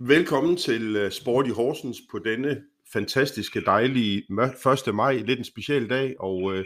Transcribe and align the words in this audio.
Velkommen 0.00 0.56
til 0.56 0.96
øh, 0.96 1.10
Sport 1.10 1.46
i 1.46 1.50
Horsens 1.50 1.98
på 2.10 2.18
denne 2.18 2.62
fantastiske, 2.92 3.60
dejlige 3.60 4.22
1. 4.88 4.94
maj, 4.94 5.16
lidt 5.16 5.38
en 5.38 5.44
speciel 5.44 5.90
dag, 5.90 6.14
og, 6.20 6.54
øh, 6.54 6.64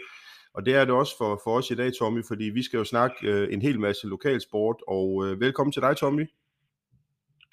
og 0.54 0.67
det 0.67 0.74
er 0.74 0.85
det 0.85 0.95
også 0.95 1.14
for, 1.19 1.40
for 1.45 1.56
os 1.56 1.71
i 1.71 1.74
dag, 1.74 1.93
Tommy, 1.98 2.22
fordi 2.29 2.45
vi 2.45 2.62
skal 2.62 2.79
jo 2.79 2.85
snakke 2.85 3.29
øh, 3.29 3.53
en 3.53 3.62
hel 3.62 3.80
masse 3.80 4.06
lokalsport, 4.06 4.77
og 4.88 5.37
velkommen 5.38 5.72
til 5.72 5.82
dig, 5.82 5.96
Tommy. 5.96 6.27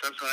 Tak 0.04 0.14
skal 0.14 0.18
du 0.20 0.26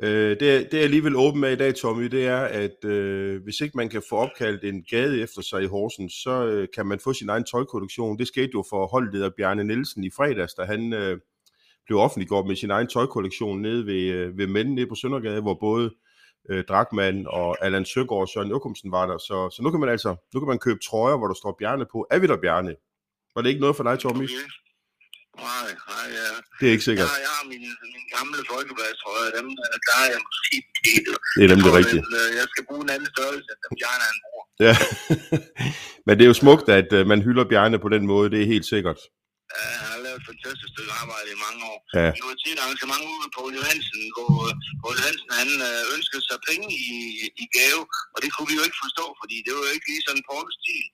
have. 0.00 0.30
det, 0.30 0.72
det 0.72 0.74
er 0.74 0.84
alligevel 0.84 1.16
åben 1.16 1.40
med 1.40 1.52
i 1.52 1.56
dag, 1.56 1.74
Tommy, 1.74 2.04
det 2.04 2.26
er, 2.26 2.40
at 2.40 2.84
øh, 2.84 3.42
hvis 3.42 3.60
ikke 3.60 3.76
man 3.76 3.88
kan 3.88 4.02
få 4.08 4.16
opkaldt 4.16 4.64
en 4.64 4.84
gade 4.90 5.20
efter 5.20 5.42
sig 5.42 5.62
i 5.62 5.66
Horsens, 5.66 6.12
så 6.12 6.46
øh, 6.46 6.68
kan 6.74 6.86
man 6.86 7.00
få 7.00 7.12
sin 7.12 7.28
egen 7.28 7.44
tøjkollektion. 7.44 8.18
Det 8.18 8.26
skete 8.26 8.50
jo 8.54 8.64
for 8.70 8.86
holdleder 8.86 9.30
Bjarne 9.36 9.64
Nielsen 9.64 10.04
i 10.04 10.10
fredags, 10.10 10.54
da 10.54 10.64
han 10.64 10.92
øh, 10.92 11.18
blev 11.86 11.98
offentliggjort 11.98 12.46
med 12.46 12.56
sin 12.56 12.70
egen 12.70 12.88
tøjkollektion 12.88 13.62
nede 13.62 13.86
ved, 13.86 14.02
øh, 14.16 14.38
ved 14.38 14.46
Mænden 14.46 14.74
nede 14.74 14.86
på 14.86 14.94
Søndergade, 14.94 15.40
hvor 15.40 15.58
både 15.60 15.90
øh, 16.50 16.64
Drakman 16.68 17.26
og 17.28 17.64
Allan 17.64 17.84
Søgaard 17.84 18.20
og 18.20 18.28
Søren 18.28 18.50
Jokumsen 18.50 18.92
var 18.92 19.06
der. 19.06 19.18
Så, 19.18 19.36
så 19.54 19.62
nu 19.62 19.70
kan 19.70 19.80
man 19.80 19.88
altså 19.88 20.10
nu 20.34 20.40
kan 20.40 20.48
man 20.48 20.58
købe 20.58 20.80
trøjer, 20.88 21.16
hvor 21.18 21.28
der 21.28 21.34
står 21.34 21.56
Bjarne 21.58 21.86
på. 21.92 22.06
Er 22.10 22.18
vi 22.18 22.26
der, 22.26 22.36
Bjarne? 22.44 22.74
Var 23.34 23.42
det 23.42 23.48
ikke 23.48 23.60
noget 23.60 23.76
for 23.76 23.84
dig, 23.88 23.98
Tommy? 23.98 24.24
Okay. 24.24 24.48
Nej, 25.50 25.68
nej, 25.92 26.06
ja. 26.18 26.28
Det 26.58 26.64
er 26.68 26.72
ikke 26.76 26.88
sikkert. 26.90 27.08
Jeg, 27.12 27.22
jeg 27.26 27.32
har 27.38 27.44
mine, 27.52 27.68
mine 27.84 28.02
gamle 28.16 28.38
folkebladstrøjer, 28.52 29.30
dem 29.38 29.46
der 29.88 29.94
er 30.02 30.06
jeg 30.14 30.20
måske 30.26 30.50
ikke. 30.56 31.10
Det 31.36 31.42
er 31.44 31.50
dem 31.54 31.60
det 31.66 31.72
rigtige. 31.80 32.02
Øh, 32.16 32.28
jeg 32.38 32.46
skal 32.52 32.64
bruge 32.68 32.82
en 32.86 32.90
anden 32.94 33.08
størrelse, 33.14 33.48
end 33.64 33.74
Bjarne 33.80 34.04
han 34.10 34.18
bruger. 34.24 34.44
Ja, 34.66 34.74
men 36.06 36.12
det 36.16 36.22
er 36.24 36.30
jo 36.32 36.38
smukt, 36.44 36.66
at 36.78 37.06
man 37.10 37.22
hylder 37.26 37.44
Bjarne 37.50 37.78
på 37.84 37.88
den 37.94 38.04
måde, 38.12 38.30
det 38.30 38.40
er 38.42 38.46
helt 38.54 38.66
sikkert. 38.74 39.00
Ja, 39.58 39.91
lavet 40.12 40.24
et 40.24 40.30
fantastisk 40.32 40.70
stykke 40.74 40.92
arbejde 41.02 41.28
i 41.36 41.42
mange 41.46 41.60
år. 41.72 41.78
Ja. 41.98 42.08
Vi 42.16 42.20
var 42.28 42.36
til 42.42 42.50
et 42.54 42.62
arrangement 42.64 43.04
ude 43.12 43.28
på 43.36 43.42
Johansen, 43.56 44.02
hvor 44.16 44.34
Paul 44.80 44.94
Johansen 45.00 45.30
han 45.40 45.50
øh, 45.68 45.82
ønskede 45.96 46.22
sig 46.28 46.38
penge 46.48 46.66
i, 46.88 46.92
i 47.42 47.44
gave, 47.56 47.82
og 48.14 48.18
det 48.22 48.30
kunne 48.32 48.48
vi 48.50 48.58
jo 48.58 48.64
ikke 48.68 48.82
forstå, 48.84 49.06
fordi 49.20 49.36
det 49.44 49.52
var 49.54 49.62
jo 49.66 49.72
ikke 49.76 49.88
lige 49.90 50.06
sådan 50.06 50.24
Pauls 50.28 50.54
stil. 50.60 50.86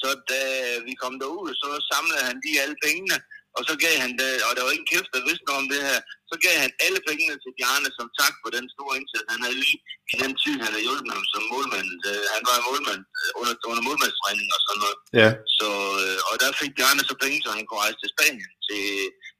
Så 0.00 0.08
da 0.32 0.42
vi 0.86 0.92
kom 1.02 1.14
derud, 1.22 1.48
så 1.62 1.68
samlede 1.90 2.22
han 2.28 2.36
de 2.44 2.52
alle 2.62 2.76
pengene, 2.84 3.16
og 3.56 3.62
så 3.68 3.74
gav 3.84 3.94
han, 4.04 4.12
det, 4.20 4.30
og 4.46 4.50
der 4.56 4.62
var 4.64 4.72
ingen 4.74 4.90
kæft, 4.92 5.10
der 5.14 5.26
vidste 5.28 5.46
noget 5.46 5.62
om 5.62 5.68
det 5.72 5.80
her, 5.88 6.00
så 6.30 6.34
gav 6.44 6.56
han 6.64 6.72
alle 6.84 7.00
pengene 7.08 7.36
til 7.42 7.52
Bjarne 7.58 7.90
som 7.98 8.06
tak 8.20 8.34
for 8.42 8.48
den 8.56 8.66
store 8.74 8.94
indsats. 8.98 9.26
Han 9.34 9.42
havde 9.44 9.58
lige 9.64 9.78
i 10.12 10.14
den 10.22 10.32
tid, 10.42 10.56
han 10.64 10.72
havde 10.74 10.86
hjulpet 10.88 11.12
ham 11.16 11.26
som 11.32 11.42
målmand. 11.52 11.90
Øh, 12.10 12.24
han 12.34 12.42
var 12.48 12.56
målmand 12.68 13.02
øh, 13.20 13.30
under, 13.40 13.54
under 13.70 13.82
målmandstræning 13.88 14.48
og 14.56 14.60
sådan 14.66 14.80
noget. 14.84 14.98
Ja. 15.20 15.28
Så, 15.58 15.68
øh, 16.04 16.18
og 16.28 16.34
der 16.42 16.58
fik 16.62 16.72
Bjarne 16.78 17.02
så 17.10 17.14
penge, 17.22 17.38
så 17.44 17.50
han 17.56 17.64
kunne 17.66 17.82
rejse 17.84 17.98
til 18.00 18.12
Spanien 18.14 18.52
til, 18.66 18.84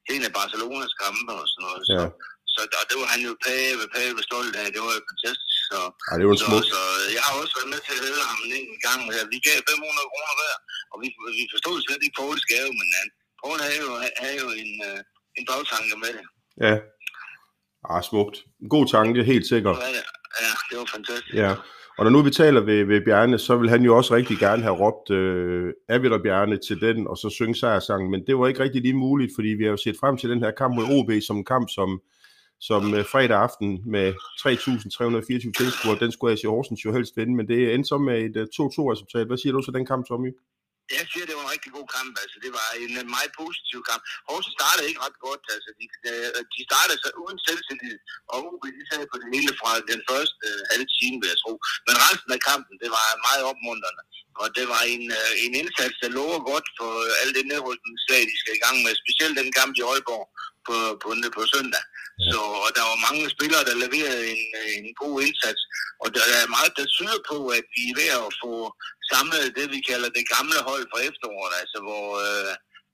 til 0.05 0.13
en 0.17 0.27
af 0.29 0.33
Barcelonas 0.37 0.95
kampe 1.03 1.33
og 1.43 1.47
sådan 1.53 1.65
noget. 1.67 1.83
Ja. 1.97 2.05
Så, 2.53 2.53
så 2.55 2.61
og 2.81 2.85
det 2.91 2.97
var 3.01 3.09
han 3.15 3.23
jo 3.29 3.33
pæve, 3.47 3.85
pæve 3.95 4.21
stolt 4.29 4.55
af. 4.63 4.67
Det 4.75 4.81
var 4.85 4.93
jo 4.99 5.03
fantastisk. 5.11 5.59
Så, 5.71 5.79
ja, 6.09 6.15
det 6.19 6.25
var 6.29 6.37
så, 6.43 6.47
så, 6.73 6.81
jeg 7.17 7.23
har 7.27 7.35
også 7.43 7.55
været 7.59 7.73
med 7.75 7.81
til 7.87 7.95
at 7.97 8.03
høre 8.07 8.25
ham 8.31 8.41
en 8.59 8.81
gang. 8.87 9.01
Vi 9.33 9.39
gav 9.47 9.57
500 9.71 10.11
kroner 10.13 10.35
hver, 10.39 10.55
og 10.93 10.97
vi, 11.03 11.09
vi 11.39 11.45
forstod 11.55 11.77
slet 11.79 12.05
ikke 12.05 12.19
Pauls 12.19 12.45
gave, 12.53 12.71
men 12.81 12.89
han, 12.99 13.09
Paul 13.43 13.59
havde 13.67 13.79
jo, 13.85 13.91
havde 14.23 14.39
jo 14.45 14.49
en, 14.63 14.73
en 15.39 15.45
bagtanke 15.51 15.95
med 16.03 16.11
det. 16.17 16.25
Ja, 16.67 16.75
Ah, 17.91 18.03
smukt. 18.03 18.45
En 18.63 18.69
god 18.69 18.87
tanke, 18.87 19.25
helt 19.25 19.47
sikkert. 19.47 19.77
Ja, 19.77 19.89
ja, 20.45 20.53
det 20.71 20.79
var 20.79 20.85
fantastisk. 20.95 21.35
Ja. 21.35 21.55
Og 21.99 22.05
når 22.05 22.11
nu 22.11 22.23
vi 22.23 22.31
taler 22.31 22.61
ved, 22.61 22.85
ved 22.85 23.01
Bjarne, 23.05 23.39
så 23.39 23.57
vil 23.57 23.71
han 23.71 23.83
jo 23.83 23.97
også 23.97 24.15
rigtig 24.15 24.39
gerne 24.39 24.63
have 24.63 24.77
råbt 24.77 25.11
øh, 25.11 26.03
vi 26.03 26.09
der 26.09 26.23
Bjarne 26.23 26.59
til 26.69 26.81
den, 26.81 27.07
og 27.07 27.17
så 27.17 27.31
synge 27.31 27.55
sejrsangen, 27.55 28.11
men 28.11 28.27
det 28.27 28.39
var 28.39 28.49
ikke 28.49 28.61
rigtig 28.61 28.83
lige 28.83 28.95
muligt, 28.95 29.33
fordi 29.35 29.49
vi 29.49 29.65
har 29.65 29.71
jo 29.71 29.77
set 29.77 29.97
frem 30.01 30.17
til 30.17 30.31
den 30.31 30.43
her 30.43 30.51
kamp 30.51 30.75
mod 30.75 30.85
OB 30.91 31.11
som 31.27 31.37
en 31.37 31.45
kamp, 31.45 31.69
som, 31.71 32.01
som 32.61 32.95
øh, 32.95 33.05
fredag 33.05 33.39
aften 33.39 33.83
med 33.87 34.13
3.324 34.13 35.53
tilskuere, 35.59 35.99
den 36.01 36.13
skulle 36.13 36.33
AC 36.33 36.43
Horsens 36.43 36.85
jo 36.85 36.93
helst 36.93 37.17
vinde, 37.17 37.37
men 37.37 37.49
det 37.49 37.75
endte 37.75 37.89
så 37.89 37.99
med 37.99 38.19
et 38.23 38.37
2-2 38.37 38.41
øh, 38.41 38.93
resultat. 38.93 39.27
Hvad 39.27 39.37
siger 39.37 39.53
du 39.53 39.63
til 39.63 39.75
den 39.75 39.87
kamp, 39.87 40.07
Tommy? 40.07 40.31
Jeg 40.99 41.05
siger, 41.13 41.25
det 41.27 41.37
var 41.37 41.45
en 41.47 41.55
rigtig 41.57 41.73
god 41.79 41.89
kamp. 41.97 42.13
Altså, 42.23 42.37
det 42.45 42.51
var 42.59 42.69
en 42.85 42.95
øh, 43.01 43.05
meget 43.17 43.33
positiv 43.43 43.79
kamp. 43.91 44.03
Horsens 44.29 44.57
startede 44.59 44.89
ikke 44.91 45.05
ret 45.07 45.19
godt. 45.27 45.43
Altså, 45.55 45.71
de, 45.79 45.85
øh, 46.11 46.41
de 46.55 46.61
startede 46.71 46.99
så 47.05 47.09
uden 47.23 47.39
selvtillid, 47.47 47.99
og 48.33 48.37
OB 48.49 48.65
de 48.79 48.83
sad 48.91 49.03
på 49.13 49.17
det 49.23 49.29
hele 49.35 49.53
fra 49.61 49.71
den 49.93 50.01
første 50.11 50.37
øh, 50.49 50.61
halve 50.71 50.89
time, 50.99 51.17
vil 51.21 51.33
jeg 51.33 51.41
tro. 51.43 51.53
Men 51.87 51.95
resten 52.07 52.31
af 52.37 52.41
kampen, 52.51 52.75
det 52.83 52.91
var 52.97 53.07
meget 53.29 53.43
opmuntrende. 53.51 54.05
Og 54.43 54.47
det 54.57 54.67
var 54.73 54.83
en, 54.95 55.05
øh, 55.21 55.33
en 55.45 55.53
indsats, 55.61 55.97
der 56.03 56.11
lover 56.19 56.41
godt 56.51 56.67
for 56.79 56.93
uh, 57.07 57.21
alle 57.21 57.33
det 57.39 57.45
nedrykningsslag, 57.53 58.21
de 58.31 58.37
skal 58.43 58.55
i 58.57 58.65
gang 58.65 58.77
med. 58.85 58.93
Specielt 59.03 59.39
den 59.41 59.51
kamp 59.59 59.73
i 59.79 59.83
Aalborg 59.91 60.27
på, 60.67 60.77
på, 61.03 61.09
på 61.37 61.43
søndag. 61.55 61.83
Så, 62.31 62.41
og 62.65 62.71
der 62.77 62.85
var 62.91 62.99
mange 63.07 63.23
spillere, 63.35 63.65
der 63.69 63.83
leverede 63.85 64.25
en, 64.35 64.45
øh, 64.61 64.71
en 64.79 64.89
god 65.03 65.15
indsats. 65.27 65.63
Og 66.03 66.09
der 66.17 66.25
er 66.39 66.53
meget, 66.57 66.73
der 66.79 66.87
tyder 66.97 67.19
på, 67.31 67.39
at 67.59 67.65
vi 67.75 67.83
er 67.91 67.97
ved 68.01 68.11
at 68.23 68.31
få 68.43 68.53
samlet 69.13 69.57
det, 69.59 69.67
vi 69.75 69.81
kalder 69.91 70.11
det 70.17 70.25
gamle 70.35 70.59
hold 70.69 70.85
fra 70.93 71.01
efteråret. 71.11 71.55
Altså, 71.63 71.79
hvor, 71.87 72.07
øh, 72.27 72.53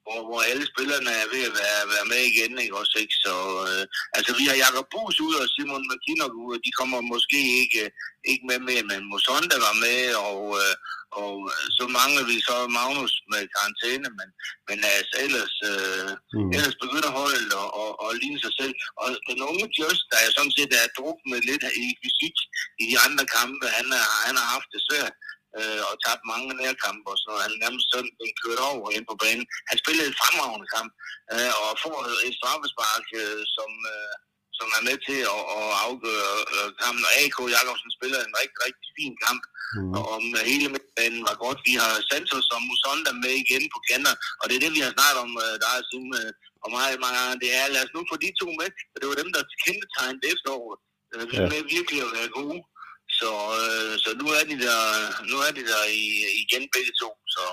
hvor, 0.09 0.21
hvor 0.29 0.41
alle 0.51 0.65
spillerne 0.73 1.11
er 1.23 1.27
ved 1.35 1.43
at 1.49 1.55
være, 1.63 1.83
være 1.95 2.11
med 2.13 2.23
igen, 2.31 2.53
ikke 2.63 2.79
også, 2.83 2.97
ikke? 3.03 3.17
Så, 3.25 3.35
øh, 3.69 3.85
altså, 4.17 4.31
vi 4.39 4.45
har 4.49 4.57
Jakob 4.65 4.87
Bus 4.93 5.17
ud 5.27 5.35
og 5.43 5.47
Simon 5.55 5.89
McKinnock 5.91 6.35
ud, 6.43 6.51
og 6.57 6.61
de 6.67 6.73
kommer 6.81 6.99
måske 7.13 7.41
ikke, 7.63 7.83
ikke 8.31 8.45
med 8.51 8.61
med, 8.69 8.81
men 8.91 9.01
Musonda 9.13 9.57
var 9.67 9.75
med, 9.85 10.01
og, 10.29 10.41
øh, 10.63 10.75
og 11.23 11.35
så 11.77 11.85
mangler 11.99 12.25
vi 12.31 12.37
så 12.49 12.57
Magnus 12.79 13.15
med 13.33 13.43
karantæne, 13.55 14.09
men, 14.19 14.29
men 14.69 14.79
altså 14.97 15.15
ellers, 15.27 15.55
øh, 15.71 16.11
mm. 16.37 16.51
ellers 16.57 16.77
begynder 16.83 17.11
holdet 17.21 17.53
og, 17.63 17.69
og, 17.83 17.91
og 18.03 18.09
ligne 18.21 18.41
sig 18.45 18.55
selv. 18.61 18.75
Og 19.01 19.07
den 19.31 19.41
unge 19.51 19.67
Just, 19.79 20.03
der 20.11 20.19
er 20.25 20.31
sådan 20.37 20.55
set 20.57 20.73
er 20.81 20.95
druknet 20.99 21.41
lidt 21.51 21.65
i 21.85 21.87
fysik 22.01 22.37
i 22.83 22.85
de 22.91 22.97
andre 23.07 23.25
kampe, 23.37 23.65
han, 23.79 23.87
er, 24.01 24.07
han 24.27 24.35
har 24.41 24.49
haft 24.55 24.69
det 24.75 24.83
svært 24.89 25.15
øh, 25.57 25.81
og 25.89 25.95
tabt 26.05 26.25
mange 26.33 26.51
nærkampe 26.63 27.09
og 27.13 27.19
så 27.25 27.31
han 27.45 27.53
nærmest 27.65 27.87
sådan 27.93 28.13
blev 28.17 28.31
kørt 28.43 28.61
over 28.73 28.87
ind 28.97 29.07
på 29.11 29.17
banen. 29.23 29.47
Han 29.71 29.77
spillede 29.83 30.09
en 30.09 30.19
fremragende 30.21 30.69
kamp 30.75 30.91
øh, 31.33 31.53
og 31.63 31.69
får 31.85 31.97
et 32.27 32.35
straffespark, 32.41 33.07
øh, 33.21 33.43
som, 33.57 33.71
øh, 33.93 34.15
som 34.59 34.69
er 34.79 34.83
med 34.89 34.97
til 35.07 35.21
at, 35.35 35.43
at 35.59 35.69
afgøre 35.87 36.33
øh, 36.55 36.69
kampen. 36.81 37.03
Og 37.09 37.13
AK 37.23 37.39
Jakobsen 37.57 37.91
spiller 37.99 38.19
en 38.21 38.35
rigtig, 38.41 38.59
rigtig 38.67 38.89
fin 38.99 39.15
kamp, 39.25 39.43
mm. 39.77 39.93
og 39.99 40.05
om 40.17 40.25
hele 40.51 40.69
midtbanen 40.75 41.23
var 41.29 41.37
godt. 41.45 41.61
Vi 41.69 41.75
har 41.83 41.93
Santos 42.11 42.49
og 42.55 42.61
Musonda 42.69 43.13
med 43.25 43.35
igen 43.45 43.65
på 43.73 43.79
kanter, 43.89 44.15
og 44.41 44.45
det 44.47 44.55
er 44.55 44.63
det, 44.65 44.73
vi 44.77 44.83
har 44.87 44.93
snakket 44.97 45.19
om, 45.27 45.33
øh, 45.45 45.55
der 45.63 45.69
er 45.77 45.83
siden 45.91 46.11
øh, 46.21 46.33
og 46.65 46.69
mig, 46.77 46.91
mange 47.05 47.21
Det 47.43 47.51
er, 47.59 47.65
lad 47.75 47.85
os 47.87 47.95
nu 47.95 48.01
få 48.11 48.17
de 48.25 48.31
to 48.41 48.49
med, 48.61 48.69
for 48.91 48.99
det 49.01 49.09
var 49.11 49.19
dem, 49.23 49.31
der 49.35 49.43
kendetegnede 49.65 50.27
efteråret. 50.35 50.79
Øh, 51.13 51.25
vi 51.31 51.35
er 51.43 51.49
med 51.53 51.63
virkelig 51.77 52.01
at 52.07 52.15
være 52.19 52.31
gode. 52.41 52.61
Så, 53.21 53.31
øh, 53.61 53.93
så 54.03 54.09
nu 54.21 54.27
er 54.39 54.45
de 54.51 54.57
der, 54.65 54.81
nu 55.31 55.37
er 55.47 55.53
de 55.59 55.65
der 55.71 55.83
i, 56.01 56.05
igen 56.43 56.65
begge 56.75 56.93
to. 57.03 57.11
Så 57.35 57.45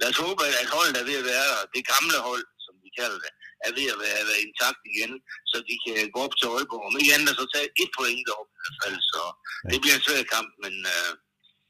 lad 0.00 0.08
os 0.12 0.22
håbe, 0.24 0.42
at 0.62 0.68
holdet 0.76 0.96
er 1.00 1.08
ved 1.10 1.16
at 1.22 1.28
være 1.32 1.46
der. 1.52 1.62
Det 1.74 1.82
gamle 1.92 2.16
hold, 2.28 2.44
som 2.64 2.74
vi 2.84 2.90
kalder 2.98 3.18
det, 3.24 3.32
er 3.66 3.70
ved 3.78 3.86
at 3.94 3.98
være, 4.04 4.20
være 4.30 4.44
intakt 4.46 4.80
igen, 4.92 5.12
så 5.50 5.56
de 5.68 5.74
kan 5.84 5.96
gå 6.14 6.18
op 6.26 6.34
til 6.36 6.46
Aalborg. 6.52 6.86
Om 6.88 6.98
ikke 7.00 7.14
andet, 7.16 7.32
så 7.38 7.44
tage 7.54 7.68
et 7.82 7.90
point 7.98 8.28
op 8.38 8.48
i 8.54 8.58
hvert 8.60 8.78
fald. 8.82 8.98
Så 9.12 9.22
det 9.70 9.78
bliver 9.80 9.96
en 9.96 10.06
svær 10.06 10.22
kamp, 10.34 10.50
men 10.64 10.74
øh, 10.94 11.12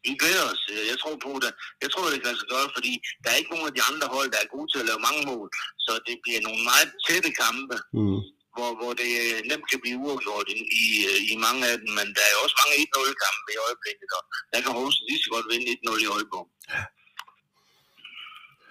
vi 0.04 0.10
glæder 0.22 0.44
os. 0.52 0.62
Jeg 0.92 0.98
tror 1.02 1.16
på 1.26 1.32
det. 1.44 1.52
Jeg 1.82 1.88
tror, 1.90 2.04
det 2.12 2.20
kan 2.22 2.40
sig 2.40 2.50
gøre, 2.54 2.68
fordi 2.76 2.92
der 3.22 3.28
er 3.30 3.38
ikke 3.40 3.52
nogen 3.54 3.70
af 3.70 3.74
de 3.76 3.86
andre 3.90 4.06
hold, 4.16 4.28
der 4.34 4.40
er 4.42 4.54
gode 4.54 4.68
til 4.70 4.82
at 4.82 4.88
lave 4.90 5.06
mange 5.08 5.22
mål. 5.30 5.48
Så 5.84 5.92
det 6.06 6.16
bliver 6.24 6.40
nogle 6.46 6.62
meget 6.70 6.88
tætte 7.06 7.30
kampe. 7.42 7.76
Mm 7.98 8.22
hvor, 8.54 8.70
hvor 8.78 8.92
det 9.00 9.10
nemt 9.50 9.66
kan 9.70 9.80
blive 9.82 9.98
uafgjort 10.04 10.48
i, 10.56 10.60
i, 10.82 10.86
i 11.32 11.34
mange 11.46 11.62
af 11.70 11.76
dem, 11.82 11.90
men 11.98 12.08
der 12.16 12.24
er 12.28 12.36
også 12.44 12.56
mange 12.60 12.74
1-0-kampe 12.84 13.48
i 13.56 13.62
øjeblikket, 13.66 14.10
og 14.18 14.22
der 14.50 14.58
kan 14.60 14.72
Horsens 14.76 15.06
lige 15.08 15.22
så 15.24 15.28
godt 15.34 15.46
vinde 15.50 15.66
1-0 15.74 16.04
i 16.04 16.08
Aalborg. 16.14 16.46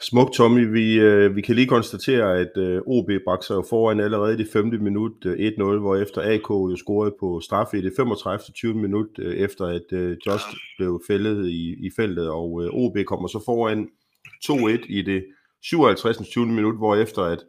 Smukt, 0.01 0.33
Tommy. 0.33 0.71
Vi, 0.71 0.99
øh, 0.99 1.35
vi 1.35 1.41
kan 1.41 1.55
lige 1.55 1.67
konstatere, 1.67 2.39
at 2.39 2.57
øh, 2.57 2.81
OB 2.85 3.09
bragte 3.25 3.47
sig 3.47 3.55
jo 3.55 3.65
foran 3.69 3.99
allerede 3.99 4.33
i 4.33 4.37
det 4.37 4.49
5. 4.53 4.65
minut 4.65 5.25
øh, 5.25 5.47
1-0, 5.47 5.63
hvor 5.63 5.95
efter 5.95 6.21
AK 6.21 6.49
jo 6.49 6.75
scorede 6.75 7.15
på 7.19 7.39
straffe 7.43 7.77
i 7.77 7.81
det 7.81 7.93
35. 7.97 8.39
20. 8.55 8.73
minut, 8.73 9.09
øh, 9.19 9.35
efter 9.35 9.65
at 9.65 9.87
øh, 9.91 10.17
Just 10.25 10.47
ja. 10.47 10.57
blev 10.77 11.01
fældet 11.07 11.47
i, 11.47 11.87
i 11.87 11.89
feltet, 11.95 12.29
og 12.29 12.63
øh, 12.63 12.69
OB 12.73 12.97
kommer 13.05 13.27
så 13.27 13.41
foran 13.45 13.89
2-1 14.45 14.85
i 14.89 15.01
det 15.01 15.25
57. 15.63 16.17
20. 16.29 16.45
minut, 16.45 16.77
hvor 16.77 16.95
efter 16.95 17.23
at 17.23 17.39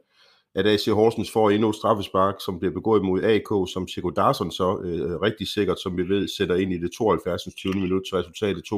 at 0.59 0.65
AC 0.73 0.85
Horsens 0.99 1.31
får 1.37 1.47
endnu 1.55 1.69
et 1.71 1.79
straffespark, 1.81 2.37
som 2.47 2.55
bliver 2.61 2.75
begået 2.79 3.03
mod 3.09 3.19
AK, 3.35 3.51
som 3.73 3.83
Chico 3.93 4.11
Darsson 4.21 4.51
så 4.61 4.69
øh, 4.87 5.13
rigtig 5.27 5.47
sikkert, 5.57 5.79
som 5.85 5.93
vi 5.99 6.05
ved, 6.13 6.23
sætter 6.37 6.57
ind 6.63 6.71
i 6.77 6.79
det 6.85 6.91
72. 6.99 7.43
20. 7.63 7.85
minut 7.85 8.03
til 8.07 8.15
resultatet 8.21 8.63
2-2. 8.71 8.73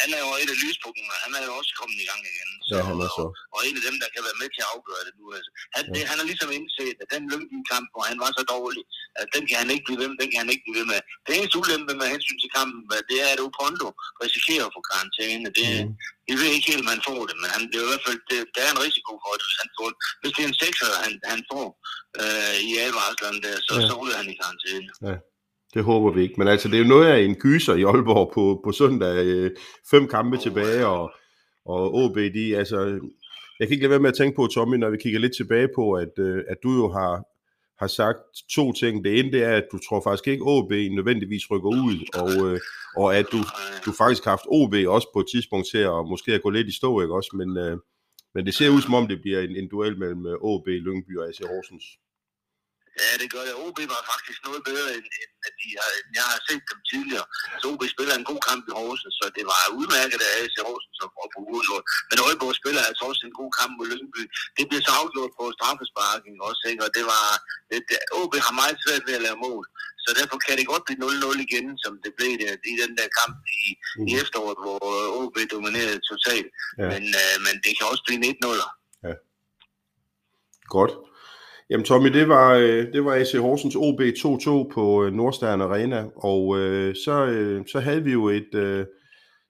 Han, 0.00 0.10
er 0.16 0.22
jo 0.26 0.30
et 0.42 0.50
af 0.54 0.58
lyspunkterne, 0.64 1.14
han 1.24 1.32
er 1.38 1.42
jo 1.48 1.52
også 1.60 1.72
kommet 1.80 1.98
i 2.04 2.06
gang 2.10 2.20
igen. 2.32 2.50
Så, 2.68 2.74
ja, 2.76 2.82
han 2.88 2.96
er 3.06 3.10
så. 3.18 3.24
Og, 3.28 3.32
og 3.54 3.60
en 3.68 3.74
af 3.80 3.84
dem, 3.88 3.96
der 4.02 4.08
kan 4.14 4.22
være 4.28 4.38
med 4.42 4.48
til 4.54 4.62
at 4.64 4.70
afgøre 4.74 5.02
det 5.06 5.14
nu. 5.20 5.26
Altså. 5.36 5.50
Han, 5.76 5.84
ja. 5.84 5.92
det, 5.94 6.00
han 6.10 6.16
har 6.20 6.26
ligesom 6.30 6.50
indset, 6.58 6.96
at 7.02 7.08
den 7.14 7.22
Lyngby-kamp, 7.30 7.86
hvor 7.94 8.04
han 8.10 8.18
var 8.24 8.30
så 8.38 8.42
dårlig, 8.54 8.82
at 9.20 9.28
den 9.34 9.42
kan 9.48 9.56
han 9.62 9.70
ikke 9.74 9.84
blive 9.86 10.00
ved 10.02 10.08
med, 10.10 10.18
den 10.22 10.30
kan 10.30 10.40
han 10.42 10.50
ikke 10.52 10.64
blive 10.66 10.78
ved 10.80 10.86
med. 10.92 10.98
Det 11.26 11.32
eneste 11.38 11.58
ulempe 11.60 11.92
med 12.00 12.06
hensyn 12.14 12.38
til 12.42 12.50
kampen, 12.58 12.80
det 13.10 13.18
er, 13.24 13.28
at 13.34 13.40
Opondo 13.46 13.88
risikerer 14.24 14.64
at 14.68 14.74
få 14.76 14.80
karantæne. 14.90 15.48
Det, 15.58 15.68
mm. 15.74 15.92
Jeg 16.30 16.36
ved 16.40 16.48
ikke 16.56 16.68
helt, 16.70 16.84
om 16.84 16.92
han 16.94 17.02
får 17.08 17.20
det, 17.28 17.36
men 17.40 17.48
han, 17.54 17.62
det 17.70 17.76
er 17.78 17.86
i 17.86 17.90
hvert 17.92 18.06
fald, 18.08 18.20
det, 18.30 18.38
der 18.54 18.62
er 18.66 18.70
en 18.72 18.84
risiko 18.86 19.12
for 19.22 19.32
det, 19.38 19.44
hvis 19.48 19.62
han 19.62 19.70
får 19.78 19.88
det. 19.90 19.98
Hvis 20.20 20.32
det 20.34 20.42
er 20.42 20.48
en 20.50 20.60
sekser, 20.64 20.88
han, 21.04 21.12
han 21.32 21.40
får 21.52 21.66
øh, 22.22 22.54
i 22.68 22.70
advarslerne 22.86 23.40
der, 23.46 23.56
så, 23.68 23.74
ja. 23.80 23.86
så 23.88 23.94
ryger 24.00 24.16
han 24.20 24.28
i 24.32 24.36
karantæne. 24.40 24.90
Ja. 25.08 25.16
Det 25.74 25.84
håber 25.84 26.10
vi 26.12 26.22
ikke. 26.22 26.34
Men 26.38 26.48
altså, 26.48 26.68
det 26.68 26.74
er 26.74 26.82
jo 26.82 26.94
noget 26.94 27.06
af 27.06 27.18
en 27.20 27.34
gyser 27.34 27.74
i 27.74 27.82
Aalborg 27.82 28.30
på, 28.34 28.60
på 28.64 28.72
søndag. 28.72 29.26
Øh, 29.26 29.50
fem 29.90 30.08
kampe 30.08 30.36
oh, 30.36 30.42
tilbage, 30.42 30.86
og, 30.86 31.12
og 31.66 31.94
OB, 31.94 32.16
de, 32.16 32.56
altså, 32.56 32.78
jeg 33.58 33.68
kan 33.68 33.74
ikke 33.74 33.82
lade 33.82 33.90
være 33.90 34.00
med 34.00 34.10
at 34.10 34.16
tænke 34.16 34.36
på, 34.36 34.46
Tommy, 34.46 34.76
når 34.76 34.90
vi 34.90 34.96
kigger 35.02 35.20
lidt 35.20 35.36
tilbage 35.36 35.68
på, 35.74 35.92
at, 35.92 36.14
øh, 36.18 36.44
at 36.48 36.56
du 36.62 36.70
jo 36.72 36.88
har, 36.88 37.14
har 37.82 37.86
sagt 37.86 38.18
to 38.54 38.72
ting. 38.72 39.04
Det 39.04 39.18
ene, 39.18 39.32
det 39.32 39.42
er, 39.44 39.56
at 39.56 39.66
du 39.72 39.78
tror 39.78 40.00
faktisk 40.04 40.28
ikke, 40.28 40.44
OB 40.46 40.70
nødvendigvis 40.70 41.50
rykker 41.50 41.68
ud, 41.68 41.96
og, 42.22 42.32
øh, 42.46 42.60
og 42.96 43.16
at 43.16 43.26
du, 43.32 43.38
du 43.86 43.92
faktisk 43.98 44.24
har 44.24 44.30
haft 44.30 44.46
OB 44.48 44.74
også 44.86 45.08
på 45.14 45.20
et 45.20 45.26
tidspunkt 45.32 45.66
til 45.72 45.78
at 45.78 46.06
måske 46.10 46.34
at 46.34 46.42
gå 46.42 46.50
lidt 46.50 46.68
i 46.68 46.76
stå, 46.76 47.00
ikke 47.00 47.14
også? 47.14 47.30
Men, 47.36 47.56
øh, 47.56 47.76
men 48.34 48.46
det 48.46 48.54
ser 48.54 48.74
ud 48.74 48.82
som 48.82 48.94
om, 48.98 49.08
det 49.08 49.20
bliver 49.24 49.40
en, 49.40 49.56
en 49.60 49.68
duel 49.72 49.98
mellem 50.02 50.26
øh, 50.26 50.48
OB, 50.50 50.66
Lyngby 50.86 51.12
og 51.18 51.24
AC 51.28 51.38
Horsens. 51.52 51.86
Ja, 53.00 53.10
det 53.20 53.28
gør 53.34 53.42
det. 53.48 53.54
OB 53.64 53.78
var 53.94 54.02
faktisk 54.12 54.38
noget 54.46 54.62
bedre, 54.70 54.88
end, 54.96 55.06
end 55.20 55.32
at 55.48 55.54
de 55.62 55.68
har, 55.80 55.90
jeg 56.18 56.26
har 56.32 56.40
set 56.48 56.64
dem 56.70 56.80
tidligere. 56.92 57.26
Så 57.60 57.64
OB 57.72 57.82
spiller 57.94 58.14
en 58.16 58.28
god 58.30 58.40
kamp 58.48 58.62
i 58.70 58.72
Horsens, 58.78 59.14
så 59.20 59.24
det 59.36 59.44
var 59.52 59.60
udmærket 59.78 60.20
af 60.26 60.30
AC 60.40 60.56
Horsens 60.68 60.98
og 61.04 61.08
på 61.34 61.40
Ursund. 61.52 61.84
Men 62.08 62.16
Aalborg 62.24 62.54
spiller 62.60 62.82
altså 62.88 63.02
også 63.10 63.22
en 63.28 63.36
god 63.40 63.50
kamp 63.58 63.72
mod 63.78 63.86
Lyngby. 63.92 64.22
Det 64.56 64.64
blev 64.68 64.80
så 64.86 64.92
afgjort 65.00 65.32
på 65.38 65.44
straffesparking 65.56 66.36
også, 66.48 66.62
ikke? 66.70 66.82
Og 66.86 66.90
det 66.96 67.04
var... 67.12 67.24
Det, 67.70 67.78
det, 67.88 67.96
OB 68.18 68.34
har 68.46 68.54
meget 68.62 68.76
svært 68.84 69.02
ved 69.06 69.14
at 69.18 69.24
lave 69.26 69.38
mål. 69.48 69.64
Så 70.04 70.10
derfor 70.18 70.36
kan 70.44 70.54
det 70.58 70.66
godt 70.72 70.84
blive 70.86 71.00
0-0 71.02 71.46
igen, 71.46 71.66
som 71.84 71.92
det 72.04 72.12
blev 72.18 72.32
det, 72.42 72.48
i 72.72 72.74
den 72.82 72.92
der 72.98 73.08
kamp 73.18 73.36
i, 73.60 73.64
mm. 73.98 74.06
i 74.10 74.12
efteråret, 74.22 74.58
hvor 74.64 74.80
OB 75.20 75.36
dominerede 75.54 76.00
totalt. 76.10 76.48
Ja. 76.80 76.88
Men, 76.92 77.02
øh, 77.22 77.34
men 77.46 77.54
det 77.64 77.72
kan 77.76 77.86
også 77.90 78.02
blive 78.06 78.20
1-0'er. 78.32 78.70
Ja. 79.06 79.14
Godt. 80.76 80.92
Jamen 81.70 81.84
Tommy, 81.84 82.08
det 82.18 82.28
var, 82.28 82.54
øh, 82.54 82.92
det 82.92 83.04
var 83.04 83.14
AC 83.14 83.32
Horsens 83.32 83.76
OB 83.76 84.00
2-2 84.00 84.74
på 84.74 85.04
øh, 85.04 85.12
Nordstern 85.12 85.60
Arena, 85.60 86.04
og 86.16 86.58
øh, 86.58 86.94
så, 87.04 87.26
øh, 87.26 87.64
så 87.72 87.80
havde 87.80 88.04
vi 88.04 88.12
jo 88.12 88.28
et, 88.28 88.54
øh, 88.54 88.86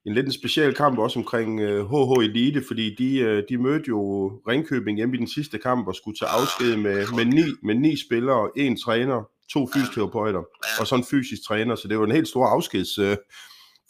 en 0.05 0.13
lidt 0.13 0.25
en 0.25 0.31
speciel 0.31 0.73
kamp 0.73 0.99
også 0.99 1.19
omkring 1.19 1.59
øh, 1.59 1.85
HH 1.85 2.23
Elite, 2.23 2.63
fordi 2.67 2.95
de, 2.95 3.19
øh, 3.19 3.43
de 3.49 3.57
mødte 3.57 3.85
jo 3.87 4.27
Ringkøbing 4.47 4.97
hjemme 4.97 5.15
i 5.15 5.19
den 5.19 5.27
sidste 5.27 5.57
kamp 5.57 5.87
og 5.87 5.95
skulle 5.95 6.17
tage 6.17 6.29
afsked 6.29 6.77
med, 6.77 7.05
med, 7.15 7.25
ni, 7.25 7.43
med 7.63 7.75
ni 7.75 7.95
spillere, 8.05 8.49
en 8.55 8.77
træner, 8.77 9.29
to 9.53 9.67
fysioterapeuter 9.73 10.43
og 10.79 10.87
så 10.87 10.95
en 10.95 11.05
fysisk 11.11 11.41
træner, 11.47 11.75
så 11.75 11.87
det 11.87 11.99
var 11.99 12.05
en 12.05 12.11
helt 12.11 12.27
stor 12.27 12.45
afskeds... 12.45 12.97
Øh, 12.97 13.17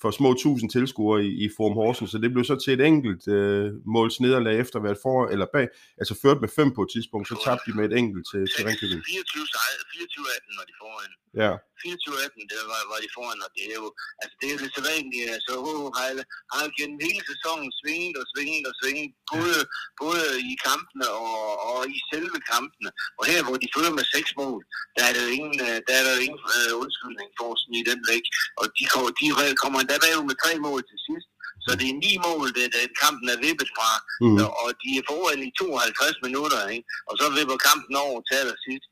for 0.03 0.11
små 0.11 0.29
tusind 0.43 0.69
tilskuere 0.69 1.19
i, 1.27 1.29
i 1.45 1.47
Forum 1.57 1.75
Horsens, 1.81 2.11
så 2.11 2.17
det 2.23 2.29
blev 2.33 2.43
så 2.51 2.55
til 2.63 2.71
et 2.77 2.83
enkelt 2.91 3.23
øh, 3.37 3.65
måls 3.95 4.15
nederlag 4.25 4.55
efter 4.63 4.77
være 4.87 4.97
for, 5.05 5.17
eller 5.33 5.47
bag, 5.55 5.67
altså 6.01 6.13
ført 6.23 6.39
med 6.43 6.49
fem 6.59 6.69
på 6.75 6.81
et 6.85 6.91
tidspunkt, 6.95 7.25
så 7.31 7.35
tabte 7.45 7.63
de 7.67 7.73
med 7.77 7.85
et 7.89 7.95
enkelt 8.01 8.25
til, 8.31 8.41
til 8.53 8.61
Ringkøbing. 8.67 9.01
24-18 9.01 10.57
når 10.57 10.65
de 10.69 10.75
foran. 10.81 11.11
Ja. 11.43 11.51
24-18, 11.83 12.51
det 12.51 12.57
var, 12.71 12.81
var 12.91 12.99
de 13.03 13.09
foran, 13.15 13.45
og 13.45 13.49
det 13.55 13.63
er 13.71 13.77
jo, 13.81 13.87
altså 14.21 14.35
det 14.41 14.47
er 14.49 14.57
det 14.63 14.69
sædvanlige, 14.75 15.27
altså 15.35 15.51
HH 15.65 15.81
har, 15.97 16.09
har 16.53 16.65
gennem 16.77 16.99
hele 17.07 17.21
sæsonen 17.31 17.69
svinget 17.79 18.15
og 18.21 18.25
svinget 18.33 18.65
og 18.69 18.75
svinget, 18.81 19.07
både, 19.33 19.59
både 20.03 20.23
i 20.51 20.53
kampene 20.67 21.07
og, 21.25 21.47
og 21.69 21.79
i 21.95 21.97
selve 22.11 22.37
kampene, 22.53 22.89
og 23.19 23.23
her 23.31 23.39
hvor 23.45 23.57
de 23.61 23.73
fører 23.75 23.93
med 23.99 24.05
seks 24.15 24.31
mål, 24.41 24.59
der 24.95 25.03
er 25.09 25.13
der 25.17 25.27
ingen, 25.37 25.57
øh, 25.67 25.77
der 25.87 25.93
er 25.99 26.03
der 26.07 26.15
ingen 26.25 26.41
uh, 26.55 26.73
undskyldning 26.83 27.29
for 27.39 27.47
at 27.53 27.61
smide 27.63 27.85
den 27.91 28.01
væk, 28.11 28.25
og 28.59 28.65
de, 28.77 28.83
de 29.19 29.25
kommer 29.61 29.77
endda 29.79 29.95
bagud 30.03 30.25
med 30.31 30.37
tre 30.43 30.53
mål 30.67 30.81
til 30.89 30.99
sidst, 31.07 31.29
så 31.65 31.71
det 31.79 31.87
er 31.89 31.97
ni 32.05 32.13
mål, 32.27 32.47
det, 32.57 32.65
det 32.75 32.99
kampen 33.03 33.27
er 33.33 33.43
vippet 33.45 33.69
fra, 33.75 33.89
mm. 34.23 34.37
og 34.61 34.69
de 34.81 34.89
er 34.99 35.03
foran 35.09 35.47
i 35.47 35.51
52 35.59 36.25
minutter, 36.25 36.59
ikke? 36.75 36.87
og 37.09 37.13
så 37.19 37.25
vipper 37.37 37.57
kampen 37.69 37.95
over 38.05 38.19
til 38.27 38.35
allersidst 38.41 38.87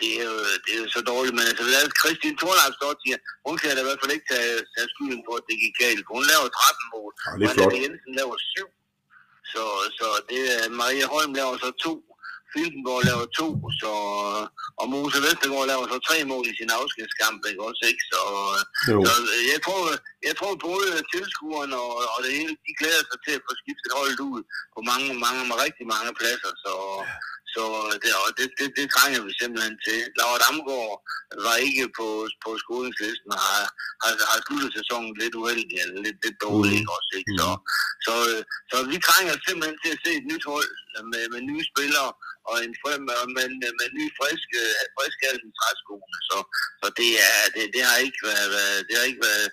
det 0.00 0.10
er, 0.20 0.24
jo, 0.30 0.36
det 0.64 0.70
er 0.76 0.80
jo 0.84 0.88
så 0.96 1.00
dårligt, 1.12 1.34
men 1.36 1.44
altså, 1.50 1.64
lad 1.72 1.82
os 1.86 1.94
Christine 2.00 2.38
Thorleif 2.40 2.72
står 2.78 2.90
siger, 3.02 3.18
hun 3.46 3.54
kan 3.60 3.74
da 3.74 3.80
i 3.82 3.86
hvert 3.88 4.00
fald 4.02 4.16
ikke 4.16 4.28
tage, 4.32 4.54
tage 4.74 4.88
skylden 4.92 5.22
på, 5.26 5.32
at 5.38 5.44
det 5.48 5.56
gik 5.62 5.74
galt, 5.84 6.04
hun 6.14 6.24
laver 6.32 6.48
13 6.48 6.94
mål, 6.94 7.10
ja, 7.16 7.30
det 7.38 7.44
er 7.46 7.54
flot. 7.54 7.72
Jensen 7.82 8.12
laver 8.20 8.36
7, 8.56 8.66
så, 9.52 9.62
så 9.98 10.06
det 10.30 10.40
er, 10.54 10.60
Maria 10.80 11.06
Holm 11.14 11.32
laver 11.40 11.54
så 11.64 11.70
2, 11.84 11.92
Fildenborg 12.52 13.02
laver 13.10 13.26
2, 13.42 13.46
så, 13.82 13.92
og 14.80 14.86
Mose 14.92 15.18
Vestergaard 15.24 15.66
laver 15.72 15.86
så 15.92 15.98
3 15.98 16.24
mål 16.32 16.44
i 16.50 16.54
sin 16.60 16.70
afskedskamp, 16.80 17.40
ikke 17.50 17.62
også, 17.68 17.82
ikke? 17.90 18.02
Så, 18.12 18.20
så 19.06 19.12
jeg, 19.52 19.60
tror, 19.66 19.82
jeg 20.28 20.34
tror 20.38 20.52
både 20.68 20.88
tilskuerne 21.14 21.76
og, 21.86 21.92
og 22.14 22.18
det 22.24 22.32
hele, 22.38 22.54
de 22.66 22.72
glæder 22.80 23.02
sig 23.06 23.18
til 23.24 23.34
at 23.38 23.44
få 23.46 23.52
skiftet 23.62 23.92
holdet 23.98 24.20
ud 24.32 24.40
på 24.74 24.80
mange, 24.90 25.08
mange, 25.24 25.40
rigtig 25.64 25.86
mange 25.94 26.10
pladser, 26.18 26.52
så, 26.64 26.72
så 27.56 27.64
det, 28.02 28.12
og 28.24 28.30
det, 28.38 28.46
det, 28.58 28.68
det 28.78 28.86
trænger 28.96 29.20
vi 29.26 29.32
simpelthen 29.40 29.76
til. 29.86 29.98
Laura 30.18 30.38
Damgaard 30.44 30.94
var 31.46 31.56
ikke 31.68 31.86
på, 31.98 32.08
på 32.44 32.50
skolingslisten 32.64 33.30
og 33.36 33.42
har, 33.48 33.64
har, 34.02 34.12
har 34.30 34.38
sluttet 34.46 34.70
sæsonen 34.78 35.12
lidt 35.22 35.34
uheldig, 35.40 35.76
eller 35.82 35.98
lidt, 36.06 36.18
lidt 36.24 36.38
dårligt 36.46 36.86
mm. 36.86 36.94
også. 36.96 37.10
Ikke? 37.18 37.32
Så, 37.40 37.48
så, 38.06 38.14
så 38.70 38.76
vi 38.92 38.96
trænger 39.08 39.34
simpelthen 39.46 39.78
til 39.82 39.90
at 39.94 40.02
se 40.04 40.10
et 40.20 40.26
nyt 40.32 40.44
hold 40.52 40.70
med, 41.12 41.24
med 41.32 41.40
nye 41.50 41.64
spillere 41.72 42.10
og 42.50 42.56
en 42.64 42.74
frem, 42.82 43.02
med, 43.36 43.46
med, 43.78 43.88
nye 43.98 44.12
friske, 44.18 44.60
friske 44.94 45.26
træskoene. 45.58 46.18
Så, 46.28 46.38
så 46.80 46.86
det, 47.00 47.10
er, 47.28 47.40
det, 47.54 47.64
det, 47.74 47.82
har 47.88 47.98
ikke 48.06 48.20
været, 48.30 48.78
det 48.88 48.94
har 48.98 49.06
ikke 49.10 49.24
været, 49.30 49.48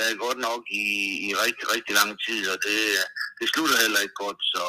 været 0.00 0.22
godt 0.24 0.38
nok 0.48 0.62
i, 0.84 0.86
i 1.26 1.28
rigtig, 1.44 1.66
rigtig 1.74 1.92
lang 2.00 2.10
tid, 2.26 2.42
og 2.52 2.58
det, 2.66 2.78
det 3.38 3.46
slutter 3.52 3.76
heller 3.84 4.00
ikke 4.04 4.18
godt. 4.24 4.40
Så, 4.54 4.64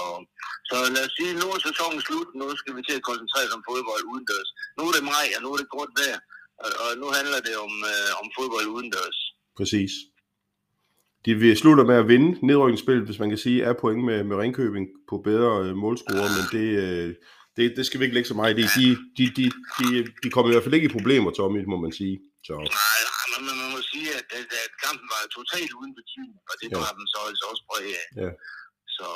så 0.70 0.76
lad 0.96 1.04
os 1.08 1.16
sige, 1.18 1.32
nu 1.42 1.46
er 1.56 1.60
sæsonen 1.70 2.02
slut, 2.08 2.30
nu 2.40 2.46
skal 2.62 2.74
vi 2.78 2.82
til 2.88 3.00
at 3.00 3.08
koncentrere 3.10 3.48
os 3.48 3.58
om 3.58 3.64
fodbold 3.70 4.04
udendørs. 4.12 4.50
Nu 4.78 4.82
er 4.90 4.94
det 4.98 5.04
maj, 5.14 5.28
og 5.36 5.42
nu 5.44 5.50
er 5.54 5.60
det 5.62 5.70
godt 5.78 5.92
vejr, 6.00 6.20
og, 6.64 6.70
og 6.84 6.90
nu 7.02 7.08
handler 7.18 7.40
det 7.48 7.56
om, 7.66 7.74
øh, 7.92 8.12
om 8.22 8.28
fodbold 8.38 8.68
udendørs. 8.76 9.20
Præcis. 9.60 9.94
De 11.26 11.32
vil 11.36 11.58
slutte 11.58 11.84
med 11.92 11.98
at 12.02 12.08
vinde 12.08 12.30
nedrykningsspillet, 12.48 13.06
hvis 13.08 13.20
man 13.20 13.30
kan 13.30 13.44
sige, 13.46 13.64
er 13.64 13.74
point 13.82 14.04
med, 14.10 14.20
med 14.30 14.36
Ringkøbing 14.42 14.86
på 15.10 15.16
bedre 15.30 15.52
øh, 15.66 15.76
målscorer, 15.84 16.30
men 16.38 16.46
det, 16.56 16.68
øh, 16.86 17.10
det, 17.58 17.66
det 17.78 17.86
skal 17.86 18.00
vi 18.00 18.04
ikke 18.06 18.18
lægge 18.18 18.32
så 18.32 18.38
meget 18.42 18.60
i. 18.60 18.62
De, 18.62 18.88
de, 19.18 19.26
de, 19.38 19.46
de, 19.80 19.88
de 20.24 20.30
kommer 20.34 20.50
i 20.50 20.54
hvert 20.54 20.64
fald 20.64 20.78
ikke 20.78 20.90
i 20.90 20.98
problemer, 20.98 21.32
Tommy, 21.32 21.62
må 21.66 21.78
man 21.86 21.94
sige. 22.00 22.16
Så. 22.48 22.54
Nej, 22.54 22.97
sige, 23.92 24.08
at, 24.20 24.26
at, 24.38 24.48
at 24.64 24.72
kampen 24.86 25.08
var 25.14 25.22
totalt 25.38 25.72
uden 25.80 25.94
betydning, 26.00 26.40
og 26.50 26.56
det 26.62 26.68
var 26.82 26.92
den 26.98 27.08
så 27.14 27.20
altså 27.30 27.46
også 27.52 27.64
præg 27.70 27.88
af. 28.02 28.08
Ja. 28.24 28.32
Så, 28.98 29.10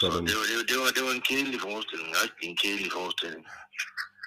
så 0.00 0.04
det, 0.06 0.12
var, 0.14 0.46
det, 0.50 0.56
var, 0.58 0.66
det, 0.70 0.76
var, 0.80 0.88
det 0.96 1.02
var 1.06 1.14
en 1.18 1.26
kedelig 1.30 1.60
forestilling, 1.66 2.10
rigtig 2.22 2.44
en 2.50 2.58
kedelig 2.64 2.90
forestilling. 2.98 3.44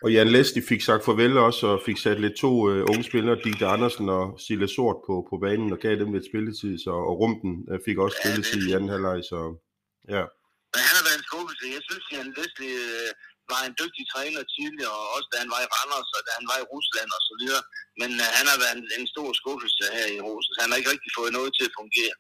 Og 0.04 0.10
Jan 0.16 0.34
de 0.58 0.62
fik 0.72 0.82
sagt 0.90 1.06
farvel 1.06 1.38
også, 1.48 1.64
og 1.74 1.84
fik 1.88 1.98
sat 1.98 2.20
lidt 2.22 2.36
to 2.44 2.52
uh, 2.70 2.82
unge 2.92 3.04
spillere, 3.10 3.42
Digte 3.44 3.66
Andersen 3.76 4.08
og 4.18 4.26
Silla 4.44 4.68
Sort 4.76 5.00
på, 5.08 5.14
på 5.30 5.36
banen, 5.46 5.70
og 5.76 5.80
gav 5.86 5.96
dem 6.02 6.14
lidt 6.14 6.30
spilletid, 6.32 6.74
så, 6.86 6.92
og 7.10 7.14
Rumpen 7.22 7.54
uh, 7.72 7.80
fik 7.86 7.98
også 8.06 8.18
ja, 8.18 8.24
spilletid 8.24 8.62
i 8.68 8.74
anden 8.76 8.94
halvleg, 8.96 9.20
så 9.32 9.40
ja. 10.16 10.24
Men 10.74 10.82
han 10.88 10.96
har 11.00 11.06
været 11.08 11.20
en 11.22 11.30
skuffelse. 11.30 11.66
Jeg 11.76 11.84
synes, 11.88 12.06
Jan 12.14 12.30
Læsli 12.38 12.70
uh, 12.88 13.10
var 13.52 13.62
en 13.64 13.76
dygtig 13.82 14.04
træner 14.14 14.42
tidligere, 14.56 14.96
og 15.02 15.08
også 15.16 15.28
da 15.32 15.38
han 15.44 15.52
var 15.56 15.62
i 15.64 15.72
Randers, 15.76 16.10
og 16.18 16.22
da 16.28 16.32
han 16.40 16.48
var 16.52 16.58
i 16.60 16.70
Rusland 16.74 17.10
og 17.18 17.22
så 17.30 17.34
videre. 17.42 17.64
Men 18.02 18.12
uh, 18.24 18.28
han 18.38 18.46
har 18.52 18.58
været 18.64 18.76
en, 18.80 18.88
en 18.98 19.08
stor 19.14 19.30
skuffelse 19.40 19.84
her 19.98 20.08
i 20.16 20.20
Rosens. 20.26 20.62
Han 20.64 20.70
har 20.70 20.78
ikke 20.80 20.94
rigtig 20.94 21.12
fået 21.20 21.32
noget 21.38 21.52
til 21.58 21.66
at 21.70 21.78
fungere. 21.80 22.16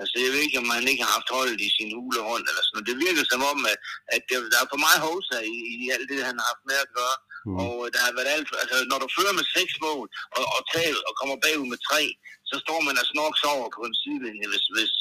Altså, 0.00 0.14
jeg 0.24 0.30
ved 0.34 0.40
ikke, 0.46 0.60
om 0.62 0.68
han 0.76 0.86
ikke 0.90 1.04
har 1.06 1.12
haft 1.16 1.34
holdet 1.36 1.58
i 1.66 1.70
sin 1.76 1.90
hulehånd 1.96 2.44
eller 2.50 2.62
sådan 2.62 2.74
noget. 2.74 2.90
Det 2.90 2.96
virker 3.06 3.24
som 3.32 3.42
om, 3.52 3.58
at, 3.72 3.78
at 4.14 4.22
der 4.52 4.58
er 4.62 4.68
for 4.72 4.80
meget 4.86 5.00
hovsa 5.06 5.38
i, 5.54 5.56
i 5.84 5.86
alt 5.94 6.06
det, 6.10 6.28
han 6.28 6.36
har 6.40 6.46
haft 6.52 6.64
med 6.70 6.78
at 6.84 6.92
gøre. 6.98 7.16
Mm. 7.46 7.56
Og 7.62 7.72
der 7.94 8.00
har 8.06 8.12
været 8.18 8.34
alt, 8.36 8.48
altså 8.62 8.76
når 8.90 8.98
du 9.02 9.08
fører 9.16 9.34
med 9.38 9.46
seks 9.56 9.74
mål 9.86 10.06
og, 10.36 10.44
og 10.56 10.60
tager 10.72 10.96
og 11.08 11.12
kommer 11.20 11.36
bagud 11.44 11.68
med 11.72 11.80
tre, 11.90 12.02
så 12.50 12.56
står 12.64 12.80
man 12.86 12.94
altså 13.00 13.14
nok 13.22 13.34
sover 13.42 13.68
på 13.76 13.82
en 13.88 13.96
sidelinje, 14.00 14.46
hvis, 14.52 14.66
hvis 14.76 14.92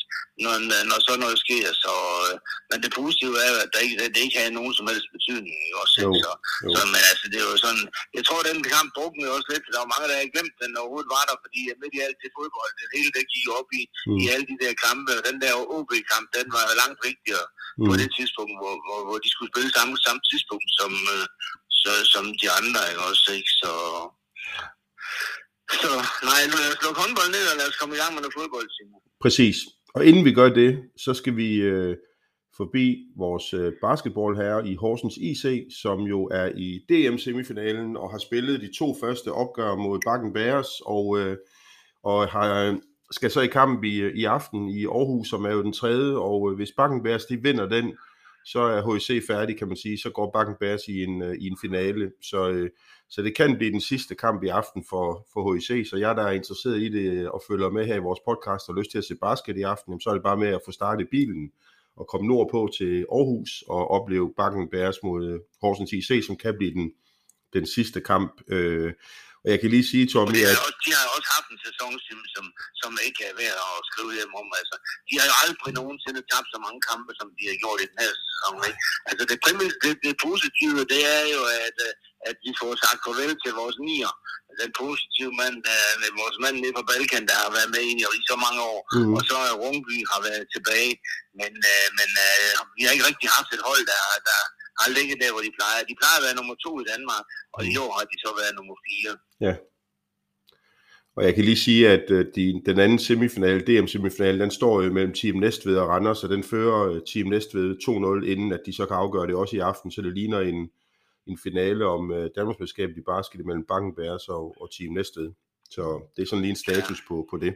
når, 0.44 0.54
når 0.90 1.00
sådan 1.02 1.24
noget 1.24 1.38
sker. 1.46 1.68
Så, 1.84 1.94
øh, 2.26 2.36
men 2.70 2.78
det 2.84 2.92
positive 3.00 3.36
er, 3.46 3.52
at 3.64 3.70
det 3.74 3.80
ikke, 3.86 3.98
det 4.14 4.22
ikke 4.26 4.38
har 4.40 4.58
nogen 4.60 4.74
som 4.78 4.88
helst 4.92 5.08
betydning. 5.16 5.58
Også, 5.82 5.96
jo, 6.06 6.12
så, 6.24 6.32
jo. 6.66 6.70
så, 6.74 6.80
men 6.94 7.02
altså, 7.12 7.26
det 7.32 7.38
er 7.40 7.48
jo 7.52 7.58
sådan, 7.66 7.84
jeg 8.18 8.24
tror, 8.26 8.40
at 8.42 8.50
den 8.52 8.62
kamp 8.74 8.90
druknede 8.98 9.36
også 9.36 9.48
lidt, 9.54 9.66
der 9.74 9.82
var 9.84 9.92
mange, 9.94 10.08
der 10.10 10.18
havde 10.18 10.34
glemt, 10.36 10.56
at 10.58 10.62
den 10.64 10.82
overhovedet 10.82 11.14
var 11.16 11.24
der, 11.30 11.36
fordi 11.44 11.60
midt 11.82 11.98
i 11.98 12.06
alt 12.08 12.20
det 12.24 12.36
fodbold, 12.38 12.72
det 12.80 12.98
hele 12.98 13.12
der 13.18 13.32
gik 13.34 13.48
op 13.60 13.70
i, 13.80 13.84
mm. 14.10 14.18
i 14.22 14.24
alle 14.34 14.46
de 14.52 14.58
der 14.64 14.74
kampe, 14.86 15.12
og 15.18 15.24
den 15.30 15.38
der 15.44 15.54
OB-kamp, 15.76 16.28
den 16.38 16.48
var 16.56 16.80
langt 16.82 17.00
vigtigere 17.08 17.48
mm. 17.80 17.88
på 17.88 17.94
det 18.02 18.10
tidspunkt, 18.18 18.56
hvor, 18.62 18.76
hvor, 18.86 19.00
hvor 19.08 19.18
de 19.24 19.30
skulle 19.34 19.52
spille 19.54 19.72
samme, 19.78 19.94
samme 20.06 20.22
tidspunkt 20.30 20.70
som, 20.80 20.92
øh, 21.16 21.26
så, 21.84 21.92
som 22.14 22.24
de 22.42 22.48
andre, 22.60 22.82
ikke 22.90 23.04
også, 23.10 23.28
ikke? 23.38 23.52
Så, 23.62 23.72
så 25.82 25.90
nej, 26.30 26.42
lad 26.60 26.70
os 26.74 26.82
lukke 26.84 27.00
håndbold 27.04 27.32
ned, 27.36 27.46
og 27.52 27.56
lad 27.60 27.68
os 27.72 27.78
komme 27.80 27.96
i 27.96 28.02
gang 28.02 28.12
med 28.14 28.22
noget 28.22 28.38
fodbold, 28.40 28.68
Simon. 28.76 29.02
Præcis. 29.24 29.58
Og 29.96 30.02
inden 30.08 30.26
vi 30.26 30.34
gør 30.40 30.50
det, 30.62 30.72
så 31.06 31.12
skal 31.20 31.36
vi 31.42 31.50
øh, 31.56 31.96
forbi 32.58 32.86
vores 33.18 33.54
øh, 33.54 33.74
basketball 33.82 34.36
her 34.36 34.64
i 34.72 34.76
Horsens 34.76 35.18
IC, 35.18 35.44
som 35.82 36.00
jo 36.00 36.20
er 36.26 36.48
i 36.56 36.68
DM-semifinalen 36.90 37.98
og 37.98 38.12
har 38.12 38.18
spillet 38.18 38.62
de 38.62 38.78
to 38.80 38.96
første 39.02 39.32
opgør 39.32 39.76
mod 39.76 40.00
Bakken 40.06 40.34
Bears, 40.34 40.70
og, 40.86 41.20
øh, 41.20 41.38
og 42.04 42.28
har, 42.28 42.80
skal 43.12 43.32
så 43.32 43.42
i 43.42 43.48
kamp 43.48 43.84
i, 43.84 43.96
øh, 44.02 44.16
i 44.16 44.24
aften 44.26 44.70
i 44.70 44.86
Aarhus, 44.86 45.30
som 45.30 45.46
er 45.46 45.52
jo 45.52 45.64
den 45.64 45.74
tredje, 45.74 46.16
og 46.16 46.52
øh, 46.52 46.56
hvis 46.56 46.72
Bakken 46.78 47.04
Bears 47.04 47.26
de 47.26 47.38
vinder 47.44 47.70
den, 47.70 47.98
så 48.46 48.60
er 48.60 48.94
HEC 48.94 49.28
færdig, 49.28 49.58
kan 49.58 49.68
man 49.68 49.78
sige. 49.78 49.98
Så 49.98 50.10
går 50.10 50.32
Bakken 50.32 50.56
Bears 50.60 50.88
i 50.88 51.04
en, 51.04 51.22
øh, 51.22 51.36
i 51.36 51.48
en 51.48 51.58
finale. 51.62 52.12
Så, 52.22 52.50
øh, 52.50 52.70
så 53.10 53.22
det 53.22 53.36
kan 53.36 53.58
blive 53.58 53.72
den 53.72 53.82
sidste 53.82 54.16
kamp 54.16 54.44
i 54.44 54.48
aften 54.48 54.86
for, 54.90 55.28
for 55.34 55.54
HEC. 55.54 55.90
så 55.90 55.98
jeg 55.98 56.16
der 56.16 56.24
er 56.24 56.32
interesseret 56.32 56.82
i 56.82 56.90
det 56.90 57.12
øh, 57.12 57.30
og 57.30 57.42
følger 57.48 57.70
med 57.70 57.86
her 57.86 57.96
i 57.96 58.00
vores 58.00 58.20
podcast 58.28 58.70
og 58.70 58.76
lyst 58.76 58.92
til 58.92 58.98
at 58.98 59.04
se 59.04 59.16
basket 59.16 59.58
i 59.58 59.62
aften, 59.62 60.02
så 60.02 60.10
er 60.10 60.14
det 60.14 60.24
bare 60.24 60.38
med 60.38 60.48
at 60.48 60.62
få 60.66 60.72
startet 60.72 61.08
bilen 61.12 61.52
og 61.96 62.08
komme 62.08 62.28
nordpå 62.28 62.70
til 62.78 63.06
Aarhus 63.12 63.64
og 63.68 63.92
opleve 63.92 64.34
bakken 64.38 64.70
Bears 64.70 65.04
mod 65.04 65.40
Horsens 65.62 65.94
IC, 65.94 66.26
som 66.26 66.36
kan 66.36 66.58
blive 66.58 66.74
den, 66.74 66.92
den 67.54 67.66
sidste 67.66 68.02
kamp. 68.02 68.42
Øh, 68.48 68.94
og 69.44 69.48
jeg 69.54 69.60
kan 69.62 69.70
lige 69.76 69.88
sige, 69.92 70.06
Tommy, 70.14 70.40
at... 70.50 70.56
Også, 70.68 70.80
de 70.86 70.92
har 70.98 71.06
også 71.16 71.30
haft 71.36 71.48
en 71.54 71.60
sæson, 71.68 71.92
som, 72.34 72.46
som 72.82 72.92
ikke 73.08 73.22
er 73.30 73.36
værd 73.42 73.58
at 73.78 73.82
skrive 73.90 74.12
hjem 74.18 74.34
om. 74.42 74.48
Altså, 74.60 74.76
de 75.08 75.14
har 75.20 75.26
jo 75.32 75.36
aldrig 75.44 75.72
nogensinde 75.80 76.22
tabt 76.32 76.50
så 76.54 76.60
mange 76.66 76.80
kampe, 76.90 77.12
som 77.20 77.28
de 77.38 77.44
har 77.50 77.58
gjort 77.64 77.80
i 77.84 77.88
den 77.92 78.00
her 78.06 78.14
sæson. 78.24 78.56
Ikke? 78.68 78.80
Altså, 79.10 79.24
det, 79.30 79.38
primært, 79.46 79.76
det, 79.84 79.94
det 80.06 80.14
positive, 80.28 80.80
det 80.94 81.02
er 81.18 81.24
jo, 81.36 81.42
at, 81.66 81.78
at 82.30 82.36
vi 82.46 82.52
får 82.60 82.72
sagt 82.84 83.00
farvel 83.06 83.34
til 83.44 83.52
vores 83.62 83.78
nier. 83.88 84.14
Den 84.62 84.72
positive 84.84 85.32
mand, 85.42 85.56
der, 85.68 85.80
vores 86.22 86.38
mand 86.44 86.56
nede 86.64 86.78
på 86.80 86.84
Balkan, 86.90 87.28
der 87.30 87.38
har 87.44 87.52
været 87.58 87.70
med 87.76 87.84
i, 87.92 87.94
i 88.20 88.22
så 88.32 88.36
mange 88.46 88.62
år. 88.74 88.82
Mm. 88.96 89.14
Og 89.18 89.22
så 89.30 89.38
er 89.48 89.60
Rungby 89.64 89.98
har 90.12 90.22
været 90.28 90.46
tilbage. 90.56 90.94
Men, 91.40 91.54
øh, 91.74 91.88
men 92.00 92.10
øh, 92.28 92.52
vi 92.76 92.82
har 92.84 92.92
ikke 92.96 93.10
rigtig 93.10 93.30
haft 93.38 93.50
et 93.56 93.66
hold, 93.70 93.84
der, 93.94 94.04
der, 94.30 94.40
har 94.82 94.90
ligget 94.98 95.18
der, 95.24 95.32
hvor 95.34 95.44
de 95.48 95.52
plejer. 95.58 95.90
De 95.90 96.00
plejer 96.02 96.18
at 96.20 96.26
være 96.28 96.38
nummer 96.40 96.56
to 96.66 96.72
i 96.84 96.86
Danmark, 96.94 97.24
og 97.56 97.62
i 97.72 97.74
år 97.86 97.92
har 97.98 98.06
de 98.12 98.18
så 98.24 98.30
været 98.40 98.54
nummer 98.60 98.76
fire. 98.88 99.12
Ja. 99.44 99.56
Og 101.16 101.24
jeg 101.24 101.36
kan 101.36 101.44
lige 101.44 101.58
sige, 101.58 101.90
at 101.90 102.12
øh, 102.12 102.26
de, 102.36 102.62
den 102.66 102.80
anden 102.80 103.00
semifinale, 103.00 103.60
DM-semifinale, 103.60 104.40
den 104.40 104.52
står 104.52 104.82
jo 104.82 104.94
mellem 104.94 105.14
Team 105.14 105.36
Næstved 105.36 105.78
og 105.78 105.88
Randers, 105.90 106.24
og 106.24 106.30
den 106.30 106.44
fører 106.44 106.92
øh, 106.92 107.02
Team 107.14 107.28
Næstved 107.28 107.76
2-0, 108.24 108.30
inden 108.32 108.54
at 108.54 108.62
de 108.66 108.76
så 108.76 108.86
kan 108.86 108.98
afgøre 108.98 109.28
det 109.28 109.36
også 109.36 109.56
i 109.56 109.60
aften, 109.60 109.92
så 109.92 110.02
det 110.02 110.14
ligner 110.14 110.40
en, 110.40 110.70
en 111.28 111.38
finale 111.44 111.86
om 111.86 112.10
uh, 112.10 112.26
Danmarksmesterskabet 112.36 112.98
i 112.98 113.02
basket 113.12 113.46
mellem 113.46 113.66
Bankenbærs 113.72 114.28
og, 114.28 114.46
og 114.62 114.68
Team 114.76 114.94
Næstved. 114.94 115.30
Så 115.70 115.84
det 116.16 116.22
er 116.22 116.28
sådan 116.28 116.42
lige 116.42 116.56
en 116.58 116.64
status 116.68 117.00
ja. 117.00 117.08
på, 117.08 117.28
på 117.32 117.38
det. 117.38 117.54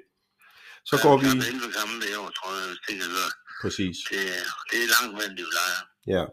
Så 0.90 0.96
ja, 0.96 1.02
går 1.06 1.18
vi... 1.18 1.26
Det 1.26 1.50
er 1.70 1.78
gamle 1.82 2.06
år, 2.24 2.30
tror 2.38 2.52
jeg, 2.60 2.68
hvis 2.70 2.82
det 2.88 2.96
kan. 3.02 3.32
Præcis. 3.62 3.98
Det, 4.12 4.22
det 4.70 4.78
er 4.86 4.90
langt 4.96 5.14
mellem 5.18 5.36
de 5.40 5.46
plejer. 5.54 5.82
Ja, 6.16 6.24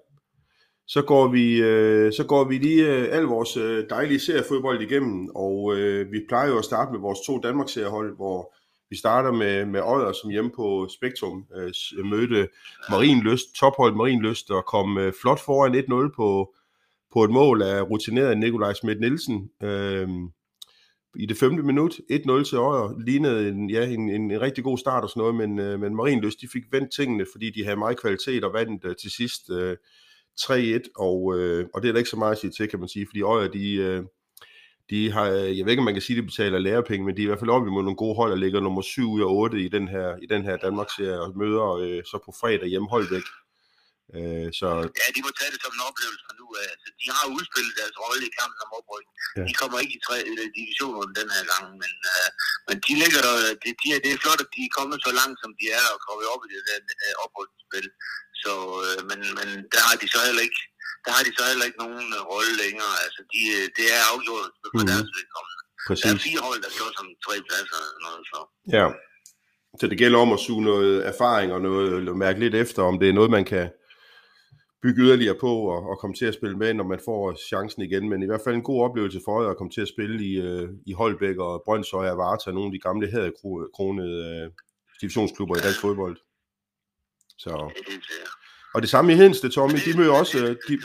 så 0.87 1.03
går 1.03 1.29
vi, 1.29 1.62
øh, 1.62 2.12
så 2.12 2.25
går 2.25 2.45
vi 2.45 2.59
lige 2.59 2.87
øh, 2.87 3.09
al 3.17 3.23
vores 3.23 3.57
øh, 3.57 3.85
dejlige 3.91 4.21
seriefodbold 4.21 4.83
igennem, 4.83 5.29
og 5.35 5.76
øh, 5.76 6.12
vi 6.12 6.21
plejer 6.29 6.49
jo 6.49 6.59
at 6.59 6.64
starte 6.64 6.93
med 6.93 7.00
vores 7.00 7.19
to 7.26 7.38
Danmarks 7.38 7.73
seriehold, 7.73 8.17
hvor 8.17 8.55
vi 8.91 8.97
starter 8.97 9.33
med, 9.33 9.67
med 9.67 9.81
Odder, 9.81 10.12
som 10.12 10.31
hjemme 10.31 10.50
på 10.57 10.88
Spektrum 10.88 11.47
øh, 11.57 11.73
øh 11.99 12.05
mødte 12.05 12.49
Marienlyst, 12.91 13.55
tophold 13.55 13.95
Marienlyst, 13.95 14.50
og 14.50 14.64
kom 14.64 14.99
øh, 14.99 15.12
flot 15.23 15.41
foran 15.41 15.75
1-0 15.75 16.17
på, 16.17 16.55
på 17.12 17.25
et 17.25 17.31
mål 17.31 17.62
af 17.62 17.91
rutineret 17.91 18.38
Nikolaj 18.38 18.73
Smidt 18.73 19.00
Nielsen. 19.00 19.50
Øh, 19.62 20.09
i 21.17 21.26
det 21.26 21.37
femte 21.37 21.62
minut, 21.62 21.93
1-0 21.93 22.45
til 22.45 22.59
Odder, 22.59 23.05
lignede 23.05 23.49
en, 23.49 23.71
ja, 23.71 23.87
en, 23.87 24.09
en, 24.09 24.31
en 24.31 24.41
rigtig 24.41 24.64
god 24.64 24.79
start 24.79 25.03
og 25.03 25.11
sådan 25.11 25.21
noget, 25.21 25.35
men, 25.35 25.59
øh, 25.59 25.81
men 25.81 25.97
Marienlyst, 25.97 26.41
de 26.41 26.49
fik 26.53 26.62
vendt 26.73 26.95
tingene, 26.97 27.26
fordi 27.33 27.50
de 27.50 27.64
havde 27.64 27.76
meget 27.76 28.00
kvalitet 28.00 28.45
og 28.45 28.53
vandt 28.53 28.85
øh, 28.85 28.97
til 28.97 29.11
sidst 29.11 29.50
øh, 29.50 29.76
3-1, 30.41 30.91
og, 30.97 31.38
øh, 31.38 31.67
og 31.75 31.83
det 31.83 31.88
er 31.88 31.93
der 31.93 31.99
ikke 31.99 32.11
så 32.11 32.17
meget 32.17 32.33
at 32.33 32.38
sige 32.38 32.50
til, 32.50 32.69
kan 32.69 32.81
man 32.81 32.88
sige, 32.88 33.07
fordi 33.11 33.21
Øjer, 33.23 33.49
de, 33.49 33.75
øh, 33.75 34.03
de 34.91 35.11
har, 35.14 35.26
jeg 35.57 35.62
ved 35.64 35.73
ikke, 35.73 35.85
om 35.85 35.91
man 35.91 35.99
kan 35.99 36.07
sige, 36.07 36.17
at 36.17 36.23
de 36.23 36.31
betaler 36.33 36.59
lærepenge, 36.59 37.05
men 37.07 37.17
de 37.17 37.21
er 37.23 37.26
i 37.26 37.31
hvert 37.31 37.43
fald 37.43 37.57
op 37.57 37.67
imod 37.67 37.83
nogle 37.83 38.03
gode 38.05 38.17
hold, 38.21 38.31
der 38.31 38.45
ligger 38.45 38.61
nummer 38.61 38.83
7 38.83 39.11
ud 39.17 39.23
af 39.26 39.31
8 39.31 39.61
i 39.67 39.69
den 39.76 39.87
her, 39.95 40.09
i 40.25 40.26
den 40.33 40.43
her 40.47 40.57
Danmarks-serie, 40.57 41.21
og 41.25 41.29
møder 41.43 41.67
øh, 41.83 42.00
så 42.11 42.17
på 42.26 42.31
fredag 42.41 42.69
hjemme 42.73 42.88
Holbæk. 42.95 43.26
Øh, 44.17 44.49
så... 44.61 44.69
Ja, 45.00 45.07
de 45.17 45.21
må 45.26 45.31
tage 45.38 45.53
det 45.55 45.61
som 45.64 45.73
en 45.76 45.85
oplevelse 45.91 46.25
nu 46.41 46.47
af. 46.62 46.67
Altså, 46.73 46.88
de 47.00 47.07
har 47.17 47.26
udspillet 47.37 47.75
deres 47.81 47.97
rolle 48.03 48.23
i 48.31 48.33
kampen 48.38 48.61
om 48.67 48.71
opryk. 48.79 49.07
Ja. 49.37 49.45
De 49.49 49.55
kommer 49.61 49.76
ikke 49.83 49.95
i 49.99 50.05
tre 50.07 50.17
divisioner 50.59 51.00
den 51.21 51.29
her 51.37 51.45
gang, 51.53 51.67
men, 51.83 51.93
uh, 52.14 52.29
men 52.69 52.76
de 52.87 52.93
ligger 53.03 53.21
der, 53.26 53.35
det, 53.62 53.73
de, 53.81 53.87
det 54.05 54.11
er 54.12 54.21
flot, 54.25 54.41
at 54.45 54.50
de 54.57 54.61
er 54.69 54.73
kommet 54.79 54.99
så 55.07 55.12
langt, 55.21 55.37
som 55.43 55.50
de 55.59 55.64
er, 55.81 55.87
og 55.95 55.99
kommet 56.07 56.25
op 56.33 56.43
i 56.47 56.49
det 56.55 56.62
der 56.69 56.79
uh, 57.07 57.25
oprykningsspil. 57.25 57.87
Så, 58.44 58.52
uh, 58.78 59.00
men, 59.10 59.20
men 59.38 59.48
der 59.74 59.82
har 59.88 59.96
de 60.02 60.06
så 60.14 60.20
heller 60.28 60.42
ikke, 60.48 60.60
der 61.04 61.10
har 61.16 61.22
de 61.26 61.32
så 61.38 61.42
heller 61.50 61.66
ikke 61.68 61.80
nogen 61.84 62.08
uh, 62.18 62.22
rolle 62.32 62.54
længere. 62.64 62.94
Altså, 63.04 63.20
de, 63.32 63.40
det 63.76 63.86
er 63.96 64.02
afgjort 64.12 64.50
for 64.60 64.68
mm-hmm. 64.70 64.90
deres 64.90 65.08
vedkommende. 65.16 65.60
Præcis. 65.88 66.02
Der 66.04 66.10
er 66.14 66.24
fire 66.28 66.42
hold, 66.48 66.60
der 66.66 66.72
står 66.76 66.88
som 66.98 67.06
tre 67.26 67.34
pladser. 67.46 67.80
Noget, 68.04 68.22
så. 68.32 68.38
Ja. 68.76 68.86
Så 69.80 69.84
det 69.90 69.98
gælder 70.02 70.18
om 70.24 70.32
at 70.36 70.40
suge 70.46 70.64
noget 70.72 70.92
erfaring 71.12 71.48
og 71.56 71.60
noget, 71.68 72.16
mærke 72.24 72.40
lidt 72.44 72.56
efter, 72.64 72.80
om 72.90 72.96
det 73.00 73.08
er 73.08 73.18
noget, 73.18 73.30
man 73.38 73.46
kan, 73.52 73.66
bygge 74.84 75.02
yderligere 75.02 75.38
på 75.40 75.52
og, 75.74 75.80
og 75.90 75.98
komme 75.98 76.14
til 76.16 76.26
at 76.30 76.34
spille 76.34 76.56
med, 76.56 76.74
når 76.74 76.86
man 76.92 77.00
får 77.04 77.22
chancen 77.50 77.82
igen. 77.82 78.08
Men 78.08 78.22
i 78.22 78.26
hvert 78.26 78.44
fald 78.44 78.54
en 78.54 78.70
god 78.70 78.80
oplevelse 78.86 79.20
for 79.24 79.42
jer 79.42 79.50
at 79.50 79.56
komme 79.56 79.72
til 79.72 79.80
at 79.86 79.92
spille 79.94 80.16
i, 80.30 80.32
øh, 80.48 80.68
i 80.86 80.92
Holbæk 80.92 81.36
og 81.38 81.62
Brøndshøj 81.64 82.06
og 82.10 82.18
Varta, 82.18 82.50
nogle 82.50 82.70
af 82.70 82.74
de 82.76 82.84
gamle 82.86 83.32
kronede 83.76 84.18
øh, 84.30 84.50
divisionsklubber 85.00 85.56
i 85.56 85.64
dansk 85.66 85.80
fodbold. 85.80 86.16
Så. 87.38 87.50
Og 88.75 88.83
det 88.83 88.91
samme 88.91 89.12
i 89.12 89.17
Hedensted, 89.17 89.50
Tommy, 89.50 89.79
de 89.85 89.97
møder 89.97 90.12
også... 90.12 90.38
Øh, 90.38 90.57
de, 90.69 90.79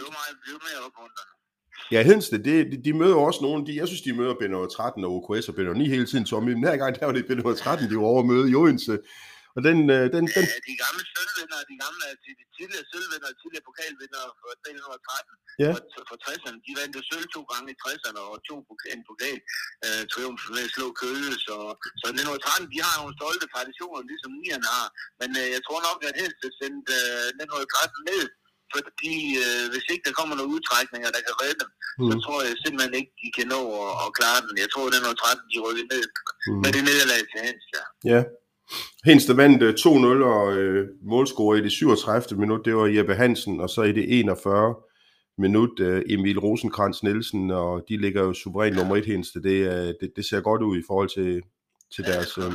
Ja, 1.91 2.03
Hedensted, 2.03 2.39
det, 2.39 2.71
de, 2.71 2.83
de 2.83 2.93
møder 2.93 3.15
også 3.15 3.39
nogle, 3.41 3.65
de, 3.65 3.75
jeg 3.75 3.87
synes, 3.87 4.01
de 4.01 4.13
møder 4.13 4.33
Benno 4.39 4.65
13 4.65 5.03
og 5.03 5.11
OKS 5.11 5.49
og 5.49 5.55
Benno 5.55 5.73
9 5.73 5.89
hele 5.89 6.05
tiden, 6.05 6.25
Tommy. 6.25 6.53
Men 6.53 6.63
her 6.63 6.77
gang, 6.77 6.99
der 6.99 7.05
var 7.05 7.13
det 7.13 7.27
Benno 7.27 7.53
13, 7.53 7.89
de 7.89 7.95
var 7.95 8.03
over 8.03 8.19
at 8.19 8.25
møde 8.25 8.51
i 8.51 8.55
Odense. 8.55 8.99
Og 9.59 9.63
den, 9.69 9.79
øh, 9.95 10.05
den, 10.15 10.23
den... 10.35 10.45
Ja, 10.51 10.57
de 10.69 10.75
gamle 10.83 11.03
sølvvinder, 11.13 11.59
de 11.71 11.75
gamle, 11.83 12.05
de, 12.23 12.29
de 12.39 12.45
tidligere 12.57 12.85
sølvvinder, 12.91 13.29
tidligere 13.41 13.65
pokalvinder 13.69 14.23
for 14.39 14.49
1913 14.67 15.39
ja. 15.63 15.71
for, 15.93 16.01
for 16.09 16.17
60'erne, 16.25 16.59
de 16.65 16.71
vandt 16.79 16.93
jo 16.97 17.01
sølv 17.09 17.27
to 17.35 17.41
gange 17.51 17.67
i 17.73 17.77
60'erne 17.83 18.21
og 18.31 18.37
to 18.49 18.55
en 18.93 19.01
pokal 19.09 19.37
øh, 19.85 20.03
triumf 20.11 20.41
med 20.55 20.63
at 20.67 20.73
slå 20.75 20.87
Køge, 21.01 21.31
så, 21.45 21.55
så 22.01 22.07
1913, 22.07 22.73
de 22.73 22.79
har 22.87 22.95
nogle 23.01 23.17
stolte 23.19 23.45
traditioner, 23.53 24.09
ligesom 24.11 24.31
Nierne 24.41 24.67
har, 24.75 24.87
men 25.21 25.29
øh, 25.41 25.47
jeg 25.55 25.61
tror 25.67 25.79
nok, 25.89 25.99
at 26.07 26.19
helst 26.21 26.39
er 26.47 26.53
sendt 26.61 26.85
øh, 26.99 27.27
1913 27.43 28.09
ned, 28.11 28.25
fordi 28.75 29.15
øh, 29.43 29.65
hvis 29.71 29.85
ikke 29.93 30.05
der 30.07 30.17
kommer 30.19 30.35
nogle 30.35 30.53
udtrækninger, 30.55 31.09
der 31.15 31.21
kan 31.27 31.35
redde 31.41 31.59
dem, 31.61 31.69
mm. 31.99 32.07
så 32.09 32.13
tror 32.25 32.39
jeg 32.45 32.53
simpelthen 32.63 32.93
ikke, 32.99 33.11
de 33.21 33.29
kan 33.37 33.47
nå 33.55 33.61
at, 33.83 33.91
at 34.03 34.09
klare 34.17 34.41
den. 34.45 34.55
Jeg 34.63 34.69
tror, 34.71 34.83
at 34.87 34.95
1913, 34.95 35.51
de 35.53 35.57
rykker 35.65 35.85
ned 35.93 36.05
mm. 36.11 36.59
med 36.63 36.69
det 36.75 36.83
nederlag 36.89 37.21
til 37.31 37.39
Hens, 37.47 37.65
ja. 37.77 37.83
Ja, 38.13 38.21
Hens, 39.05 39.25
der 39.25 39.33
vandt 39.33 39.63
2-0 39.63 39.87
øh, 39.87 40.27
og 40.27 40.57
øh, 40.57 40.87
målscorer 41.01 41.55
i 41.57 41.61
det 41.61 41.71
37. 41.71 42.39
minut, 42.39 42.65
det 42.65 42.75
var 42.75 42.85
Jeppe 42.85 43.15
Hansen, 43.15 43.59
og 43.59 43.69
så 43.69 43.81
i 43.83 43.91
det 43.91 44.19
41 44.19 44.75
minut 45.37 45.79
øh, 45.79 46.01
Emil 46.09 46.39
Rosenkrantz 46.39 47.03
Nielsen, 47.03 47.51
og 47.51 47.85
de 47.89 47.97
ligger 47.97 48.21
jo 48.23 48.33
suverænt 48.33 48.75
nummer 48.75 48.95
et 48.95 49.05
Hens, 49.05 49.27
det, 49.47 49.57
øh, 49.71 49.89
det, 49.99 50.09
det 50.15 50.25
ser 50.29 50.41
godt 50.49 50.61
ud 50.61 50.75
i 50.81 50.83
forhold 50.89 51.09
til, 51.17 51.41
til 51.95 52.03
deres 52.11 52.31
øh, 52.43 52.53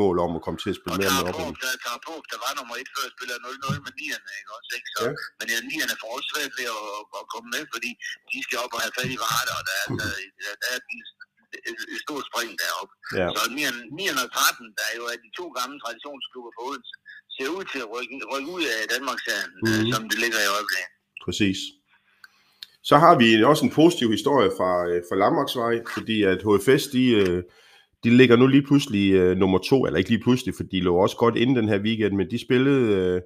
mål 0.00 0.16
om 0.26 0.30
at 0.38 0.42
komme 0.44 0.58
til 0.62 0.70
at 0.72 0.78
spille 0.80 0.98
mere 1.02 1.12
med 1.16 1.24
op. 1.28 1.38
Og 1.48 1.52
der, 1.64 1.74
der, 1.84 1.94
på, 2.06 2.12
der 2.32 2.38
var 2.44 2.52
nummer 2.58 2.74
et 2.82 2.90
før, 2.94 3.06
spiller 3.16 3.36
0-0 3.46 3.86
med 3.86 3.92
nierne, 4.00 4.28
ikke 4.38 4.50
også, 4.58 4.70
ikke? 4.78 4.88
Så, 4.94 5.02
ja. 5.06 5.12
Men 5.38 5.46
ja, 5.52 5.58
nierne 5.70 5.94
får 6.00 6.10
også 6.16 6.28
svært 6.32 6.52
ved 6.58 6.68
at, 6.78 6.84
at, 7.18 7.24
komme 7.32 7.48
med, 7.54 7.62
fordi 7.74 7.90
de 8.32 8.38
skal 8.46 8.56
op 8.64 8.72
og 8.76 8.80
have 8.84 8.94
fat 8.98 9.10
i 9.16 9.18
varer, 9.24 9.54
og 9.60 9.64
der 9.68 9.76
er, 9.82 9.86
der, 10.00 10.10
der, 10.42 10.52
der 10.62 10.68
er 10.72 10.78
et, 10.80 11.08
et 11.94 12.00
stort 12.04 12.24
spring 12.30 12.50
deroppe. 12.62 12.92
Ja. 13.20 13.26
Så 13.34 13.40
913, 13.56 14.76
der 14.78 14.84
er 14.90 14.94
jo 15.00 15.04
af 15.12 15.18
de 15.24 15.30
to 15.38 15.46
gamle 15.58 15.76
traditionsklubber 15.84 16.52
på 16.56 16.62
Odense, 16.68 16.94
ser 17.36 17.48
ud 17.56 17.64
til 17.72 17.80
at 17.84 17.88
rykke, 17.94 18.16
rykke 18.32 18.50
ud 18.56 18.64
af 18.74 18.80
Danmarks 18.94 19.24
mm-hmm. 19.28 19.92
som 19.92 20.02
det 20.10 20.18
ligger 20.24 20.40
i 20.46 20.48
øjeblikket. 20.56 20.90
Præcis. 21.26 21.58
Så 22.90 22.94
har 23.04 23.14
vi 23.18 23.28
også 23.50 23.64
en 23.64 23.76
positiv 23.80 24.08
historie 24.18 24.50
fra, 24.58 24.72
øh, 24.88 25.02
fra 25.08 25.16
Lammarksvej, 25.16 25.74
fordi 25.94 26.16
at 26.32 26.38
HFS, 26.48 26.84
de, 26.96 27.04
øh, 27.22 27.42
de 28.04 28.10
ligger 28.10 28.36
nu 28.36 28.46
lige 28.46 28.66
pludselig 28.66 29.04
uh, 29.22 29.36
nummer 29.38 29.58
to, 29.58 29.86
eller 29.86 29.98
ikke 29.98 30.10
lige 30.10 30.22
pludselig, 30.22 30.54
for 30.54 30.62
de 30.62 30.80
lå 30.80 30.96
også 30.96 31.16
godt 31.16 31.36
inden 31.36 31.56
den 31.56 31.68
her 31.68 31.78
weekend, 31.78 32.14
men 32.16 32.30
de 32.30 32.44
spillede 32.44 33.16
uh, 33.16 33.20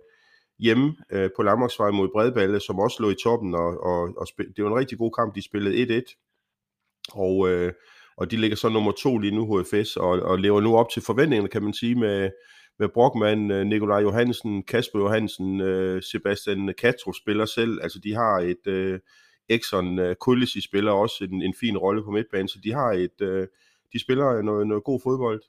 hjemme 0.59 0.97
uh, 1.14 1.28
på 1.37 1.43
Lammarksvej 1.43 1.90
mod 1.90 2.09
Bredballe, 2.09 2.61
som 2.61 2.78
også 2.78 2.97
lå 3.02 3.11
i 3.11 3.14
toppen, 3.23 3.55
og, 3.55 3.81
og, 3.90 4.00
og 4.16 4.26
spil, 4.26 4.47
det 4.57 4.64
var 4.64 4.71
en 4.71 4.78
rigtig 4.78 4.99
god 4.99 5.12
kamp, 5.12 5.35
de 5.35 5.43
spillede 5.43 6.02
1-1, 6.02 7.12
og 7.12 7.37
uh, 7.37 7.71
og 8.16 8.30
de 8.30 8.37
ligger 8.37 8.56
så 8.56 8.68
nummer 8.68 8.92
to 8.92 9.18
lige 9.18 9.35
nu, 9.35 9.62
HFS, 9.62 9.96
og, 9.96 10.08
og 10.08 10.38
lever 10.38 10.61
nu 10.61 10.76
op 10.76 10.90
til 10.90 11.02
forventningerne, 11.02 11.49
kan 11.49 11.62
man 11.62 11.75
sige, 11.75 11.94
med, 11.94 12.30
med 12.78 12.88
Brockmann, 12.88 13.50
øh, 13.50 13.66
Nikolaj 13.66 14.00
Johansen, 14.00 14.62
Kasper 14.62 14.99
Johansen, 14.99 15.61
øh, 15.61 16.02
Sebastian 16.02 16.75
Katro 16.78 17.12
spiller 17.12 17.44
selv, 17.44 17.78
altså 17.82 17.99
de 17.99 18.14
har 18.14 18.40
et, 18.40 18.66
øh, 18.66 19.00
Exxon 19.49 19.99
uh, 19.99 20.14
Kulisi 20.20 20.61
spiller 20.61 20.92
også 20.92 21.25
en, 21.25 21.42
en 21.42 21.54
fin 21.61 21.76
rolle 21.76 22.04
på 22.04 22.11
midtbanen, 22.11 22.49
så 22.49 22.58
de 22.64 22.73
har 22.73 22.90
et, 22.92 23.20
uh, 23.20 23.46
de 23.92 23.99
spiller 24.00 24.42
noget, 24.42 24.66
noget 24.66 24.85
god 24.85 25.00
fodbold 25.02 25.42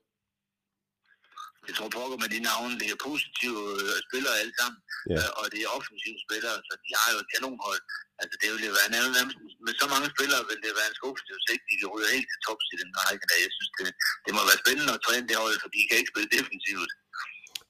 jeg 1.67 1.75
tror 1.77 1.89
pokker 1.97 2.17
med 2.23 2.29
de 2.35 2.39
navne, 2.49 2.73
det 2.81 2.87
er 2.93 2.99
positive 3.09 3.61
øh, 3.81 3.95
spillere 4.07 4.35
alle 4.41 4.53
sammen, 4.59 4.79
ja. 5.13 5.19
øh, 5.19 5.39
og 5.39 5.45
det 5.51 5.59
er 5.65 5.69
offensive 5.77 6.19
spillere, 6.25 6.55
så 6.67 6.73
de 6.85 6.91
har 6.99 7.07
jo 7.13 7.17
et 7.23 7.29
kanonhold. 7.33 7.81
Altså 8.21 8.35
det 8.41 8.47
ville 8.53 8.77
være 8.79 8.89
nærmest, 8.97 9.37
med 9.65 9.73
så 9.81 9.85
mange 9.93 10.07
spillere 10.15 10.41
vil 10.49 10.59
det 10.65 10.71
være 10.79 10.89
en 10.91 10.97
skuffelse, 10.99 11.31
hvis 11.35 11.49
ikke 11.53 11.65
de 11.69 11.75
ryger 11.93 12.09
helt 12.15 12.29
til 12.31 12.39
tops 12.45 12.67
i 12.73 12.77
den 12.83 12.91
række 12.99 13.25
der. 13.29 13.37
Jeg 13.45 13.51
synes, 13.57 13.71
det, 13.77 13.85
det 14.25 14.31
må 14.35 14.41
være 14.49 14.61
spændende 14.63 14.93
at 14.97 15.01
træne 15.05 15.25
det 15.29 15.37
hold, 15.43 15.57
for 15.63 15.69
de 15.75 15.79
kan 15.87 15.97
ikke 15.99 16.11
spille 16.13 16.29
defensivt. 16.37 16.91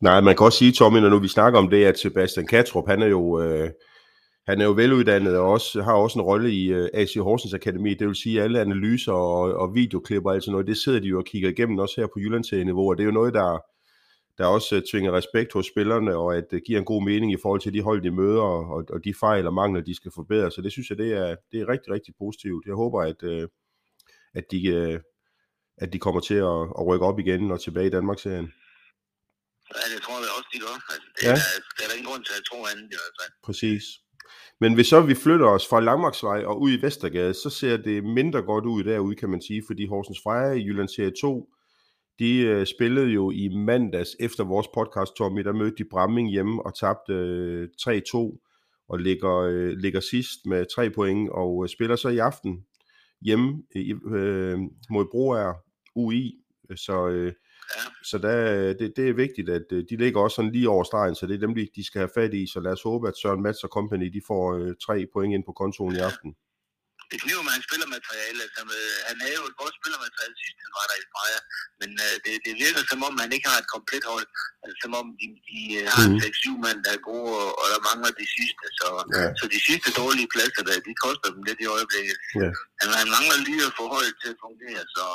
Nej, 0.07 0.19
man 0.27 0.33
kan 0.35 0.47
også 0.47 0.59
sige, 0.61 0.73
Tommy, 0.79 0.99
når 1.01 1.11
nu 1.13 1.19
vi 1.27 1.35
snakker 1.37 1.57
om 1.63 1.69
det, 1.73 1.81
at 1.91 1.99
Sebastian 2.03 2.47
Katrup, 2.53 2.87
han 2.93 2.99
er 3.05 3.11
jo... 3.17 3.23
Øh 3.43 3.69
han 4.47 4.61
er 4.61 4.65
jo 4.65 4.71
veluddannet 4.71 5.37
og 5.37 5.51
også, 5.51 5.81
har 5.81 5.93
også 5.93 6.19
en 6.19 6.25
rolle 6.25 6.51
i 6.51 6.67
øh, 6.67 6.83
uh, 6.83 6.87
AC 6.93 7.13
Horsens 7.13 7.53
Akademi. 7.53 7.93
Det 7.93 8.07
vil 8.07 8.15
sige, 8.15 8.37
at 8.37 8.43
alle 8.43 8.61
analyser 8.61 9.11
og, 9.11 9.39
og 9.61 9.75
videoklipper 9.75 10.29
og 10.29 10.35
alt 10.35 10.43
sådan 10.43 10.51
noget, 10.51 10.67
det 10.67 10.77
sidder 10.77 10.99
de 10.99 11.07
jo 11.07 11.17
og 11.17 11.25
kigger 11.25 11.49
igennem 11.49 11.79
også 11.79 11.95
her 11.97 12.07
på 12.07 12.19
Jyllandsserie-niveau, 12.19 12.89
og 12.89 12.97
det 12.97 13.03
er 13.03 13.05
jo 13.05 13.19
noget, 13.19 13.33
der, 13.33 13.59
der 14.37 14.45
også 14.45 14.75
uh, 14.75 14.81
tvinger 14.91 15.11
respekt 15.11 15.53
hos 15.53 15.67
spillerne, 15.67 16.15
og 16.15 16.37
at 16.37 16.45
det 16.51 16.63
giver 16.65 16.79
en 16.79 16.85
god 16.85 17.03
mening 17.03 17.31
i 17.31 17.37
forhold 17.41 17.61
til 17.61 17.73
de 17.73 17.81
hold, 17.81 18.01
de 18.01 18.11
møder, 18.11 18.41
og, 18.41 18.85
og 18.89 19.03
de 19.03 19.13
fejl 19.13 19.47
og 19.47 19.53
mangler, 19.53 19.81
de 19.81 19.95
skal 19.95 20.11
forbedre. 20.15 20.51
Så 20.51 20.61
det 20.61 20.71
synes 20.71 20.89
jeg, 20.89 20.97
det 20.97 21.13
er, 21.13 21.35
det 21.51 21.61
er 21.61 21.69
rigtig, 21.69 21.93
rigtig 21.93 22.13
positivt. 22.19 22.65
Jeg 22.65 22.75
håber, 22.75 23.01
at, 23.01 23.23
uh, 23.23 23.47
at, 24.33 24.43
de, 24.51 24.61
at 25.77 25.93
de 25.93 25.99
kommer 25.99 26.21
til 26.21 26.39
at, 26.51 26.61
at 26.79 26.85
rykke 26.87 27.05
op 27.05 27.19
igen 27.19 27.51
og 27.51 27.61
tilbage 27.61 27.87
i 27.87 27.95
Danmark-serien. 27.97 28.53
Ja, 29.75 29.83
det 29.93 30.01
tror 30.03 30.17
jeg 30.25 30.31
også, 30.37 30.49
de 30.53 30.59
gør. 30.59 30.75
Altså, 30.93 31.07
det, 31.15 31.23
ja. 31.23 31.31
er, 31.31 31.59
det 31.75 31.81
er 31.83 31.87
der 31.89 31.95
ingen 31.97 32.09
grund 32.11 32.23
til 32.25 32.33
at 32.39 32.43
tro 32.49 32.57
andet 32.71 32.99
fald. 33.19 33.33
Præcis. 33.47 33.83
Men 34.61 34.73
hvis 34.73 34.87
så 34.87 35.01
vi 35.01 35.15
flytter 35.15 35.47
os 35.47 35.67
fra 35.67 35.79
Langmarksvej 35.79 36.45
og 36.45 36.61
ud 36.61 36.71
i 36.71 36.81
Vestergade, 36.81 37.33
så 37.33 37.49
ser 37.49 37.77
det 37.77 38.03
mindre 38.03 38.41
godt 38.41 38.65
ud 38.65 38.83
derude, 38.83 39.15
kan 39.15 39.29
man 39.29 39.41
sige, 39.41 39.63
fordi 39.67 39.87
Horsens 39.87 40.19
Freja 40.23 40.51
i 40.51 40.65
Jylland 40.65 40.89
Serie 40.89 41.13
2, 41.21 41.49
de 42.19 42.57
uh, 42.59 42.65
spillede 42.65 43.07
jo 43.07 43.31
i 43.31 43.47
mandags 43.47 44.09
efter 44.19 44.43
vores 44.43 44.67
podcast, 44.73 45.15
Tommy, 45.15 45.41
der 45.41 45.53
mødte 45.53 45.83
de 45.83 45.89
Bramming 45.89 46.31
hjemme 46.31 46.65
og 46.65 46.75
tabte 46.75 47.13
øh, 47.13 47.67
3-2 47.81 48.17
og 48.89 48.99
ligger, 48.99 49.47
uh, 49.47 49.77
ligger 49.77 49.99
sidst 49.99 50.45
med 50.45 50.65
3 50.75 50.89
point 50.89 51.29
og 51.29 51.55
uh, 51.55 51.67
spiller 51.67 51.95
så 51.95 52.09
i 52.09 52.17
aften 52.17 52.65
hjemme 53.21 53.47
uh, 53.75 54.59
mod 54.89 55.05
Broager 55.11 55.53
UI. 55.95 56.33
Så 56.75 57.31
Ja. 57.75 57.81
Så 58.03 58.17
der, 58.17 58.73
det, 58.73 58.93
det 58.95 59.09
er 59.09 59.13
vigtigt, 59.13 59.49
at 59.49 59.63
øh, 59.71 59.83
de 59.89 59.95
ligger 59.95 60.21
også 60.21 60.35
sådan 60.35 60.51
lige 60.51 60.69
over 60.69 60.83
stregen, 60.83 61.15
så 61.15 61.27
det 61.27 61.35
er 61.35 61.47
dem, 61.47 61.55
de 61.75 61.85
skal 61.85 61.99
have 61.99 62.09
fat 62.15 62.33
i. 62.33 62.47
Så 62.47 62.59
lad 62.59 62.71
os 62.71 62.83
håbe, 62.83 63.07
at 63.07 63.17
Søren 63.17 63.41
Mats 63.41 63.63
og 63.63 63.69
Company 63.69 64.05
de 64.13 64.21
får 64.27 64.53
øh, 64.53 64.75
tre 64.85 65.05
point 65.13 65.33
ind 65.33 65.43
på 65.43 65.51
kontoen 65.51 65.95
i 65.95 65.99
aften 65.99 66.35
det 67.11 67.17
kniver 67.23 67.43
med 67.45 67.53
hans 67.55 67.65
spillermateriale. 67.69 68.39
Altså, 68.45 68.61
han 69.09 69.17
havde 69.23 69.37
jo 69.41 69.45
et 69.51 69.57
godt 69.61 69.75
spillermateriale 69.79 70.35
sidst, 70.41 70.57
han 70.65 70.73
var 70.77 70.85
der 70.89 70.97
i 71.03 71.05
Freja, 71.13 71.39
men 71.81 71.89
uh, 72.05 72.15
det, 72.23 72.33
det 72.45 72.53
virker 72.63 72.81
som 72.91 72.99
om, 73.07 73.13
han 73.23 73.31
ikke 73.35 73.47
har 73.51 73.59
et 73.63 73.69
komplet 73.75 74.05
hold. 74.13 74.27
Altså, 74.63 74.75
som 74.83 74.91
om 74.99 75.05
de, 75.19 75.25
de 75.49 75.59
uh, 75.79 75.85
har 75.95 76.05
mm. 76.09 76.17
6-7 76.53 76.65
mand, 76.65 76.79
der 76.85 76.91
er 76.97 77.01
gode, 77.09 77.31
og, 77.43 77.49
og 77.61 77.65
der 77.73 77.79
mangler 77.89 78.11
de 78.21 78.27
sidste. 78.37 78.65
Så, 78.79 78.87
ja. 79.19 79.25
så 79.39 79.43
de 79.55 79.59
sidste 79.67 79.89
dårlige 80.01 80.29
pladser, 80.33 80.63
der, 80.67 80.75
de 80.89 80.93
koster 81.05 81.27
dem 81.33 81.41
lidt 81.47 81.59
i 81.65 81.67
øjeblikket. 81.75 82.17
Ja. 82.41 82.49
Han, 82.79 82.87
han 83.01 83.09
mangler 83.15 83.37
lige 83.47 83.63
at 83.69 83.73
få 83.79 83.83
holdet 83.95 84.15
til 84.21 84.29
at 84.33 84.39
fungere, 84.45 84.83
så, 84.95 85.05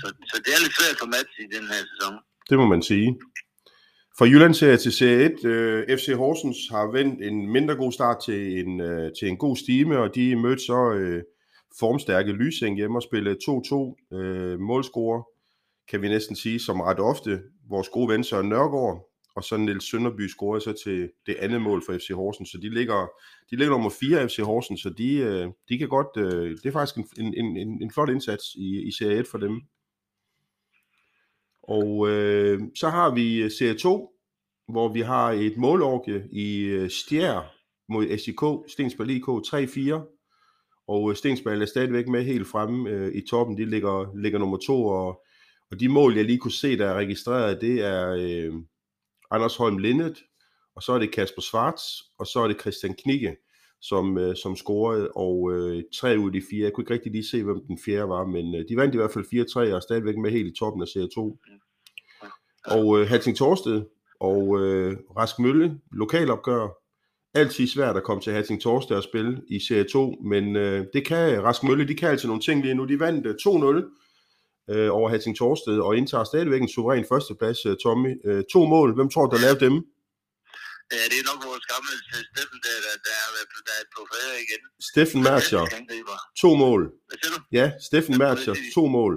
så, 0.00 0.06
så 0.30 0.36
det 0.44 0.50
er 0.54 0.60
lidt 0.64 0.76
svært 0.78 0.96
for 1.00 1.08
Mats 1.14 1.32
i 1.44 1.46
den 1.56 1.64
her 1.72 1.82
sæson. 1.90 2.14
Det 2.50 2.56
må 2.60 2.66
man 2.74 2.82
sige. 2.90 3.08
Fra 4.20 4.26
Jylland-serie 4.26 4.76
til 4.76 4.92
serie 4.92 5.24
1, 5.24 5.44
øh, 5.44 5.98
FC 5.98 6.12
Horsens 6.16 6.56
har 6.70 6.92
vendt 6.92 7.22
en 7.22 7.52
mindre 7.52 7.74
god 7.74 7.92
start 7.92 8.16
til 8.24 8.60
en, 8.60 8.80
øh, 8.80 9.10
til 9.18 9.28
en 9.28 9.36
god 9.36 9.56
stime, 9.56 9.98
og 9.98 10.14
de 10.14 10.36
mødte 10.36 10.62
så 10.62 10.92
øh, 10.92 11.22
formstærke 11.78 12.32
Lysing 12.32 12.76
hjemme 12.76 12.98
og 12.98 13.02
spillede 13.02 13.36
2-2 13.44 14.16
øh, 14.16 14.60
målscorer, 14.60 15.22
kan 15.90 16.02
vi 16.02 16.08
næsten 16.08 16.36
sige, 16.36 16.60
som 16.60 16.80
ret 16.80 17.00
ofte 17.00 17.40
vores 17.68 17.88
gode 17.88 18.08
ven 18.12 18.24
Søren 18.24 18.48
Nørgaard, 18.48 19.08
og 19.36 19.44
så 19.44 19.56
Niels 19.56 19.90
Sønderby 19.90 20.26
scorede 20.28 20.64
så 20.64 20.72
til 20.84 21.10
det 21.26 21.34
andet 21.34 21.62
mål 21.62 21.82
for 21.86 21.92
FC 21.92 22.08
Horsens, 22.14 22.48
så 22.48 22.58
de 22.62 22.74
ligger, 22.74 23.08
de 23.50 23.56
ligger 23.56 23.70
nummer 23.70 23.90
4 24.00 24.28
FC 24.28 24.36
Horsens, 24.36 24.80
så 24.80 24.90
de, 24.98 25.16
øh, 25.16 25.48
de 25.68 25.78
kan 25.78 25.88
godt, 25.88 26.16
øh, 26.16 26.50
det 26.50 26.66
er 26.66 26.72
faktisk 26.72 26.96
en, 26.96 27.34
en, 27.36 27.56
en, 27.56 27.82
en 27.82 27.90
flot 27.94 28.10
indsats 28.10 28.44
i, 28.54 28.88
i 28.88 28.90
serie 28.98 29.18
1 29.18 29.26
for 29.26 29.38
dem. 29.38 29.60
Og 31.70 32.08
øh, 32.08 32.60
så 32.74 32.88
har 32.88 33.14
vi 33.14 33.42
øh, 33.42 33.50
serie 33.50 33.78
2, 33.78 34.10
hvor 34.68 34.92
vi 34.92 35.00
har 35.00 35.30
et 35.30 35.56
målorke 35.56 36.24
i 36.32 36.62
øh, 36.62 36.90
Stjær 36.90 37.54
mod 37.88 38.18
SIK, 38.18 38.72
Stensberg 38.72 39.10
IK 39.10 39.28
3-4. 40.02 40.84
Og 40.88 41.10
øh, 41.10 41.16
Stensberg 41.16 41.62
er 41.62 41.66
stadigvæk 41.66 42.08
med 42.08 42.24
helt 42.24 42.46
fremme 42.46 42.90
øh, 42.90 43.14
i 43.14 43.20
toppen. 43.30 43.58
De 43.58 43.64
ligger, 43.64 44.16
ligger 44.16 44.38
nummer 44.38 44.56
to, 44.56 44.86
og, 44.86 45.22
og 45.70 45.80
de 45.80 45.88
mål, 45.88 46.16
jeg 46.16 46.24
lige 46.24 46.38
kunne 46.38 46.52
se, 46.52 46.78
der 46.78 46.86
er 46.86 46.94
registreret, 46.94 47.60
det 47.60 47.84
er 47.84 48.10
øh, 48.18 48.54
Anders 49.30 49.56
Holm 49.56 49.78
Lindet, 49.78 50.22
og 50.76 50.82
så 50.82 50.92
er 50.92 50.98
det 50.98 51.12
Kasper 51.12 51.42
Svarts, 51.42 51.84
og 52.18 52.26
så 52.26 52.40
er 52.40 52.48
det 52.48 52.60
Christian 52.60 52.94
Knikke, 52.94 53.36
som, 53.80 54.18
øh, 54.18 54.36
som 54.36 54.56
scorede, 54.56 55.10
og 55.16 55.52
øh, 55.52 55.82
tre 55.94 56.18
ud 56.18 56.26
af 56.26 56.32
de 56.32 56.42
fire. 56.50 56.64
Jeg 56.64 56.72
kunne 56.72 56.82
ikke 56.82 56.94
rigtig 56.94 57.12
lige 57.12 57.28
se, 57.30 57.42
hvem 57.42 57.60
den 57.68 57.78
fjerde 57.84 58.08
var, 58.08 58.26
men 58.26 58.54
øh, 58.54 58.64
de 58.68 58.76
vandt 58.76 58.94
i 58.94 58.98
hvert 58.98 59.12
fald 59.12 59.24
4-3 59.24 59.58
og 59.58 59.76
er 59.76 59.80
stadigvæk 59.80 60.16
med 60.16 60.30
helt 60.30 60.48
i 60.48 60.58
toppen 60.58 60.82
af 60.82 60.88
Serie 60.88 61.08
2. 61.14 61.38
Og 62.66 63.00
øh, 63.00 63.08
Hatsing 63.08 63.36
Torsted 63.36 63.82
og 64.20 64.60
øh, 64.60 64.96
Rask 65.16 65.38
Mølle, 65.38 65.80
lokalopgør. 65.92 66.68
Altid 67.34 67.66
svært 67.66 67.96
at 67.96 68.02
komme 68.02 68.22
til 68.22 68.32
Hatsing 68.32 68.60
Torsted 68.60 68.96
og 68.96 69.02
spille 69.02 69.42
i 69.48 69.60
Serie 69.68 69.84
2, 69.84 70.10
men 70.24 70.56
øh, 70.56 70.86
det 70.92 71.06
kan 71.06 71.42
Rask 71.42 71.62
Mølle, 71.62 71.88
de 71.88 71.94
kan 71.94 72.08
altså 72.08 72.26
nogle 72.26 72.42
ting 72.42 72.62
lige 72.62 72.74
nu. 72.74 72.84
De 72.84 73.00
vandt 73.00 73.26
øh, 73.26 73.34
2-0 73.34 74.74
øh, 74.74 74.88
over 74.94 75.08
Hatsing 75.08 75.36
Torsted 75.36 75.78
og 75.78 75.96
indtager 75.96 76.24
stadigvæk 76.24 76.62
en 76.62 76.68
suveræn 76.68 77.04
førsteplads, 77.08 77.66
øh, 77.66 77.76
Tommy. 77.82 78.20
Øh, 78.24 78.44
to 78.52 78.66
mål, 78.66 78.94
hvem 78.94 79.08
tror 79.08 79.26
du, 79.26 79.36
der 79.36 79.42
lavede 79.42 79.64
dem? 79.64 79.84
Ja, 80.96 81.02
det 81.10 81.18
er 81.22 81.26
nok 81.30 81.40
vores 81.50 81.64
gamle 81.72 81.92
Steffen, 82.32 82.58
der, 82.66 82.74
der, 82.86 82.94
der, 83.06 83.16
er, 83.24 83.30
der 83.68 83.74
er 83.80 83.84
på 83.96 84.00
færre 84.12 84.34
igen. 84.44 84.60
Steffen 84.90 85.20
Mercher. 85.28 85.64
To 86.42 86.50
mål. 86.64 86.82
Hvad 87.08 87.16
siger 87.22 87.32
du? 87.36 87.40
Ja, 87.58 87.66
Steffen 87.88 88.18
Mercher. 88.18 88.54
To 88.74 88.86
mål. 88.98 89.14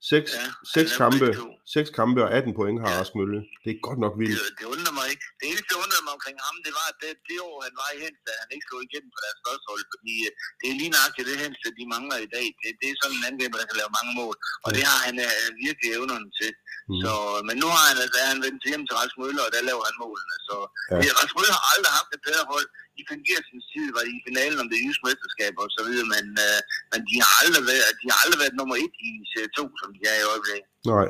Seks, 0.00 0.30
ja, 0.32 0.46
seks, 0.74 0.90
kampe, 1.02 1.28
seks 1.74 1.90
kampe 1.98 2.20
og 2.26 2.30
18 2.32 2.56
point 2.58 2.76
har 2.82 2.90
ja. 2.92 2.98
Rask 2.98 3.12
Mølle. 3.18 3.40
Det 3.62 3.70
er 3.74 3.78
godt 3.88 4.00
nok 4.04 4.14
vildt. 4.20 4.36
Det, 4.40 4.50
det 4.60 4.66
undrer 4.74 4.94
mig 4.98 5.06
ikke. 5.12 5.26
Det 5.38 5.44
eneste, 5.50 5.68
der 5.72 5.78
undrer 5.84 6.02
mig 6.06 6.12
omkring 6.18 6.36
ham, 6.46 6.56
det 6.66 6.72
var, 6.78 6.86
at 6.92 6.98
det, 7.02 7.10
det 7.28 7.36
år, 7.48 7.56
han 7.66 7.74
var 7.82 7.88
i 7.96 7.98
Hens, 8.04 8.18
at 8.32 8.36
han 8.42 8.50
ikke 8.54 8.66
slog 8.68 8.80
igennem 8.88 9.10
på 9.14 9.20
deres 9.24 9.38
første 9.44 9.66
hold, 9.70 9.84
fordi 9.94 10.14
øh, 10.28 10.32
det 10.60 10.66
er 10.70 10.76
lige 10.80 10.92
nøjagtigt 10.96 11.26
det 11.30 11.36
Hens, 11.42 11.58
de 11.78 11.84
mangler 11.94 12.18
i 12.26 12.30
dag. 12.36 12.46
Det, 12.60 12.68
det 12.80 12.86
er 12.88 12.96
sådan 13.00 13.16
en 13.18 13.28
angriber, 13.30 13.56
der 13.60 13.68
kan 13.70 13.78
lave 13.80 13.92
mange 13.98 14.12
mål, 14.20 14.34
og 14.64 14.68
ja. 14.70 14.74
det 14.76 14.82
har 14.90 14.98
han 15.06 15.16
uh, 15.28 15.46
virkelig 15.64 15.88
evnerne 15.98 16.28
til. 16.40 16.52
Mm. 16.90 17.00
Så, 17.02 17.12
men 17.48 17.56
nu 17.62 17.68
har 17.74 17.84
han, 17.90 17.96
altså, 18.04 18.18
han 18.32 18.40
vendt 18.46 18.62
hjem 18.70 18.84
til 18.86 18.94
Rask 19.00 19.14
Mølle, 19.20 19.40
og 19.46 19.50
der 19.54 19.68
laver 19.70 19.84
han 19.88 19.96
målene. 20.04 20.36
Så 20.48 20.56
ja. 21.04 21.12
Rask 21.18 21.34
Mølle 21.36 21.52
har 21.58 21.64
aldrig 21.72 21.92
haft 21.98 22.10
et 22.16 22.22
bedre 22.28 22.44
hold 22.52 22.66
i 23.00 23.02
sin 23.48 23.62
tid 23.72 23.86
var 23.96 24.02
de 24.06 24.12
i 24.18 24.24
finalen 24.28 24.58
om 24.62 24.68
det 24.72 24.78
jyske 24.84 25.04
mesterskab 25.08 25.54
og 25.62 25.68
så 25.76 25.80
videre, 25.88 26.06
men, 26.14 26.26
øh, 26.46 26.58
men 26.92 27.00
de, 27.08 27.14
har 27.24 27.32
aldrig 27.42 27.64
været, 27.70 27.90
de 28.00 28.06
har 28.12 28.18
aldrig 28.24 28.40
været 28.42 28.54
nummer 28.60 28.76
et 28.84 28.94
i 29.06 29.08
serie 29.32 29.50
2, 29.58 29.62
som 29.80 29.88
de 29.96 30.00
er 30.12 30.16
i 30.22 30.28
øjeblikket. 30.32 30.68
Nej. 30.92 31.08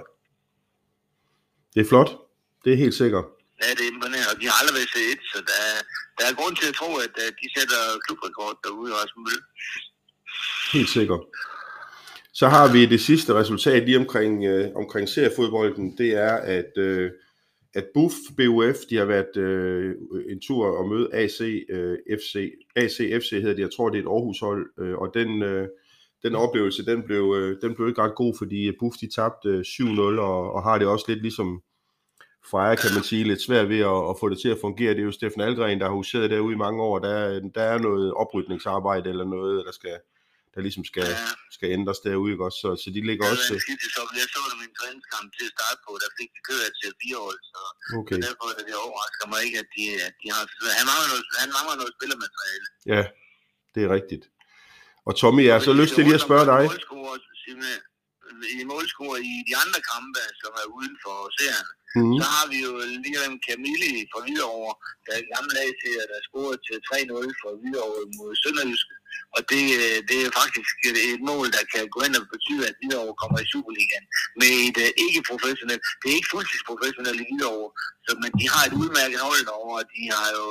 Det 1.73 1.81
er 1.83 1.89
flot. 1.93 2.11
Det 2.63 2.71
er 2.73 2.79
helt 2.85 2.97
sikkert. 3.03 3.27
Ja, 3.63 3.69
det 3.77 3.83
er 3.87 3.91
imponerende, 3.95 4.31
og 4.33 4.37
de 4.41 4.47
har 4.49 4.57
aldrig 4.61 4.75
været 4.79 4.91
serie 4.95 5.13
1, 5.13 5.21
så 5.33 5.39
der, 5.51 5.63
der 6.17 6.25
er 6.27 6.35
grund 6.41 6.55
til 6.57 6.67
at 6.71 6.77
tro, 6.81 6.91
at, 7.05 7.15
at 7.27 7.35
de 7.41 7.47
sætter 7.57 7.81
klubrekord 8.05 8.55
derude 8.65 8.89
i 8.93 8.95
Rasmus 9.01 9.31
Helt 10.73 10.91
sikkert. 10.99 11.23
Så 12.33 12.49
har 12.49 12.73
vi 12.73 12.87
det 12.87 13.01
sidste 13.01 13.35
resultat 13.35 13.85
lige 13.85 13.99
omkring, 14.05 14.45
øh, 14.45 14.67
omkring 14.83 15.09
seriefodbolden, 15.09 15.99
det 15.99 16.11
er, 16.29 16.35
at 16.57 16.73
øh, 16.77 17.11
at 17.75 17.85
Buff 17.95 18.15
BUF, 18.37 18.77
de 18.91 18.97
har 18.97 19.05
været 19.05 19.37
øh, 19.37 19.95
en 20.31 20.41
tur 20.41 20.79
og 20.79 20.89
møde 20.89 21.09
AC 21.13 21.41
øh, 21.71 21.99
FC. 22.09 22.53
AC 22.77 22.97
FC 22.97 23.31
hedder 23.31 23.55
det, 23.55 23.63
jeg 23.63 23.71
tror 23.77 23.89
det 23.89 23.99
er 23.99 24.03
et 24.03 24.07
Aarhus-hold, 24.07 24.71
øh, 24.79 24.95
og 24.95 25.11
den, 25.15 25.43
øh, 25.43 25.69
den 26.23 26.35
oplevelse, 26.35 26.87
den 26.87 27.03
blev, 27.03 27.35
øh, 27.39 27.57
den 27.63 27.75
blev 27.75 27.89
ikke 27.89 28.03
ret 28.03 28.15
god, 28.15 28.35
fordi 28.39 28.73
Buff 28.81 28.97
de 29.01 29.15
tabte 29.15 29.49
øh, 29.49 29.61
7-0, 29.61 30.01
og, 30.01 30.53
og 30.53 30.63
har 30.63 30.79
det 30.79 30.87
også 30.87 31.05
lidt 31.09 31.23
ligesom 31.23 31.63
Freja, 32.51 32.75
kan 32.75 32.95
man 32.95 33.05
sige, 33.05 33.25
lidt 33.25 33.43
svært 33.43 33.69
ved 33.69 33.79
at, 33.79 34.01
at 34.11 34.17
få 34.21 34.29
det 34.29 34.39
til 34.39 34.49
at 34.49 34.59
fungere. 34.61 34.91
Det 34.91 35.01
er 35.01 35.05
jo 35.05 35.13
Steffen 35.13 35.41
Algren, 35.41 35.81
der 35.81 35.87
har 35.87 35.93
huseret 35.93 36.31
derude 36.31 36.55
i 36.55 36.57
mange 36.57 36.83
år. 36.83 36.99
Der, 36.99 37.41
der 37.55 37.63
er 37.63 37.79
noget 37.79 38.15
oprydningsarbejde 38.15 39.11
eller 39.11 39.25
noget, 39.25 39.65
der 39.67 39.73
skal, 39.73 39.97
der 40.55 40.61
ligesom 40.67 40.85
skal, 40.91 41.09
ja. 41.17 41.31
skal 41.57 41.69
ændres 41.79 42.01
derude, 42.07 42.31
ikke 42.33 42.45
også? 42.49 42.59
Så, 42.65 42.69
så 42.83 42.89
de 42.97 43.01
ligger 43.09 43.25
ja, 43.27 43.31
også... 43.33 43.53
Jeg, 43.55 43.63
så, 43.97 44.03
jeg 44.21 44.27
så 44.35 44.41
det 44.51 44.59
min 44.65 44.75
træningskamp 44.79 45.29
til 45.37 45.45
at 45.49 45.53
starte 45.57 45.79
på, 45.87 45.93
der 46.03 46.11
fik 46.19 46.31
de 46.37 46.41
kørt 46.51 46.73
til 46.81 46.91
fire 47.03 47.19
år, 47.25 47.33
så, 47.53 47.61
okay. 48.01 48.17
så 48.17 48.21
derfor 48.29 48.47
det, 48.57 48.65
det 48.71 48.77
overrasker 48.85 49.27
mig 49.33 49.41
ikke, 49.47 49.59
at 49.65 49.69
de, 49.77 49.85
at 50.09 50.15
de 50.23 50.27
har... 50.35 50.43
Han 50.81 50.87
mangler 50.91 51.09
noget, 51.13 51.25
han 51.45 51.51
mangler 51.57 51.75
noget 51.81 51.93
spillermateriale. 51.97 52.67
Ja, 52.95 53.03
det 53.75 53.81
er 53.87 53.91
rigtigt. 53.99 54.25
Og 55.09 55.13
Tommy, 55.21 55.43
jeg 55.47 55.55
har 55.57 55.65
så 55.69 55.75
lyst 55.81 55.93
til 55.95 56.03
lige 56.07 56.19
at 56.21 56.27
spørge 56.29 56.47
dig. 56.53 56.63
I 58.61 58.65
målscorer 58.73 59.19
i 59.33 59.35
de 59.49 59.55
andre 59.63 59.81
kampe, 59.93 60.23
som 60.43 60.53
er 60.63 60.67
uden 60.77 60.95
for 61.05 61.17
serien, 61.39 61.69
mm-hmm. 61.97 62.19
så 62.21 62.25
har 62.35 62.45
vi 62.53 62.59
jo 62.67 62.73
Liam 63.05 63.35
Camilli 63.47 63.93
fra 64.11 64.21
Hvidovre, 64.25 64.73
der 65.05 65.13
er 65.19 65.23
gamle 65.35 65.53
lag 65.59 65.69
til, 65.83 65.93
der 66.13 66.19
scorer 66.29 66.57
til 66.67 66.77
3-0 66.89 67.41
for 67.41 67.51
Hvidovre 67.61 68.03
mod 68.17 68.31
Sønderjyske. 68.43 68.95
Og 69.37 69.41
det, 69.53 69.65
øh, 69.81 69.99
det 70.11 70.19
er 70.27 70.31
faktisk 70.41 70.71
et 71.17 71.23
mål, 71.31 71.47
der 71.57 71.65
kan 71.73 71.83
gå 71.95 72.01
ind 72.07 72.17
og 72.21 72.27
betyde, 72.35 72.63
at 72.69 72.77
Hvidovre 72.79 73.21
kommer 73.23 73.39
i 73.41 73.51
Superligaen 73.53 74.07
med 74.41 74.53
et 74.67 74.79
øh, 74.85 74.91
ikke-professionelt. 75.05 75.83
Det 76.01 76.07
er 76.09 76.17
ikke 76.19 76.33
fuldtidsprofessionelt 76.35 77.21
i 77.23 77.27
Hvidovre, 77.29 77.71
så, 78.05 78.11
men 78.23 78.31
de 78.41 78.45
har 78.55 78.63
et 78.65 78.75
udmærket 78.81 79.21
hold 79.29 79.43
derovre, 79.49 79.79
og 79.83 79.87
de 79.95 80.03
har 80.17 80.29
jo 80.39 80.47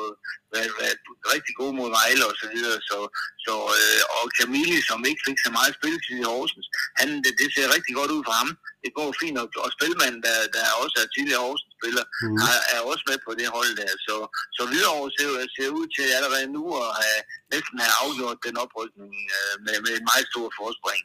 været, 0.53 0.71
været 0.81 0.97
rigtig 1.33 1.53
gode 1.59 1.73
mod 1.79 1.89
Vejle 1.97 2.23
og 2.31 2.35
så 2.41 2.47
videre. 2.55 2.77
Så, 2.89 2.97
så, 3.45 3.55
øh, 3.79 4.01
og 4.15 4.23
Camille, 4.37 4.79
som 4.89 4.99
ikke 5.09 5.25
fik 5.27 5.39
så 5.45 5.51
meget 5.57 5.73
spilletid 5.79 6.15
i 6.19 6.29
Horsens, 6.31 6.67
han, 6.99 7.07
det, 7.23 7.33
det 7.41 7.47
ser 7.55 7.73
rigtig 7.75 7.93
godt 7.99 8.11
ud 8.15 8.23
for 8.27 8.35
ham. 8.41 8.49
Det 8.83 8.91
går 8.97 9.09
fint, 9.21 9.37
og, 9.41 9.47
og 9.65 9.69
spilmanden, 9.77 10.21
der, 10.27 10.37
der 10.55 10.79
også 10.83 10.95
er 11.03 11.07
tidligere 11.15 11.45
Horsens, 11.47 11.68
spiller, 11.79 12.05
mm. 12.23 12.37
er, 12.51 12.59
er 12.73 12.79
også 12.91 13.03
med 13.09 13.17
på 13.25 13.31
det 13.39 13.47
hold 13.57 13.71
der. 13.81 13.91
Så, 14.05 14.15
så 14.55 14.61
Hvidovre 14.69 15.09
ser, 15.15 15.29
ser 15.55 15.69
ud 15.79 15.85
til 15.95 16.05
allerede 16.17 16.47
nu 16.57 16.63
at 16.83 16.89
have, 17.01 17.21
næsten 17.53 17.75
have 17.85 17.95
afgjort 18.03 18.37
den 18.45 18.55
oprykning 18.63 19.13
øh, 19.37 19.55
med, 19.65 19.75
med 19.85 19.93
en 19.99 20.05
meget 20.11 20.25
stor 20.31 20.47
forspring. 20.59 21.03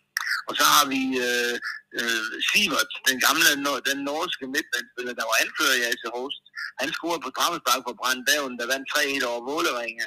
Og 0.48 0.52
så 0.58 0.64
har 0.74 0.84
vi 0.94 1.02
øh, 1.26 1.54
øh, 1.98 2.24
Sivert, 2.48 2.92
den 3.08 3.18
gamle, 3.26 3.50
den 3.90 3.98
norske 4.10 4.44
midtbandsspiller, 4.54 5.14
der 5.18 5.26
var 5.30 5.36
anfører 5.44 5.76
i 5.80 5.86
AC 5.90 6.02
Host. 6.16 6.42
Han 6.80 6.88
scorede 6.96 7.22
på 7.24 7.30
straffespark 7.34 7.82
på 7.88 7.94
Branddagen, 8.00 8.54
der 8.58 8.70
vandt 8.72 8.86
3-1 8.92 9.30
over 9.30 9.40
Våleringe. 9.50 10.06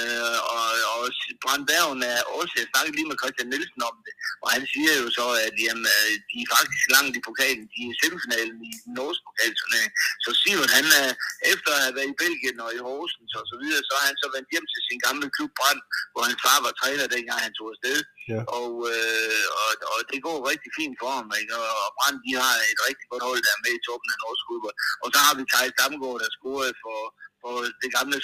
Øh, 0.00 0.38
og, 0.54 0.68
og 0.94 1.04
Brandbergen 1.44 2.00
er 2.12 2.20
også, 2.38 2.52
jeg 2.60 2.66
snakkede 2.72 2.96
lige 2.96 3.10
med 3.10 3.20
Christian 3.20 3.48
Nielsen 3.52 3.82
om 3.90 3.96
det, 4.06 4.14
og 4.44 4.48
han 4.54 4.62
siger 4.72 4.92
jo 5.02 5.06
så, 5.18 5.26
at 5.46 5.54
jamen, 5.64 5.86
øh, 5.96 6.12
de 6.30 6.36
er 6.44 6.48
faktisk 6.56 6.84
langt 6.96 7.14
i 7.18 7.26
pokalen, 7.28 7.66
de 7.74 7.80
er 7.88 7.94
semifinalen 8.00 8.58
i 8.70 8.72
den 8.84 8.92
norske 8.98 9.24
pokalturnering. 9.28 9.92
Så 10.24 10.30
Sivert, 10.40 10.72
han 10.78 10.86
er, 11.02 11.08
efter 11.52 11.70
at 11.74 11.82
have 11.84 11.96
været 11.98 12.12
i 12.12 12.20
Belgien 12.22 12.58
og 12.64 12.70
i 12.76 12.80
Horsens 12.86 13.32
og 13.40 13.44
så 13.50 13.56
videre, 13.62 13.82
så 13.88 13.92
har 13.98 14.06
han 14.10 14.18
så 14.22 14.28
vendt 14.34 14.52
hjem 14.52 14.66
til 14.72 14.80
sin 14.88 15.00
gamle 15.06 15.28
klub 15.36 15.52
Brand, 15.58 15.82
hvor 16.12 16.22
hans 16.28 16.40
far 16.44 16.58
var 16.66 16.72
træner, 16.80 17.14
dengang 17.14 17.38
han 17.46 17.54
tog 17.58 17.68
afsted. 17.74 17.98
Ja. 18.32 18.40
Og, 18.60 18.72
øh, 18.94 19.44
og, 19.60 19.70
og, 19.92 19.98
det 20.10 20.18
går 20.26 20.36
rigtig 20.52 20.70
fint 20.78 20.96
for 21.02 21.10
ham, 21.18 21.28
ikke? 21.40 21.52
Og, 21.60 21.68
og 21.82 21.88
Brand, 21.96 22.18
de 22.26 22.32
har 22.42 22.54
et 22.72 22.80
rigtig 22.88 23.06
godt 23.12 23.24
hold, 23.28 23.40
der 23.46 23.52
er 23.54 23.62
med 23.64 23.72
i 23.78 23.84
toppen 23.86 24.08
af 24.14 24.18
norsk 24.24 24.42
fodbold. 24.48 24.76
Og 25.02 25.08
så 25.12 25.18
har 25.24 25.32
vi 25.38 25.42
Thijs 25.52 25.74
Damgaard, 25.80 26.18
der 26.22 26.30
scorede 26.36 26.74
for 26.84 26.98
på 27.46 27.52
det 27.82 27.90
gamle 27.96 28.16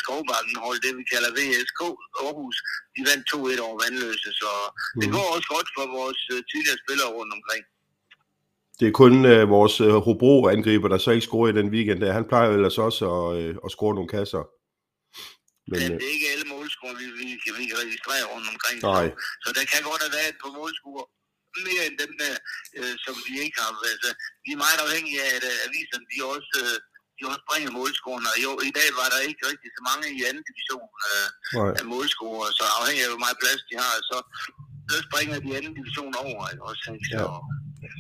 hold, 0.67 0.79
det 0.85 0.93
vi 1.01 1.05
kalder 1.13 1.31
VSK 1.39 1.81
Aarhus, 2.23 2.57
de 2.95 3.01
vandt 3.09 3.25
2-1 3.33 3.67
over 3.67 3.77
Vandløse, 3.83 4.31
så 4.43 4.51
mm. 4.69 5.01
det 5.01 5.09
går 5.15 5.27
også 5.35 5.49
godt 5.55 5.69
for 5.77 5.85
vores 5.99 6.21
uh, 6.33 6.39
tidligere 6.51 6.79
spillere 6.85 7.11
rundt 7.19 7.33
omkring. 7.39 7.63
Det 8.79 8.87
er 8.89 8.95
kun 9.03 9.15
uh, 9.33 9.43
vores 9.57 9.77
uh, 9.87 9.95
Hobro-angriber, 10.07 10.89
der 10.93 10.99
så 10.99 11.11
ikke 11.15 11.29
scorer 11.29 11.49
i 11.51 11.59
den 11.61 11.69
weekend. 11.75 11.99
Der. 12.01 12.19
Han 12.19 12.29
plejer 12.31 12.49
ellers 12.57 12.79
også 12.87 13.05
at, 13.19 13.29
uh, 13.41 13.65
at 13.65 13.71
score 13.77 13.95
nogle 13.97 14.13
kasser. 14.17 14.43
Men, 15.71 15.79
ja, 15.81 15.87
det 16.01 16.07
er 16.09 16.15
ikke 16.17 16.29
alle 16.35 16.47
målscorer, 16.55 16.95
vi, 17.01 17.07
vi, 17.19 17.27
vi, 17.43 17.51
vi 17.59 17.65
kan 17.71 17.79
registrere 17.85 18.25
rundt 18.33 18.49
omkring. 18.55 18.77
Nej. 18.93 19.07
Så, 19.09 19.15
så 19.43 19.49
der 19.57 19.65
kan 19.71 19.81
godt 19.91 20.03
have 20.05 20.15
været 20.19 20.31
et 20.35 20.41
par 20.43 20.53
målscorer 20.61 21.07
mere 21.69 21.83
end 21.89 21.97
dem, 22.05 22.13
der, 22.23 22.35
uh, 22.81 22.95
som 23.05 23.15
vi 23.27 23.35
ikke 23.45 23.57
har. 23.63 23.71
Altså, 23.95 24.11
vi 24.45 24.51
er 24.57 24.61
meget 24.67 24.81
afhængige 24.87 25.19
af, 25.27 25.31
at 25.39 25.45
aviserne 25.67 26.07
de 26.13 26.19
også 26.35 26.55
uh, 26.65 26.77
de 27.23 27.29
også 27.33 27.45
bringer 27.51 27.71
målscorerne. 27.79 28.29
Og 28.35 28.39
jo, 28.47 28.51
i 28.71 28.73
dag 28.79 28.89
var 29.01 29.09
der 29.13 29.21
ikke 29.29 29.43
rigtig 29.51 29.69
så 29.77 29.83
mange 29.91 30.07
i 30.19 30.21
anden 30.29 30.45
division 30.51 30.89
øh, 31.11 31.29
af 31.81 31.85
målscorer, 31.93 32.49
så 32.59 32.65
afhængig 32.79 33.03
af 33.05 33.11
hvor 33.13 33.23
meget 33.25 33.39
plads 33.43 33.63
de 33.71 33.75
har, 33.83 33.95
så, 34.11 34.17
så 34.91 34.97
springer 35.07 35.37
de 35.45 35.51
anden 35.59 35.75
division 35.81 36.13
over. 36.27 36.43
Ikke? 36.53 36.63
Også, 36.71 36.85
ikke? 36.95 37.07
Så, 37.13 37.23
ja. 37.85 37.91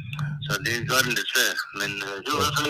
så 0.46 0.52
det 0.66 0.74
gør 0.90 1.00
det 1.06 1.12
lidt 1.18 1.30
svært. 1.34 1.58
Men 1.80 1.90
øh, 2.08 2.16
det 2.24 2.32
var 2.38 2.48
så, 2.58 2.64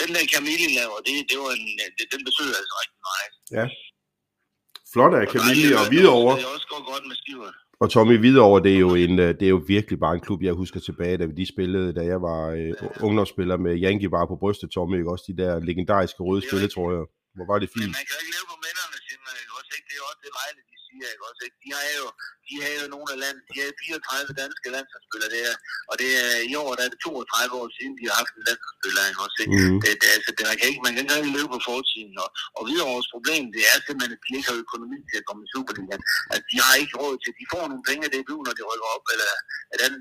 den 0.00 0.08
der 0.14 0.24
Camille 0.34 0.68
laver, 0.78 0.96
det, 1.06 1.14
det 1.30 1.36
var 1.42 1.50
en, 1.58 1.64
det, 1.96 2.04
den 2.14 2.20
betyder 2.28 2.54
altså 2.60 2.74
rigtig 2.82 3.00
meget. 3.08 3.32
Ja. 3.58 3.66
Flot 4.92 5.14
af 5.20 5.24
Camille 5.34 5.74
og, 5.80 5.86
videre 5.94 6.14
over. 6.20 6.32
Det 6.36 6.46
også 6.56 6.68
går 6.72 6.82
godt 6.92 7.04
med 7.10 7.16
Stivert. 7.22 7.56
Og 7.82 7.86
Tommy 7.94 8.16
Hvidovre, 8.22 8.62
det 8.66 8.72
er, 8.78 8.82
jo 8.86 8.92
en, 9.04 9.14
øh, 9.24 9.30
det 9.38 9.44
er 9.48 9.54
jo 9.56 9.60
virkelig 9.74 9.98
bare 10.04 10.14
en 10.18 10.24
klub, 10.26 10.40
jeg 10.48 10.54
husker 10.62 10.80
tilbage, 10.88 11.16
da 11.20 11.24
de 11.40 11.46
spillede, 11.54 11.88
da 11.98 12.02
jeg 12.12 12.18
var 12.28 12.42
øh, 12.58 12.72
ungdomsspiller 13.06 13.56
med 13.66 13.72
Yankee 13.84 14.10
bare 14.16 14.26
på 14.32 14.36
brystet, 14.42 14.68
Tommy, 14.74 14.94
ikke? 14.98 15.12
også 15.14 15.26
de 15.30 15.36
der 15.42 15.52
legendariske 15.68 16.20
røde 16.28 16.42
spilletrøjer. 16.48 17.04
Hvor 17.36 17.46
var 17.52 17.58
det 17.62 17.68
fint. 17.76 17.90
Men 17.92 17.98
man 18.00 18.06
kan 18.10 18.18
ikke 18.22 18.32
leve 18.36 18.46
på 18.52 18.56
minderne, 18.66 18.96
Simon, 19.06 19.34
ikke? 19.40 19.52
Også, 19.58 19.72
ikke? 19.76 19.86
Det 19.90 19.96
er 20.00 20.04
også 20.10 20.20
det 20.26 20.32
Vejle, 20.38 20.60
de 20.70 20.76
siger, 20.86 21.06
ikke? 21.12 21.22
Også, 21.28 21.40
ikke? 21.46 21.58
De 21.64 21.68
har 21.76 21.84
jo, 22.00 22.06
de 22.52 22.58
har 22.64 22.70
jo 22.82 22.86
nogle 22.94 23.08
af 23.14 23.18
land, 23.24 23.36
de 23.48 23.54
har 23.60 23.70
34 23.82 24.40
danske 24.42 24.66
landsholdsspillere 24.74 25.30
der, 25.36 25.50
og 25.90 25.94
det 26.00 26.10
er, 26.22 26.32
i 26.50 26.54
år 26.62 26.70
der 26.76 26.82
er 26.86 26.90
det 26.92 27.00
32 27.02 27.60
år 27.60 27.68
siden, 27.76 27.92
de 27.98 28.04
har 28.08 28.16
haft 28.22 28.32
en 28.38 28.44
landsholdsspiller? 28.48 29.02
Også, 29.24 29.38
ikke? 29.44 29.54
Mm. 29.60 29.78
Det, 29.82 29.90
det, 30.00 30.08
altså, 30.16 30.30
det, 30.36 30.42
man, 30.50 30.56
kan 30.58 30.66
ikke, 30.70 30.82
man 30.86 30.92
kan 30.94 31.02
ikke 31.20 31.36
leve 31.38 31.48
på 31.54 31.60
fortiden, 31.70 32.14
og, 32.24 32.28
og 32.56 32.62
vores 32.92 33.08
problem, 33.14 33.44
det 33.54 33.62
er 33.70 33.76
simpelthen, 33.86 34.16
at 34.16 34.22
de 34.24 34.30
ikke 34.38 34.48
har 34.50 34.58
økonomi 34.64 34.98
til 35.10 35.16
at 35.20 35.26
komme 35.28 35.42
i 35.46 35.48
Superligaen. 35.54 36.02
Altså, 36.32 36.44
de 36.52 36.56
har 36.66 36.74
ikke 36.82 36.94
råd 37.02 37.14
til, 37.22 37.30
de 37.40 37.46
får 37.54 37.64
nogle 37.70 37.84
penge 37.88 38.02
det 38.12 38.18
er 38.20 38.26
når 38.46 38.54
de 38.58 38.62
rykker 38.70 38.88
op, 38.96 39.04
eller 39.12 39.28
at, 39.74 39.80
at, 39.86 39.92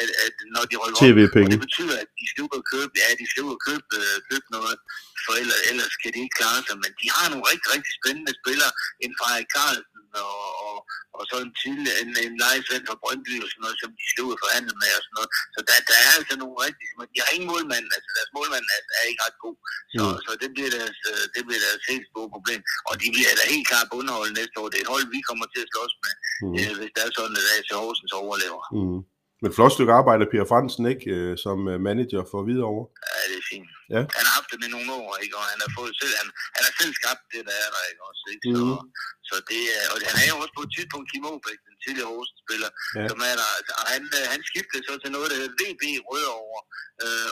at, 0.00 0.10
at, 0.24 0.34
når 0.54 0.64
de 0.70 0.74
rykker 0.82 0.98
op, 0.98 1.44
og 1.44 1.50
det 1.54 1.60
betyder, 1.66 1.96
at 2.04 2.08
de 2.20 2.24
skal 2.30 2.42
ud 2.46 2.54
og 2.60 2.64
købe, 2.72 2.92
ja, 3.02 3.06
de 3.22 3.26
skal 3.30 3.42
ud 3.48 3.52
og 3.58 3.62
købe, 3.68 3.86
øh, 4.00 4.16
købe 4.30 4.46
noget, 4.56 4.76
for 5.24 5.32
ellers, 5.42 5.62
ellers 5.70 5.94
kan 6.02 6.10
de 6.14 6.18
ikke 6.24 6.36
klare 6.40 6.60
sig, 6.66 6.76
men 6.84 6.92
de 7.00 7.06
har 7.16 7.26
nogle 7.32 7.44
rigtig, 7.52 7.68
rigtig 7.74 7.92
spændende 8.00 8.32
spillere, 8.40 8.72
en 9.04 9.12
Frederik 9.18 9.50
Carlsen, 9.56 9.91
og, 10.32 10.46
og, 10.66 10.76
og 11.16 11.22
så 11.28 11.34
en, 11.44 11.52
til, 11.60 11.72
en, 12.02 12.10
en 12.26 12.34
lejesvend 12.42 12.84
fra 12.88 13.00
Brøndby 13.02 13.34
og 13.44 13.48
sådan 13.50 13.62
noget, 13.64 13.78
som 13.82 13.90
de 13.98 14.04
skal 14.10 14.24
ud 14.26 14.36
og 14.36 14.42
forhandle 14.44 14.74
med 14.82 14.90
og 14.98 15.02
sådan 15.04 15.16
noget. 15.18 15.30
Så 15.54 15.60
der, 15.68 15.76
der 15.90 15.98
er 16.06 16.10
altså 16.18 16.34
nogle 16.42 16.56
rigtig, 16.66 16.86
de 17.14 17.18
har 17.22 17.30
ingen 17.36 17.50
målmand, 17.52 17.86
altså 17.96 18.10
deres 18.18 18.30
målmand 18.36 18.64
er, 18.74 18.80
er 18.98 19.04
ikke 19.10 19.22
ret 19.26 19.38
god. 19.44 19.56
Så, 19.94 20.02
mm. 20.04 20.18
så 20.24 20.30
det 20.42 20.48
bliver 20.54 20.70
deres, 20.78 20.98
øh, 21.10 21.24
det 21.34 21.42
bliver 21.46 21.62
deres 21.66 21.82
helt 21.92 22.06
store 22.12 22.28
problem. 22.34 22.60
Og 22.88 22.94
de 23.02 23.06
bliver 23.14 23.32
da 23.38 23.42
helt 23.54 23.66
klart 23.70 23.88
bundhold 23.92 24.30
næste 24.40 24.56
år. 24.60 24.68
Det 24.70 24.78
er 24.78 24.84
et 24.86 24.94
hold, 24.94 25.06
vi 25.16 25.20
kommer 25.28 25.46
til 25.52 25.60
at 25.64 25.70
slås 25.72 25.94
med, 26.04 26.14
mm. 26.44 26.54
øh, 26.60 26.72
hvis 26.78 26.92
det 26.94 27.00
er 27.02 27.10
sådan, 27.18 27.36
at 27.40 27.46
AC 27.56 27.70
Horsens 27.80 28.14
overlever. 28.22 28.62
Mm. 28.76 29.00
Men 29.42 29.50
flot 29.56 29.72
stykke 29.76 29.92
arbejde, 30.00 30.30
Per 30.32 30.44
Fransen, 30.50 30.84
ikke? 30.92 31.04
Øh, 31.14 31.32
som 31.44 31.58
øh, 31.72 31.76
manager 31.88 32.22
for 32.30 32.40
Hvidovre. 32.44 32.84
Ja, 33.12 33.20
det 33.30 33.36
er 33.42 33.46
fint. 33.52 33.70
Ja. 33.94 34.02
Han 34.16 34.24
har 34.28 34.34
haft 34.38 34.50
det 34.52 34.58
med 34.62 34.70
nogle 34.74 34.90
år, 35.00 35.10
ikke? 35.24 35.34
Og 35.40 35.44
han 35.52 35.58
har, 35.64 35.70
fået 35.78 35.92
selv, 36.00 36.14
han, 36.20 36.28
han 36.56 36.62
har 36.66 36.74
selv 36.80 36.92
skabt 37.00 37.24
det, 37.32 37.42
der 37.48 37.56
er 37.64 37.68
der, 37.74 37.82
ikke? 37.90 38.02
Også, 38.10 38.24
ikke? 38.32 38.44
Så, 38.54 38.64
mm. 38.64 38.88
så 39.28 39.34
det 39.50 39.62
er, 39.76 39.84
og 39.92 39.96
han 40.10 40.18
er 40.24 40.28
jo 40.32 40.36
også 40.42 40.54
på 40.58 40.64
et 40.66 40.72
tidspunkt 40.76 41.06
Kim 41.10 41.24
Aabæk, 41.30 41.58
den 41.68 41.76
tidligere 41.84 42.10
Horsens-spiller, 42.12 42.70
ja. 42.98 43.04
som 43.10 43.18
er 43.30 43.34
der, 43.40 43.48
altså, 43.58 43.72
og 43.80 43.86
han, 43.94 44.02
øh, 44.18 44.24
han 44.32 44.40
skiftede 44.50 44.82
så 44.88 44.94
til 45.02 45.10
noget, 45.16 45.28
der 45.30 45.36
hedder 45.40 45.54
VB 45.60 45.82
Rødovre, 46.08 46.60
øh, 47.04 47.28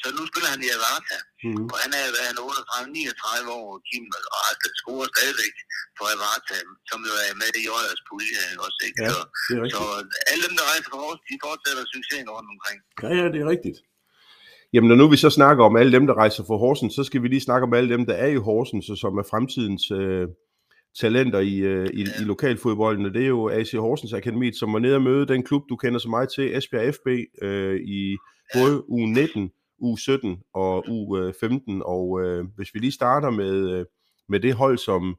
så 0.00 0.06
nu 0.18 0.22
spiller 0.30 0.50
han 0.54 0.62
i 0.66 0.68
Avarta, 0.76 1.18
mm. 1.46 1.64
og 1.72 1.76
han 1.82 1.90
er, 2.00 2.06
han 2.28 2.36
38-39 2.38 3.60
år, 3.60 3.68
Kim, 3.88 4.04
og 4.36 4.40
har 4.46 4.54
scorer 4.80 5.08
stadigvæk 5.14 5.56
for 5.96 6.04
Avarta, 6.14 6.58
som 6.90 6.98
jo 7.08 7.12
er 7.26 7.34
med 7.42 7.50
i 7.62 7.66
Øjers 7.78 8.02
pulje, 8.08 8.42
også, 8.64 8.80
ikke? 8.88 8.98
Ja, 9.04 9.10
så, 9.14 9.20
så 9.74 9.80
alle 10.30 10.42
dem, 10.46 10.54
der 10.58 10.64
rejser 10.70 10.88
fra 10.92 11.00
Horsens, 11.04 11.26
de 11.30 11.36
fortsætter 11.46 11.84
succesen 11.94 12.28
rundt 12.36 12.48
omkring. 12.54 12.78
Ja, 13.04 13.10
ja, 13.20 13.26
det 13.32 13.40
er 13.44 13.48
rigtigt. 13.54 13.78
Jamen, 14.74 14.88
når 14.88 14.96
nu 14.96 15.08
vi 15.08 15.16
så 15.16 15.30
snakker 15.30 15.62
om 15.64 15.76
alle 15.76 15.92
dem, 15.92 16.06
der 16.06 16.14
rejser 16.14 16.44
fra 16.48 16.56
Horsens, 16.56 16.94
så 16.94 17.04
skal 17.04 17.22
vi 17.22 17.28
lige 17.28 17.46
snakke 17.48 17.64
om 17.66 17.74
alle 17.74 17.90
dem, 17.94 18.06
der 18.06 18.14
er 18.14 18.26
i 18.26 18.44
Horsens, 18.48 18.86
og 18.92 18.96
som 18.98 19.18
er 19.18 19.26
fremtidens 19.30 19.90
øh, 19.90 20.28
talenter 21.00 21.38
i, 21.38 21.56
øh, 21.58 21.88
i, 21.92 22.00
i 22.00 22.24
lokalfodbolden. 22.24 23.06
Og 23.06 23.14
det 23.14 23.22
er 23.22 23.28
jo 23.28 23.48
AC 23.48 23.72
Horsens 23.72 24.12
Akademi, 24.12 24.52
som 24.52 24.72
var 24.72 24.78
nede 24.78 24.94
og 24.94 25.02
møde 25.02 25.26
den 25.26 25.42
klub, 25.42 25.62
du 25.68 25.76
kender 25.76 25.98
så 25.98 26.08
meget 26.08 26.28
til, 26.34 26.56
Esbjerg 26.56 26.94
FB, 26.94 27.08
øh, 27.42 27.80
i 27.80 28.16
både 28.54 28.90
u 28.90 28.96
19, 28.96 29.50
u 29.82 29.96
17 29.96 30.42
og 30.54 30.84
u 30.88 31.32
15. 31.40 31.76
Øh, 31.76 31.82
og 31.84 32.22
øh, 32.22 32.44
hvis 32.56 32.74
vi 32.74 32.78
lige 32.78 32.92
starter 32.92 33.30
med, 33.30 33.70
øh, 33.70 33.86
med 34.28 34.40
det 34.40 34.54
hold, 34.54 34.78
som 34.78 35.16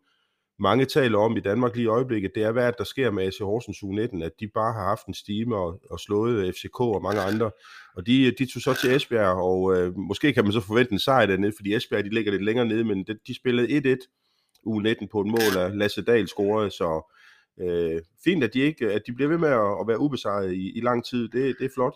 mange 0.60 0.86
taler 0.86 1.18
om 1.18 1.38
i 1.38 1.40
Danmark 1.40 1.76
lige 1.76 1.84
i 1.84 1.88
øjeblikket, 1.88 2.32
det 2.36 2.44
er, 2.44 2.52
hvad 2.52 2.74
der 2.78 2.84
sker 2.84 3.12
med 3.12 3.24
AC 3.24 3.38
Horsens 3.40 3.78
U19, 3.78 4.24
at 4.24 4.32
de 4.40 4.48
bare 4.54 4.74
har 4.74 4.84
haft 4.84 5.06
en 5.06 5.14
stime 5.14 5.56
og, 5.56 5.80
og 5.90 6.00
slået 6.00 6.36
øh, 6.36 6.54
FCK 6.54 6.80
og 6.80 7.02
mange 7.02 7.22
andre. 7.22 7.52
Og 7.96 8.08
de, 8.08 8.32
de 8.32 8.46
tog 8.54 8.62
så 8.62 8.74
til 8.82 8.96
Esbjerg, 8.96 9.38
og 9.38 9.78
øh, 9.78 9.98
måske 9.98 10.34
kan 10.34 10.44
man 10.44 10.54
så 10.54 10.60
forvente 10.60 10.92
en 10.92 11.00
sejr 11.00 11.26
dernede, 11.26 11.54
fordi 11.58 11.76
Esbjerg 11.76 12.04
de 12.04 12.10
ligger 12.10 12.32
lidt 12.32 12.46
længere 12.46 12.66
nede, 12.66 12.84
men 12.84 13.04
de, 13.04 13.18
de 13.28 13.36
spillede 13.36 13.96
1-1 13.96 13.98
U19 14.68 15.08
på 15.12 15.22
et 15.22 15.28
mål 15.28 15.58
af 15.58 15.78
Lasse 15.78 16.02
Dahl 16.02 16.28
scorede, 16.28 16.72
så 16.72 17.14
øh, 17.62 18.02
fint, 18.24 18.44
at 18.44 18.54
de, 18.54 18.60
ikke, 18.60 18.92
at 18.92 19.02
de 19.08 19.14
bliver 19.14 19.30
ved 19.30 19.38
med 19.38 19.50
at, 19.50 19.80
at 19.82 19.88
være 19.88 20.00
ubesejret 20.00 20.54
i, 20.54 20.78
i 20.78 20.82
lang 20.82 21.06
tid. 21.06 21.30
Det, 21.30 21.56
det 21.60 21.66
er 21.66 21.74
flot. 21.76 21.96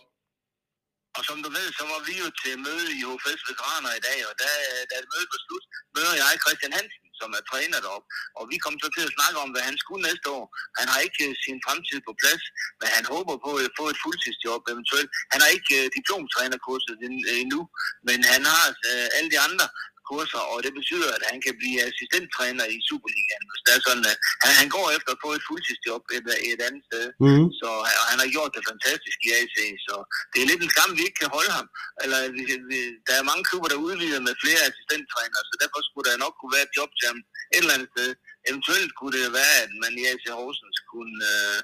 Og 1.18 1.24
som 1.30 1.38
du 1.46 1.50
ved, 1.58 1.68
så 1.80 1.84
var 1.92 2.00
vi 2.08 2.14
jo 2.24 2.28
til 2.42 2.54
møde 2.68 2.88
i 2.98 3.02
HFS 3.10 3.42
Veteraner 3.50 3.94
i 4.00 4.04
dag, 4.08 4.20
og 4.30 4.34
da, 4.42 4.50
da 4.90 4.96
det 5.02 5.10
møde 5.14 5.28
var 5.34 5.40
slut, 5.46 5.66
møder 5.96 6.14
jeg 6.22 6.42
Christian 6.44 6.74
Hansen, 6.78 7.08
som 7.20 7.30
er 7.38 7.44
træner 7.52 7.80
deroppe. 7.86 8.08
Og 8.40 8.44
vi 8.52 8.58
kom 8.64 8.76
så 8.84 8.88
til 8.96 9.04
at 9.08 9.16
snakke 9.18 9.38
om, 9.44 9.50
hvad 9.54 9.64
han 9.70 9.78
skulle 9.84 10.04
næste 10.10 10.28
år. 10.38 10.46
Han 10.80 10.88
har 10.92 11.00
ikke 11.08 11.24
øh, 11.28 11.34
sin 11.46 11.60
fremtid 11.66 12.00
på 12.08 12.14
plads, 12.22 12.44
men 12.80 12.88
han 12.96 13.06
håber 13.14 13.36
på 13.46 13.52
at 13.64 13.76
få 13.80 13.86
et 13.94 14.02
fuldtidsjob 14.04 14.62
eventuelt. 14.74 15.10
Han 15.34 15.40
har 15.44 15.50
ikke 15.58 15.74
øh, 15.80 15.86
diplomtrænerkurset 15.98 16.96
endnu, 17.42 17.62
men 18.08 18.20
han 18.34 18.42
har 18.52 18.66
øh, 18.90 19.08
alle 19.18 19.30
de 19.34 19.40
andre 19.48 19.66
kurser, 20.10 20.42
og 20.52 20.58
det 20.66 20.74
betyder, 20.80 21.10
at 21.18 21.24
han 21.32 21.40
kan 21.46 21.54
blive 21.62 21.78
assistenttræner 21.90 22.66
i 22.76 22.78
Superligaen, 22.88 23.46
hvis 23.52 23.64
det 23.66 23.72
er 23.74 23.82
sådan, 23.88 24.06
at 24.12 24.18
han, 24.44 24.52
han 24.62 24.70
går 24.76 24.88
efter 24.98 25.12
at 25.14 25.22
få 25.26 25.30
et 25.38 25.44
fuldtidsjob 25.50 26.04
et, 26.18 26.26
et 26.52 26.62
andet 26.68 26.84
sted, 26.90 27.06
mm. 27.26 27.46
så 27.60 27.70
og 28.02 28.06
han 28.12 28.20
har 28.24 28.30
gjort 28.36 28.52
det 28.56 28.64
fantastisk 28.72 29.18
i 29.28 29.30
AC, 29.40 29.58
så 29.88 29.96
det 30.32 30.40
er 30.40 30.50
lidt 30.50 30.62
en 30.64 30.74
skam, 30.74 30.92
vi 30.98 31.04
ikke 31.08 31.22
kan 31.24 31.36
holde 31.38 31.52
ham. 31.58 31.68
Eller, 32.04 32.20
vi, 32.36 32.42
vi, 32.70 32.80
der 33.08 33.14
er 33.18 33.30
mange 33.32 33.44
klubber, 33.50 33.70
der 33.72 33.86
udvider 33.88 34.22
med 34.28 34.34
flere 34.44 34.62
assistenttrænere, 34.70 35.44
så 35.50 35.54
derfor 35.62 35.80
skulle 35.88 36.08
der 36.10 36.24
nok 36.24 36.34
kunne 36.38 36.56
være 36.58 36.68
et 36.70 36.76
job 36.80 36.90
til 36.98 37.06
ham 37.12 37.20
et 37.56 37.62
eller 37.64 37.76
andet 37.78 37.90
sted. 37.94 38.10
Eventuelt 38.50 38.92
kunne 38.98 39.14
det 39.18 39.26
være, 39.40 39.56
at 39.64 39.72
man 39.84 39.92
i 40.02 40.04
AC 40.12 40.26
Horsens 40.38 40.78
kunne, 40.92 41.18
øh, 41.34 41.58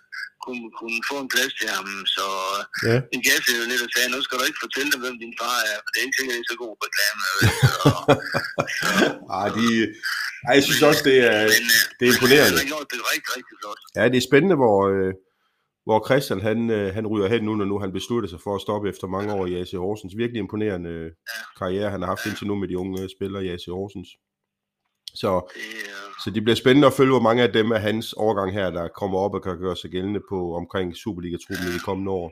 kunne, 0.43 0.65
kunne 0.79 0.99
få 1.09 1.15
en 1.23 1.29
plads 1.33 1.53
til 1.59 1.67
ham. 1.75 1.87
Så 2.15 2.25
ja. 2.89 2.97
en 3.15 3.21
gas 3.27 3.43
er 3.51 3.57
jo 3.61 3.65
lidt 3.71 3.85
at 3.87 3.91
sige, 3.93 4.13
nu 4.13 4.19
skal 4.23 4.37
du 4.39 4.43
ikke 4.49 4.63
fortælle 4.65 4.89
dem, 4.93 5.01
hvem 5.05 5.17
din 5.23 5.33
far 5.41 5.57
er, 5.71 5.77
for 5.83 5.89
det 5.91 5.99
er 5.99 6.05
ikke 6.07 6.17
sikkert, 6.19 6.35
det 6.37 6.43
er 6.45 6.51
så 6.53 6.57
god 6.65 6.73
reklame. 6.85 7.21
Så, 7.25 7.49
så, 7.83 7.89
Ej, 9.39 9.47
de, 9.57 9.65
ej, 10.47 10.53
jeg 10.57 10.63
synes 10.67 10.81
men, 10.81 10.89
også, 10.89 11.01
det 11.09 11.17
er, 11.31 11.39
men, 11.53 11.65
øh, 11.75 11.83
det 11.97 12.03
er 12.05 12.11
imponerende. 12.13 12.57
Han 12.59 12.63
har 12.63 12.71
gjort 12.73 12.89
det 12.93 12.99
rigtig, 13.13 13.31
rigtig 13.37 13.55
flot. 13.61 13.79
Ja, 13.97 14.03
det 14.11 14.17
er 14.21 14.27
spændende, 14.29 14.57
hvor, 14.61 14.77
øh, 14.93 15.11
hvor 15.87 15.99
Christian 16.07 16.41
han, 16.49 16.59
øh, 16.77 16.87
han 16.97 17.05
ryger 17.11 17.27
hen 17.33 17.43
nu, 17.47 17.53
når 17.55 17.67
nu 17.71 17.75
han 17.83 17.91
beslutter 17.97 18.29
sig 18.29 18.39
for 18.45 18.53
at 18.55 18.61
stoppe 18.65 18.85
efter 18.91 19.07
mange 19.15 19.33
år 19.37 19.45
i 19.51 19.53
AC 19.61 19.71
Horsens. 19.85 20.13
Virkelig 20.21 20.39
imponerende 20.39 20.93
ja. 21.03 21.39
karriere, 21.59 21.89
han 21.93 22.01
har 22.01 22.09
haft 22.13 22.25
ja. 22.25 22.29
indtil 22.29 22.47
nu 22.47 22.55
med 22.61 22.67
de 22.67 22.77
unge 22.83 23.09
spillere 23.15 23.45
i 23.45 23.49
AC 23.55 23.65
Horsens. 23.79 24.09
Så, 25.13 25.53
så 26.23 26.31
det 26.31 26.43
bliver 26.43 26.55
spændende 26.55 26.87
at 26.87 26.93
følge, 26.93 27.11
hvor 27.11 27.19
mange 27.19 27.43
af 27.43 27.53
dem 27.53 27.71
af 27.71 27.81
hans 27.81 28.13
overgang 28.13 28.53
her, 28.53 28.69
der 28.69 28.87
kommer 28.87 29.19
op 29.19 29.33
og 29.33 29.43
kan 29.43 29.59
gøre 29.59 29.75
sig 29.75 29.89
gældende 29.89 30.21
på 30.29 30.55
omkring 30.55 30.95
Superliga-truppen 30.95 31.67
i 31.67 31.73
de 31.73 31.79
kommende 31.79 32.11
år. 32.11 32.31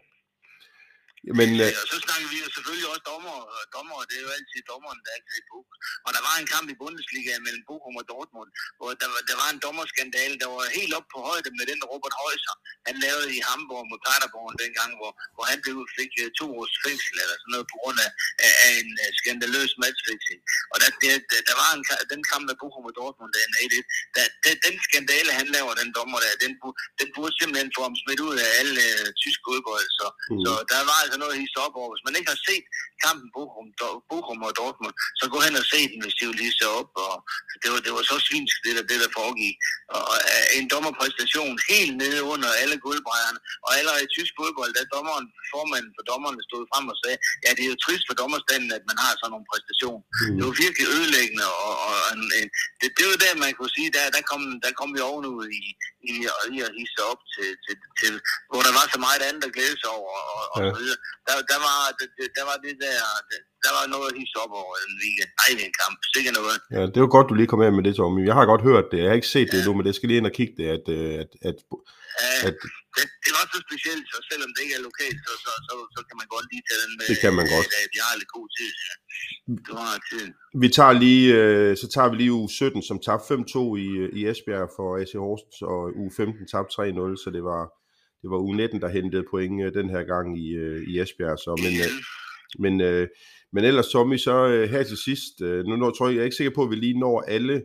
Men, 1.39 1.47
ja, 1.61 1.67
og 1.81 1.87
så 1.91 1.97
snakker 2.05 2.27
vi 2.33 2.37
jo 2.43 2.47
selvfølgelig 2.55 2.87
også 2.91 3.05
dommer, 3.11 3.35
dommer, 3.75 3.97
det 4.09 4.15
er 4.19 4.23
jo 4.27 4.31
altid 4.37 4.61
dommeren, 4.71 4.99
der 5.05 5.11
er 5.15 5.21
i 5.41 5.43
Bochum. 5.49 5.77
Og 6.05 6.09
der 6.15 6.21
var 6.27 6.35
en 6.37 6.47
kamp 6.53 6.67
i 6.73 6.75
Bundesliga 6.81 7.33
mellem 7.45 7.63
Bochum 7.69 7.95
og 8.01 8.05
Dortmund, 8.11 8.49
hvor 8.77 8.89
der, 9.01 9.09
var, 9.13 9.21
der 9.29 9.35
var 9.41 9.49
en 9.53 9.59
dommerskandale, 9.65 10.35
der 10.41 10.49
var 10.53 10.61
helt 10.79 10.93
op 10.99 11.07
på 11.13 11.19
højde 11.29 11.49
med 11.57 11.65
den 11.71 11.79
Robert 11.91 12.15
Heuser, 12.19 12.55
han 12.87 12.95
lavede 13.05 13.27
i 13.37 13.39
Hamburg 13.47 13.83
mod 13.91 13.99
Paderborn 14.07 14.55
dengang, 14.63 14.91
hvor, 14.99 15.11
hvor 15.35 15.45
han 15.51 15.59
blev, 15.63 15.77
fik 15.99 16.11
øh, 16.23 16.29
to 16.39 16.45
års 16.59 16.75
fængsel 16.85 17.15
eller 17.23 17.35
sådan 17.39 17.53
noget 17.55 17.67
på 17.71 17.77
grund 17.81 17.97
af, 18.05 18.11
af, 18.65 18.71
en 18.81 18.89
uh, 19.03 19.09
skandaløs 19.19 19.71
matchfixing. 19.83 20.41
Og 20.71 20.77
der, 20.81 20.89
der, 21.03 21.41
der 21.49 21.55
var 21.61 21.69
en, 21.75 21.83
den 22.13 22.21
kamp 22.29 22.43
med 22.49 22.55
Bochum 22.61 22.85
og 22.89 22.93
Dortmund, 22.99 23.31
den, 23.37 23.49
der, 24.15 24.25
der, 24.43 24.53
den 24.65 24.75
skandale, 24.87 25.31
han 25.39 25.47
laver, 25.55 25.71
den 25.81 25.89
dommer 25.97 26.19
der, 26.25 26.31
den, 26.43 26.51
den 26.99 27.07
burde 27.15 27.33
simpelthen 27.39 27.71
få 27.75 27.81
ham 27.87 27.95
smidt 28.01 28.21
ud 28.27 28.35
af 28.45 28.49
alle 28.59 28.81
uh, 28.95 29.07
tysk 29.21 29.39
fodbold. 29.47 29.87
Så, 29.99 30.07
mm. 30.31 30.41
så 30.43 30.51
der 30.73 30.81
var 30.91 31.01
altså 31.11 31.23
noget 31.23 31.35
at 31.35 31.41
hisse 31.43 31.57
op 31.65 31.75
over. 31.79 31.89
Hvis 31.93 32.07
man 32.07 32.17
ikke 32.17 32.31
har 32.33 32.41
set 32.49 32.65
kampen 33.05 33.27
Bochum, 33.35 33.67
Bochum 34.09 34.39
og 34.47 34.53
Dortmund, 34.59 34.95
så 35.19 35.23
gå 35.33 35.37
hen 35.45 35.55
og 35.61 35.65
se 35.73 35.79
den, 35.91 35.99
hvis 36.03 36.17
de 36.17 36.23
vil 36.27 36.37
lige 36.41 36.55
op. 36.79 36.91
Og 37.05 37.13
det 37.61 37.69
var, 37.73 37.79
det 37.85 37.91
var 37.97 38.03
så 38.11 38.17
svinsk, 38.27 38.55
det 38.65 38.71
der, 38.77 38.83
det 38.91 38.97
der 39.03 39.11
foregik. 39.19 39.55
Og, 39.95 40.01
og 40.11 40.17
en 40.57 40.65
dommerpræstation 40.73 41.55
helt 41.71 41.93
nede 42.03 42.19
under 42.33 42.49
alle 42.61 42.77
guldbrejerne. 42.85 43.39
Og 43.65 43.71
allerede 43.79 44.03
i 44.07 44.13
tysk 44.15 44.33
fodbold, 44.39 44.71
der 44.77 44.93
dommeren, 44.95 45.25
formanden 45.53 45.91
for 45.97 46.03
dommerne 46.11 46.39
stod 46.49 46.63
frem 46.71 46.85
og 46.93 46.97
sagde, 47.01 47.17
ja, 47.43 47.49
det 47.55 47.63
er 47.65 47.71
jo 47.73 47.83
trist 47.85 48.05
for 48.07 48.15
dommerstanden, 48.21 48.71
at 48.77 48.83
man 48.89 48.97
har 49.03 49.13
sådan 49.15 49.31
nogle 49.33 49.49
præstation. 49.51 49.99
Mm. 50.05 50.35
Det 50.37 50.43
var 50.47 50.55
virkelig 50.65 50.85
ødelæggende, 50.97 51.45
og, 51.67 51.73
og 51.87 51.97
en, 52.13 52.23
en, 52.39 52.47
det, 52.79 52.87
det 52.97 53.05
var 53.09 53.17
der, 53.25 53.41
man 53.45 53.53
kunne 53.57 53.75
sige, 53.77 53.89
der, 53.97 54.03
der, 54.15 54.23
kom, 54.31 54.41
der 54.63 54.71
kom 54.79 54.89
vi 54.95 54.99
ovenud 55.09 55.43
i, 55.61 55.63
i, 56.09 56.11
i 56.55 56.57
at 56.65 56.71
hisse 56.77 57.01
op 57.11 57.21
til, 57.33 57.49
til, 57.65 57.75
til, 57.99 58.13
hvor 58.51 58.61
der 58.67 58.73
var 58.79 58.85
så 58.93 58.99
meget 59.07 59.21
andet 59.27 59.43
at 59.47 59.55
glæde 59.55 59.77
sig 59.81 59.91
over, 59.99 60.15
og, 60.35 60.43
og 60.53 60.59
ja. 60.61 60.67
så 60.69 60.73
videre. 60.79 60.99
Der, 61.27 61.35
der, 61.51 61.59
var, 61.65 61.77
der, 61.99 62.05
der 62.37 62.43
var 62.49 62.57
det 62.65 62.73
der, 62.85 62.97
der 63.65 63.71
var 63.77 63.85
noget 63.95 64.09
hisse 64.17 64.35
op 64.43 64.53
over 64.61 64.73
den 64.85 64.93
weekend. 65.01 65.31
Ej, 65.41 65.49
en 65.65 65.73
kamp, 65.81 65.95
sikkert 66.13 66.35
noget. 66.39 66.57
Ja, 66.75 66.81
det 66.93 66.99
var 67.03 67.11
godt, 67.15 67.29
du 67.29 67.35
lige 67.35 67.49
kom 67.51 67.59
med 67.63 67.71
med 67.77 67.85
det, 67.87 67.93
Tommy. 67.99 68.21
Jeg 68.29 68.35
har 68.39 68.45
godt 68.51 68.63
hørt 68.69 68.85
det, 68.91 68.97
jeg 69.01 69.09
har 69.09 69.17
ikke 69.19 69.33
set 69.35 69.47
ja. 69.47 69.51
det 69.51 69.57
endnu, 69.59 69.73
men 69.77 69.83
det 69.87 69.93
skal 69.95 70.07
lige 70.07 70.19
ind 70.21 70.31
og 70.31 70.35
kigge 70.39 70.53
det, 70.59 70.67
at, 70.77 70.85
øh, 70.97 71.13
at, 71.23 71.29
at, 71.49 71.57
ja, 72.21 72.33
at 72.47 72.55
det, 72.95 73.05
det 73.25 73.31
var 73.37 73.43
så 73.53 73.59
specielt, 73.67 74.05
så 74.11 74.17
selvom 74.29 74.49
det 74.53 74.61
ikke 74.65 74.75
er 74.79 74.83
lokalt, 74.89 75.19
så, 75.27 75.33
så, 75.45 75.51
så, 75.67 75.75
så 75.95 75.99
kan 76.07 76.15
man 76.21 76.27
godt 76.35 76.45
lige 76.51 76.63
tage 76.69 76.81
den 76.83 76.93
med. 76.97 77.05
Det 77.11 77.17
kan 77.23 77.33
man 77.39 77.45
godt. 77.53 77.67
De 77.95 77.99
har 78.05 78.13
lidt 78.21 78.31
god 78.37 78.47
tid. 78.57 78.71
Ja. 78.87 78.93
Det 79.65 79.73
var. 79.79 79.91
Vi 80.63 80.67
tager 80.77 80.93
lige, 81.05 81.25
øh, 81.39 81.71
så 81.81 81.85
tager 81.95 82.09
vi 82.11 82.15
lige 82.21 82.33
u 82.39 82.41
17, 82.47 82.83
som 82.89 82.97
tabte 83.07 83.25
5-2 83.33 83.75
i, 83.85 83.87
i 84.19 84.19
Esbjerg 84.31 84.69
for 84.77 84.87
AC 85.01 85.13
Horsens, 85.25 85.57
og 85.73 85.81
u 86.01 86.03
15 86.17 86.47
tabte 86.53 86.73
3-0, 86.77 87.23
så 87.23 87.29
det 87.35 87.43
var, 87.51 87.61
det 88.21 88.29
var 88.33 88.39
u 88.47 88.51
19, 88.53 88.81
der 88.81 88.89
hentede 88.97 89.29
point 89.31 89.63
øh, 89.65 89.73
den 89.79 89.89
her 89.89 90.03
gang 90.13 90.27
i, 90.45 90.47
øh, 90.63 90.79
i 90.89 90.99
Esbjerg. 91.01 91.37
Så, 91.45 91.51
men, 91.65 91.73
øh, 91.83 91.91
men, 92.63 92.73
øh, 92.89 93.07
men 93.53 93.63
ellers, 93.69 93.89
Tommy, 93.93 94.17
så 94.27 94.35
øh, 94.53 94.63
her 94.73 94.83
til 94.83 94.99
sidst, 95.07 95.33
øh, 95.47 95.59
nu 95.67 95.73
når, 95.75 95.91
tror 95.91 96.07
jeg, 96.07 96.15
jeg 96.15 96.21
er 96.21 96.29
ikke 96.29 96.39
sikker 96.41 96.55
på, 96.57 96.63
at 96.65 96.71
vi 96.73 96.77
lige 96.85 96.99
når 97.03 97.15
alle 97.35 97.55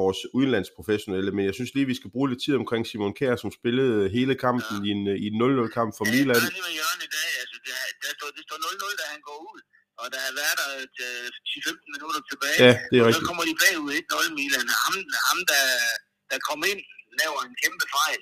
vores 0.00 0.20
udenlandsprofessionelle, 0.38 1.30
men 1.36 1.44
jeg 1.48 1.54
synes 1.58 1.70
lige, 1.76 1.90
vi 1.92 1.98
skal 2.00 2.10
bruge 2.14 2.28
lidt 2.30 2.42
tid 2.44 2.54
omkring 2.62 2.82
Simon 2.86 3.14
Kjær, 3.18 3.36
som 3.42 3.50
spillede 3.58 4.00
hele 4.16 4.34
kampen 4.46 4.76
ja. 4.78 4.86
i 4.86 4.88
en, 4.94 5.02
i 5.24 5.26
en 5.30 5.36
0-0-kamp 5.42 5.90
for 5.98 6.04
ja, 6.06 6.12
Milan. 6.12 6.40
Det 6.42 6.60
er 6.70 6.74
Jørgen 6.80 7.02
i 7.08 7.10
dag. 7.18 7.30
Altså, 7.42 7.56
det, 7.64 7.72
er, 7.80 7.86
der 8.02 8.10
står, 8.16 8.28
det 8.36 8.42
står 8.48 8.58
0-0, 8.66 9.00
da 9.00 9.04
han 9.14 9.20
går 9.28 9.38
ud, 9.50 9.58
og 10.00 10.06
der 10.12 10.20
har 10.26 10.34
været 10.40 10.56
der 10.60 10.70
10-15 11.50 11.94
minutter 11.94 12.20
tilbage. 12.30 12.58
Ja, 12.66 12.72
det 12.90 12.96
er 12.96 13.02
og 13.02 13.06
rigtigt. 13.06 13.22
så 13.22 13.28
kommer 13.28 13.44
de 13.50 13.54
bagud 13.62 13.90
1-0 14.00 14.38
Milan. 14.38 14.66
Ham, 14.84 14.94
ham 15.28 15.38
der, 15.52 15.64
der 16.30 16.38
kom 16.48 16.60
ind, 16.70 16.80
laver 17.20 17.40
en 17.48 17.54
kæmpe 17.62 17.86
fejl. 17.96 18.20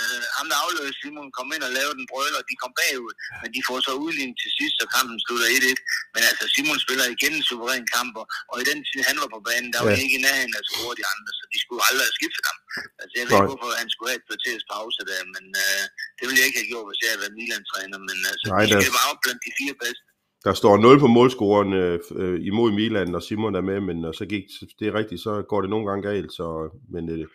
Uh, 0.00 0.22
ham 0.36 0.46
der 0.50 0.58
afløste 0.64 0.98
Simon 1.00 1.28
kom 1.38 1.48
ind 1.54 1.64
og 1.68 1.72
lavede 1.78 1.96
den 2.00 2.06
brøl, 2.12 2.34
og 2.38 2.44
de 2.48 2.54
kom 2.62 2.72
bagud, 2.80 3.14
men 3.42 3.48
de 3.54 3.60
får 3.68 3.78
så 3.86 3.92
udlignet 4.04 4.36
til 4.42 4.50
sidst, 4.58 4.74
så 4.80 4.84
kampen 4.94 5.16
slutter 5.24 5.48
1-1. 5.56 5.80
Men 6.14 6.22
altså, 6.30 6.44
Simon 6.54 6.78
spiller 6.84 7.06
igen 7.14 7.32
en 7.38 7.44
suveræn 7.48 7.86
kamp, 7.96 8.14
og 8.50 8.56
i 8.62 8.64
den 8.70 8.78
tid, 8.88 9.00
han 9.08 9.16
var 9.22 9.28
på 9.34 9.40
banen, 9.48 9.70
der 9.74 9.80
ja. 9.80 9.86
var 9.86 9.94
ikke 10.04 10.16
i 10.18 10.22
nærheden 10.26 10.54
af 10.58 10.64
score 10.68 10.92
de 11.00 11.04
andre, 11.12 11.30
så 11.38 11.44
de 11.52 11.58
skulle 11.64 11.82
aldrig 11.88 12.04
have 12.08 12.18
skiftet 12.20 12.44
ham. 12.50 12.58
Altså, 13.00 13.14
jeg 13.18 13.24
ved 13.26 13.34
ikke, 13.38 13.50
hvorfor 13.52 13.68
han 13.82 13.88
skulle 13.92 14.10
have 14.10 14.20
et 14.22 14.26
kvarters 14.28 14.64
pause 14.72 15.00
der, 15.10 15.22
men 15.34 15.44
uh, 15.64 15.84
det 16.16 16.24
ville 16.26 16.38
jeg 16.40 16.46
ikke 16.48 16.60
have 16.62 16.70
gjort, 16.72 16.86
hvis 16.88 17.00
jeg 17.02 17.08
havde 17.10 17.22
været 17.24 17.36
Milan-træner, 17.40 17.98
men 18.08 18.18
altså, 18.30 18.46
Nej, 18.54 18.64
de 18.68 18.74
skal 18.82 18.96
bare 18.98 19.08
op 19.12 19.20
blandt 19.24 19.40
de 19.48 19.52
fire 19.60 19.76
bedste. 19.84 20.06
Der 20.46 20.54
står 20.54 20.74
0 20.76 20.98
på 21.04 21.08
målscoren 21.18 21.72
øh, 21.82 22.38
imod 22.50 22.70
Milan, 22.80 23.14
og 23.14 23.22
Simon 23.22 23.54
er 23.60 23.64
med, 23.70 23.80
men 23.88 23.98
og 24.08 24.14
så 24.20 24.24
gik 24.32 24.44
det 24.78 24.86
er 24.88 24.94
rigtigt, 25.00 25.20
så 25.26 25.32
går 25.50 25.60
det 25.60 25.70
nogle 25.70 25.86
gange 25.88 26.02
galt, 26.10 26.32
så, 26.38 26.46
men 26.94 27.04
øh, 27.14 27.26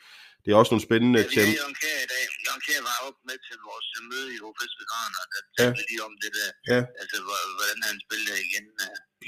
det 0.43 0.49
er 0.51 0.57
også 0.61 0.73
nogle 0.73 0.87
spændende... 0.89 1.19
Ja, 1.19 1.27
vi 1.27 1.35
har 1.39 1.57
Jørgen 1.59 1.77
Kjær 1.81 1.99
i 2.05 2.09
dag. 2.15 2.23
Jørgen 2.57 2.67
Kjær 2.67 2.83
var 2.91 2.97
op 3.07 3.17
med 3.29 3.37
til 3.47 3.57
vores 3.69 3.87
møde 4.09 4.29
i 4.35 4.37
HFS 4.43 4.73
Veteraner, 4.79 5.23
der 5.33 5.41
talte 5.57 5.81
ja. 5.81 5.89
lige 5.89 6.01
om 6.07 6.13
det 6.23 6.31
der, 6.37 6.49
ja. 6.73 6.81
altså 7.01 7.17
hvordan 7.57 7.79
han 7.89 7.97
spillede 8.05 8.37
igen. 8.47 8.65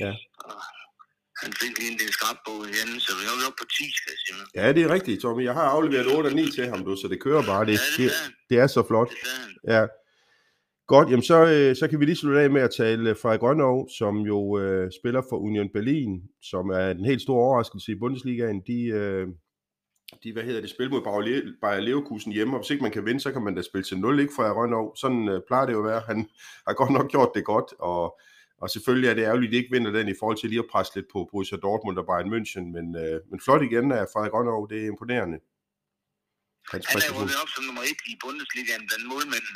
Ja. 0.04 0.12
Og 0.48 0.60
han 1.42 1.52
fik 1.62 1.74
lige 1.80 1.92
en 1.94 2.00
del 2.02 2.12
skrab 2.18 2.38
på 2.48 2.54
igen, 2.72 2.89
så 3.06 3.12
vi 3.18 3.24
er 3.28 3.48
oppe 3.48 3.60
på 3.62 3.68
10, 3.78 3.98
skal 4.00 4.12
jeg 4.15 4.22
sige. 4.26 4.44
Ja, 4.60 4.68
det 4.76 4.82
er 4.86 4.89
rigtigt, 4.98 5.22
Tommy. 5.22 5.42
Jeg 5.50 5.56
har 5.60 5.68
afleveret 5.76 6.08
8 6.18 6.28
og 6.28 6.34
9 6.34 6.52
til 6.58 6.65
ham, 6.72 6.82
du, 6.86 6.92
så 7.02 7.08
det 7.12 7.20
kører 7.26 7.44
bare. 7.52 7.63
Det, 7.70 7.76
ja, 7.80 7.86
det, 7.98 8.12
det, 8.12 8.34
det 8.50 8.58
er 8.63 8.68
så 8.76 8.82
flot. 8.89 9.10
Det 9.10 9.74
ja. 9.76 9.84
Godt, 10.94 11.08
jamen 11.12 11.28
så, 11.32 11.39
øh, 11.56 11.72
så 11.80 11.86
kan 11.88 12.00
vi 12.00 12.06
lige 12.06 12.22
slutte 12.22 12.42
af 12.44 12.50
med 12.56 12.62
at 12.68 12.76
tale 12.82 13.15
Frederik 13.22 13.42
Grønov, 13.44 13.78
som 14.00 14.13
jo 14.32 14.39
øh, 14.62 14.86
spiller 15.00 15.22
for 15.30 15.38
Union 15.48 15.70
Berlin, 15.76 16.12
som 16.52 16.65
er 16.80 16.88
en 16.92 17.06
helt 17.12 17.22
stor 17.26 17.38
overraskelse 17.46 17.92
i 17.92 18.00
Bundesligaen. 18.02 18.60
De, 18.70 18.80
øh, 19.00 19.28
de, 20.24 20.34
hvad 20.34 20.43
hedder 20.43 20.62
det, 20.62 20.69
spil 20.69 20.89
mod 20.89 21.02
Bayer 21.62 21.80
Leverkusen 21.80 22.32
hjemme, 22.32 22.54
og 22.54 22.60
hvis 22.60 22.69
ikke 22.69 22.84
man 22.84 22.91
kan 22.91 23.06
vinde, 23.06 23.19
så 23.19 23.32
kan 23.32 23.41
man 23.41 23.56
da 23.56 23.62
spille 23.62 23.84
til 23.84 24.00
0, 24.00 24.19
ikke 24.19 24.34
fra 24.36 24.54
Rønov. 24.54 24.95
Sådan 24.95 25.30
øh, 25.30 25.41
plejer 25.48 25.65
det 25.65 25.74
jo 25.74 25.80
at 25.80 25.86
være. 25.86 26.02
Han 26.06 26.30
har 26.67 26.74
godt 26.74 26.89
nok 26.91 27.10
gjort 27.10 27.32
det 27.36 27.45
godt, 27.45 27.74
og, 27.80 28.19
og 28.62 28.69
selvfølgelig 28.69 29.10
er 29.10 29.13
det 29.13 29.24
ærgerligt, 29.24 29.50
at 29.50 29.54
de 29.54 29.58
ikke 29.58 29.72
vinder 29.72 29.91
den 29.91 30.08
i 30.08 30.13
forhold 30.19 30.38
til 30.38 30.50
lige 30.50 30.60
at 30.60 30.72
presse 30.72 30.95
lidt 30.95 31.06
på 31.13 31.28
Borussia 31.32 31.58
Dortmund 31.58 31.98
og 31.98 32.06
Bayern 32.06 32.34
München, 32.34 32.63
men, 32.76 32.95
øh, 32.95 33.22
men 33.30 33.39
flot 33.45 33.62
igen 33.62 33.91
af 33.91 34.06
Frederik 34.13 34.34
Rønov, 34.34 34.69
det 34.69 34.82
er 34.82 34.88
imponerende. 34.88 35.39
Han 36.71 37.01
er 37.08 37.12
rykket 37.17 37.38
op 37.41 37.49
som 37.53 37.63
nummer 37.67 37.84
et 37.91 38.01
i 38.12 38.13
Bundesligaen 38.23 38.84
blandt 38.88 39.05
målmænd. 39.12 39.47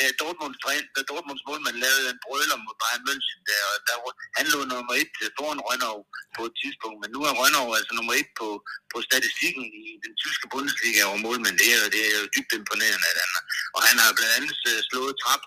Øh, 0.00 0.10
Dortmunds, 0.20 0.58
da 0.94 1.00
Dortmunds 1.10 1.44
målmand 1.48 1.76
lavede 1.84 2.06
en 2.14 2.20
brøler 2.24 2.56
mod 2.64 2.74
Bayern 2.80 3.02
München, 3.08 3.40
der, 3.50 3.62
der, 3.86 3.94
han 4.38 4.46
lå 4.52 4.58
nummer 4.72 4.94
et 5.02 5.14
foran 5.38 5.60
Rønnow 5.66 5.96
på 6.36 6.42
et 6.48 6.54
tidspunkt, 6.62 6.98
men 7.02 7.10
nu 7.14 7.20
er 7.28 7.32
Rønnow 7.40 7.66
altså 7.78 7.92
nummer 7.98 8.14
et 8.20 8.30
på, 8.40 8.48
på 8.92 8.98
statistikken 9.08 9.64
i 9.80 9.84
den 10.04 10.14
tyske 10.22 10.46
Bundesliga 10.52 11.00
over 11.08 11.18
målmænd. 11.26 11.56
Det 11.62 11.68
er, 11.74 11.80
det 11.94 12.02
er 12.08 12.12
jo 12.22 12.26
dybt 12.34 12.52
imponerende, 12.58 13.06
at 13.12 13.18
han, 13.22 13.30
og 13.76 13.80
han 13.88 13.96
har 14.02 14.10
blandt 14.18 14.34
andet 14.38 14.58
øh, 14.70 14.78
slået 14.88 15.14
trap 15.22 15.42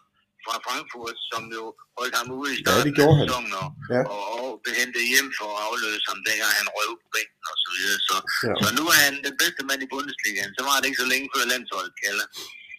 fra 0.45 0.55
Frankfurt, 0.65 1.17
som 1.31 1.41
jo 1.57 1.63
holdt 1.99 2.15
ham 2.19 2.29
ude 2.39 2.51
i 2.55 2.59
starten 2.63 2.93
ja, 2.97 3.03
af 3.09 3.13
sæsonen, 3.21 3.53
og, 3.61 3.69
ja. 3.93 4.01
og, 4.15 4.23
og 4.35 4.47
blev 4.63 4.73
hentet 4.81 5.03
hjem 5.13 5.29
for 5.39 5.49
at 5.55 5.61
afløse 5.67 6.05
ham, 6.11 6.19
dengang 6.29 6.53
han 6.59 6.67
røv 6.77 6.91
på 7.01 7.07
bænken 7.15 7.43
og 7.51 7.57
så 7.63 7.69
videre. 7.75 7.97
Så, 8.09 8.15
ja. 8.47 8.53
så 8.61 8.67
nu 8.79 8.83
er 8.93 8.99
han 9.05 9.15
den 9.27 9.35
bedste 9.41 9.61
mand 9.69 9.79
i 9.85 9.87
Bundesligaen. 9.93 10.51
Så 10.57 10.61
var 10.67 10.75
det 10.79 10.87
ikke 10.89 11.01
så 11.03 11.09
længe 11.13 11.27
før 11.33 11.43
landsholdet 11.53 11.93
kalder. 12.03 12.25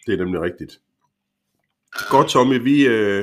Det 0.05 0.11
er 0.13 0.19
nemlig 0.23 0.41
rigtigt. 0.49 0.73
Ja. 1.95 2.05
Godt, 2.15 2.27
Tommy. 2.33 2.57
Vi, 2.69 2.77
øh, 2.95 3.21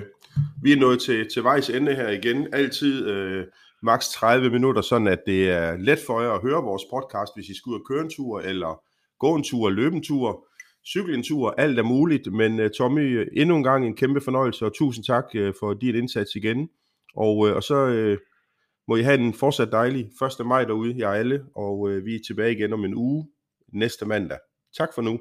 vi 0.64 0.70
er 0.72 0.80
nået 0.84 0.98
til, 1.06 1.18
til 1.32 1.40
vejs 1.50 1.66
ende 1.76 1.92
her 2.00 2.08
igen. 2.18 2.38
Altid 2.60 2.94
øh, 3.12 3.42
maks 3.82 4.08
30 4.08 4.50
minutter, 4.50 4.82
sådan 4.82 5.06
at 5.06 5.22
det 5.26 5.50
er 5.50 5.76
let 5.76 6.00
for 6.06 6.20
jer 6.20 6.32
at 6.32 6.42
høre 6.42 6.62
vores 6.70 6.84
podcast, 6.94 7.32
hvis 7.36 7.48
I 7.48 7.54
skal 7.56 7.70
ud 7.70 7.80
og 7.80 7.86
køre 7.88 8.02
en 8.06 8.10
tur, 8.16 8.40
eller 8.40 8.72
gå 9.18 9.34
en 9.34 9.44
tur, 9.44 9.70
løbe 9.70 9.96
en 9.96 10.04
tur 10.04 10.46
cykle 10.86 11.14
en 11.14 11.22
tur, 11.22 11.50
alt 11.50 11.78
er 11.78 11.82
muligt, 11.82 12.32
men 12.32 12.60
uh, 12.60 12.66
Tommy, 12.78 13.28
endnu 13.32 13.56
en 13.56 13.62
gang 13.62 13.86
en 13.86 13.96
kæmpe 13.96 14.20
fornøjelse, 14.20 14.66
og 14.66 14.74
tusind 14.74 15.04
tak 15.04 15.24
uh, 15.38 15.52
for 15.60 15.74
dit 15.74 15.94
indsats 15.94 16.34
igen, 16.34 16.68
og, 17.16 17.38
uh, 17.38 17.50
og 17.50 17.62
så 17.62 17.86
uh, 17.86 18.18
må 18.88 18.96
I 18.96 19.02
have 19.02 19.18
en 19.18 19.34
fortsat 19.34 19.72
dejlig 19.72 20.10
1. 20.40 20.46
maj 20.46 20.64
derude, 20.64 20.94
jeg 20.98 21.14
alle, 21.14 21.44
og 21.54 21.78
uh, 21.78 22.04
vi 22.04 22.14
er 22.14 22.20
tilbage 22.26 22.52
igen 22.52 22.72
om 22.72 22.84
en 22.84 22.94
uge 22.94 23.28
næste 23.72 24.06
mandag. 24.06 24.38
Tak 24.76 24.94
for 24.94 25.02
nu. 25.02 25.20